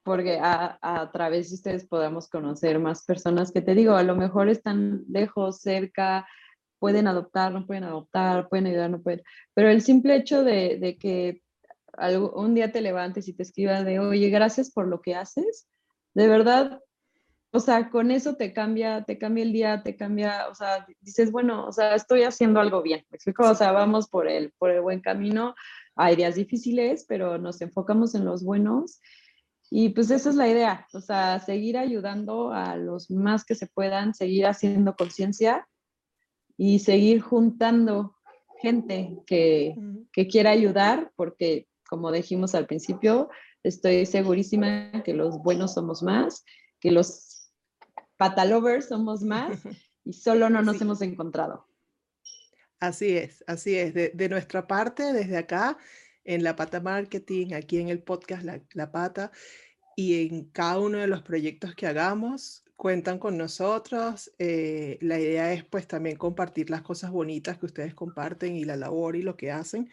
porque 0.05 0.39
a, 0.39 0.79
a, 0.83 1.11
través 1.11 1.49
de 1.49 1.55
ustedes 1.55 1.87
podamos 1.87 2.29
conocer 2.29 2.79
más 2.79 3.05
personas 3.05 3.51
que 3.51 3.63
te 3.63 3.75
digo, 3.75 3.95
a 3.95 4.03
lo 4.03 4.15
mejor 4.15 4.51
están 4.51 5.03
lejos, 5.09 5.63
cerca, 5.63 6.27
pueden 6.85 7.07
adoptar, 7.07 7.51
no 7.51 7.67
pueden 7.67 7.85
adoptar, 7.85 8.51
pueden 8.51 8.67
ayudar, 8.67 8.91
no 8.91 9.01
pueden, 9.01 9.23
pero 9.55 9.71
el 9.71 9.81
simple 9.81 10.17
hecho 10.17 10.45
de, 10.45 10.77
de 10.79 10.99
que 10.99 11.41
un 12.35 12.55
día 12.55 12.73
te 12.73 12.83
levantes 12.83 13.27
y 13.27 13.33
te 13.33 13.43
escriba 13.43 13.83
de, 13.83 14.01
oye, 14.01 14.29
gracias 14.29 14.71
por 14.71 14.87
lo 14.87 15.01
que 15.01 15.15
haces, 15.15 15.67
de 16.13 16.29
verdad, 16.29 16.83
o 17.53 17.61
sea, 17.61 17.89
con 17.89 18.11
eso 18.11 18.35
te 18.35 18.53
cambia, 18.53 19.03
te 19.05 19.17
cambia 19.17 19.45
el 19.45 19.53
día, 19.55 19.83
te 19.83 19.97
cambia, 19.97 20.47
o 20.51 20.55
sea, 20.55 20.87
dices, 21.01 21.33
bueno, 21.33 21.67
o 21.67 21.73
sea, 21.73 21.95
estoy 21.95 22.25
haciendo 22.25 22.61
algo 22.61 22.83
bien, 22.83 23.03
¿me 23.11 23.17
explico? 23.17 23.49
O 23.49 23.55
sea, 23.55 23.73
vamos 23.73 24.07
por 24.11 24.29
el, 24.29 24.53
por 24.59 24.71
el 24.71 24.83
buen 24.83 25.01
camino, 25.01 25.55
hay 25.97 26.17
días 26.17 26.35
difíciles, 26.35 27.07
pero 27.09 27.39
nos 27.39 27.63
enfocamos 27.63 28.15
en 28.15 28.27
los 28.27 28.45
buenos. 28.45 29.01
Y 29.71 29.89
pues 29.89 30.11
esa 30.11 30.29
es 30.29 30.37
la 30.37 30.49
idea, 30.49 30.87
o 30.93 31.01
sea, 31.01 31.41
seguir 31.41 31.79
ayudando 31.79 32.53
a 32.53 32.77
los 32.77 33.11
más 33.11 33.47
que 33.47 33.55
se 33.55 33.69
puedan, 33.69 34.13
seguir 34.13 34.45
haciendo 34.45 34.95
conciencia 34.95 35.67
y 36.57 36.79
seguir 36.79 37.21
juntando 37.21 38.17
gente 38.61 39.19
que, 39.27 39.77
que, 40.13 40.29
quiera 40.29 40.51
ayudar, 40.51 41.13
porque 41.17 41.69
como 41.89 42.11
dijimos 42.13 42.55
al 42.55 42.67
principio, 42.67 43.29
estoy 43.63 44.07
segurísima 44.07 45.03
que 45.05 45.15
los 45.15 45.39
buenos 45.43 45.75
somos 45.75 46.03
más, 46.03 46.45
que 46.81 46.91
los 46.91 47.51
patalovers 48.17 48.89
somos 48.89 49.23
más 49.23 49.61
y 50.05 50.13
solo 50.13 50.49
no 50.51 50.63
nos 50.63 50.81
hemos 50.81 51.03
encontrado. 51.03 51.67
Así 52.81 53.17
es, 53.17 53.43
así 53.47 53.77
es. 53.77 53.95
De, 53.95 54.11
de, 54.11 54.29
nuestra 54.29 54.67
parte, 54.67 55.13
desde 55.13 55.39
acá, 55.39 55.79
en 56.25 56.43
la 56.43 56.57
Pata 56.57 56.81
Marketing, 56.81 57.55
aquí 57.55 57.79
en 57.79 57.89
el 57.89 58.03
podcast 58.03 58.45
La, 58.45 58.63
la 58.73 58.93
Pata, 58.93 59.31
y 59.97 60.27
en 60.27 60.45
cada 60.51 60.81
uno 60.81 60.99
de 60.99 61.07
los 61.07 61.23
proyectos 61.23 61.75
que 61.75 61.87
hagamos 61.87 62.64
cuentan 62.77 63.19
con 63.19 63.37
nosotros. 63.37 64.33
Eh, 64.39 64.99
la 65.01 65.19
idea 65.19 65.53
es 65.53 65.65
pues 65.65 65.87
también 65.87 66.17
compartir 66.17 66.71
las 66.71 66.83
cosas 66.83 67.11
bonitas 67.11 67.59
que 67.59 67.67
ustedes 67.67 67.95
comparten 67.95 68.57
y 68.57 68.65
la 68.65 68.77
labor 68.77 69.17
y 69.17 69.23
lo 69.23 69.37
que 69.37 69.51
hacen, 69.51 69.91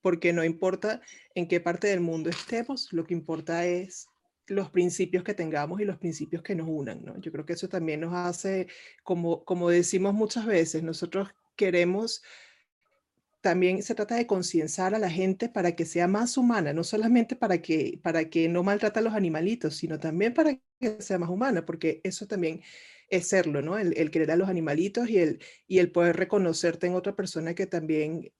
porque 0.00 0.32
no 0.32 0.44
importa 0.44 1.00
en 1.34 1.48
qué 1.48 1.60
parte 1.60 1.88
del 1.88 2.00
mundo 2.00 2.30
estemos, 2.30 2.92
lo 2.92 3.04
que 3.04 3.14
importa 3.14 3.66
es 3.66 4.08
los 4.46 4.70
principios 4.70 5.24
que 5.24 5.34
tengamos 5.34 5.80
y 5.80 5.84
los 5.84 5.98
principios 5.98 6.42
que 6.42 6.54
nos 6.54 6.68
unan, 6.68 7.04
¿no? 7.04 7.18
Yo 7.20 7.30
creo 7.32 7.46
que 7.46 7.52
eso 7.52 7.68
también 7.68 8.00
nos 8.00 8.14
hace, 8.14 8.66
como, 9.02 9.44
como 9.44 9.70
decimos 9.70 10.14
muchas 10.14 10.46
veces, 10.46 10.82
nosotros 10.82 11.28
queremos 11.56 12.22
también 13.42 13.82
se 13.82 13.94
trata 13.96 14.14
de 14.14 14.26
concienciar 14.26 14.94
a 14.94 14.98
la 15.00 15.10
gente 15.10 15.48
para 15.48 15.72
que 15.74 15.84
sea 15.84 16.06
más 16.06 16.38
humana, 16.38 16.72
no 16.72 16.84
solamente 16.84 17.34
para 17.36 17.58
que, 17.60 17.98
para 18.02 18.30
que 18.30 18.48
no 18.48 18.62
maltrata 18.62 19.00
a 19.00 19.02
los 19.02 19.14
animalitos, 19.14 19.76
sino 19.76 19.98
también 19.98 20.32
para 20.32 20.54
que 20.80 21.02
sea 21.02 21.18
más 21.18 21.28
humana, 21.28 21.66
porque 21.66 22.00
eso 22.04 22.26
también 22.26 22.62
es 23.08 23.28
serlo, 23.28 23.60
¿no? 23.60 23.76
El, 23.76 24.10
querer 24.12 24.30
a 24.30 24.36
los 24.36 24.48
animalitos 24.48 25.10
y 25.10 25.18
el, 25.18 25.40
y 25.66 25.80
el 25.80 25.90
poder 25.90 26.16
reconocerte 26.16 26.86
en 26.86 26.94
otra 26.94 27.16
persona 27.16 27.54
que 27.54 27.66
también 27.66 28.32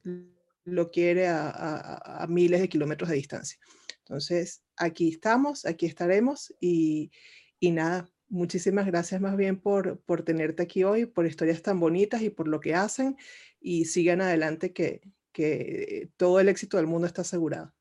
lo 0.65 0.91
quiere 0.91 1.27
a, 1.29 2.25
miles 2.29 2.61
de 2.61 2.69
kilómetros 2.69 3.11
de 3.11 3.17
distancia. 3.17 3.59
Entonces, 3.99 4.63
aquí 4.77 5.09
estamos, 5.09 5.67
aquí 5.67 5.87
estaremos 5.87 6.55
y, 6.61 7.11
nada, 7.61 8.09
muchísimas 8.29 8.87
gracias 8.87 9.21
más 9.21 9.37
bien 9.37 9.61
por, 9.61 10.01
por 10.03 10.23
tenerte 10.23 10.63
aquí 10.63 10.85
hoy, 10.85 11.07
por 11.07 11.27
historias 11.27 11.61
tan 11.61 11.81
bonitas 11.81 12.23
y 12.23 12.31
por 12.31 12.47
lo 12.47 12.61
que 12.61 12.75
hacen 12.75 13.17
y 13.63 13.85
sigan 13.85 14.21
adelante 14.21 14.73
que, 14.73 15.01
que 15.33 16.11
todo 16.17 16.41
el 16.41 16.49
éxito 16.49 16.77
del 16.77 16.87
mundo 16.87 17.07
está 17.07 17.23
asegurado. 17.23 17.73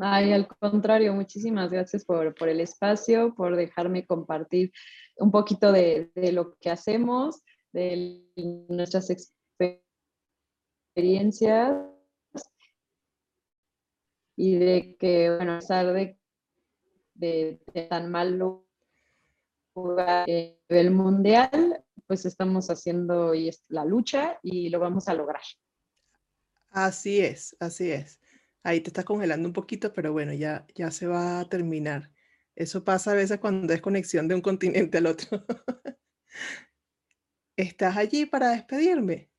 Ay, 0.00 0.32
al 0.32 0.46
contrario, 0.46 1.12
muchísimas 1.14 1.70
gracias 1.70 2.04
por, 2.04 2.34
por 2.34 2.48
el 2.48 2.60
espacio, 2.60 3.34
por 3.34 3.56
dejarme 3.56 4.06
compartir 4.06 4.72
un 5.16 5.30
poquito 5.30 5.72
de, 5.72 6.10
de 6.14 6.32
lo 6.32 6.56
que 6.58 6.70
hacemos, 6.70 7.42
de 7.72 8.24
nuestras 8.68 9.10
experiencias 10.94 11.76
y 14.36 14.56
de 14.56 14.96
que, 14.98 15.36
bueno, 15.36 15.54
a 15.54 15.58
pesar 15.58 15.92
de, 15.92 16.18
de, 17.14 17.60
tan 17.88 18.10
mal 18.10 18.38
lugar 19.88 20.08
a 20.08 20.26
nivel 20.26 20.90
mundial, 20.90 21.84
pues 22.06 22.26
estamos 22.26 22.70
haciendo 22.70 23.32
la 23.68 23.84
lucha 23.84 24.38
y 24.42 24.68
lo 24.68 24.80
vamos 24.80 25.08
a 25.08 25.14
lograr. 25.14 25.42
Así 26.70 27.20
es, 27.20 27.56
así 27.60 27.90
es. 27.90 28.20
Ahí 28.62 28.80
te 28.80 28.90
estás 28.90 29.04
congelando 29.04 29.48
un 29.48 29.52
poquito, 29.52 29.92
pero 29.92 30.12
bueno, 30.12 30.32
ya, 30.32 30.66
ya 30.74 30.90
se 30.90 31.06
va 31.06 31.40
a 31.40 31.48
terminar. 31.48 32.10
Eso 32.54 32.84
pasa 32.84 33.12
a 33.12 33.14
veces 33.14 33.38
cuando 33.38 33.72
es 33.72 33.80
conexión 33.80 34.28
de 34.28 34.34
un 34.34 34.40
continente 34.40 34.98
al 34.98 35.06
otro. 35.06 35.44
¿Estás 37.56 37.96
allí 37.96 38.26
para 38.26 38.50
despedirme? 38.50 39.30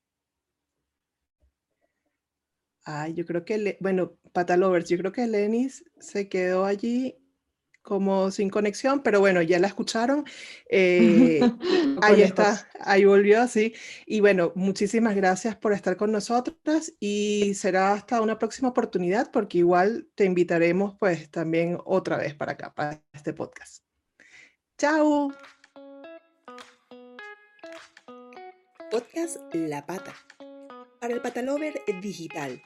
Ay, 2.83 3.13
yo 3.13 3.25
creo 3.25 3.45
que, 3.45 3.77
bueno, 3.79 4.17
Patalovers, 4.33 4.89
yo 4.89 4.97
creo 4.97 5.11
que 5.11 5.27
Lenis 5.27 5.85
se 5.99 6.29
quedó 6.29 6.65
allí 6.65 7.20
como 7.81 8.31
sin 8.31 8.49
conexión, 8.49 9.01
pero 9.03 9.19
bueno, 9.19 9.41
ya 9.41 9.59
la 9.59 9.67
escucharon. 9.67 10.25
Eh, 10.69 11.39
ahí 12.01 12.21
está, 12.21 12.67
ahí 12.79 13.05
volvió, 13.05 13.47
sí. 13.47 13.73
Y 14.05 14.19
bueno, 14.19 14.51
muchísimas 14.55 15.15
gracias 15.15 15.55
por 15.55 15.73
estar 15.73 15.97
con 15.97 16.11
nosotras 16.11 16.93
y 16.99 17.53
será 17.55 17.93
hasta 17.93 18.21
una 18.21 18.37
próxima 18.37 18.69
oportunidad 18.69 19.31
porque 19.31 19.59
igual 19.59 20.07
te 20.15 20.25
invitaremos 20.25 20.95
pues 20.99 21.29
también 21.29 21.77
otra 21.85 22.17
vez 22.17 22.35
para 22.35 22.53
acá, 22.53 22.73
para 22.73 23.01
este 23.13 23.33
podcast. 23.33 23.83
Chao. 24.77 25.33
Podcast 28.91 29.37
La 29.53 29.85
Pata 29.85 30.13
para 31.01 31.13
el 31.13 31.21
Patalover 31.21 31.81
Digital 32.01 32.61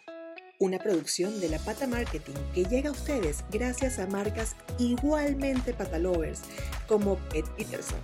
una 0.59 0.79
producción 0.79 1.39
de 1.39 1.49
La 1.49 1.59
Pata 1.59 1.87
Marketing 1.87 2.33
que 2.53 2.65
llega 2.65 2.89
a 2.89 2.93
ustedes 2.93 3.43
gracias 3.51 3.99
a 3.99 4.07
marcas 4.07 4.55
igualmente 4.79 5.73
patalovers 5.73 6.41
como 6.87 7.17
Pet 7.29 7.47
Peterson, 7.57 7.99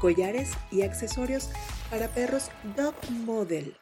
collares 0.00 0.50
y 0.70 0.82
accesorios 0.82 1.50
para 1.90 2.08
perros 2.08 2.50
Dog 2.76 2.94
Model. 3.10 3.74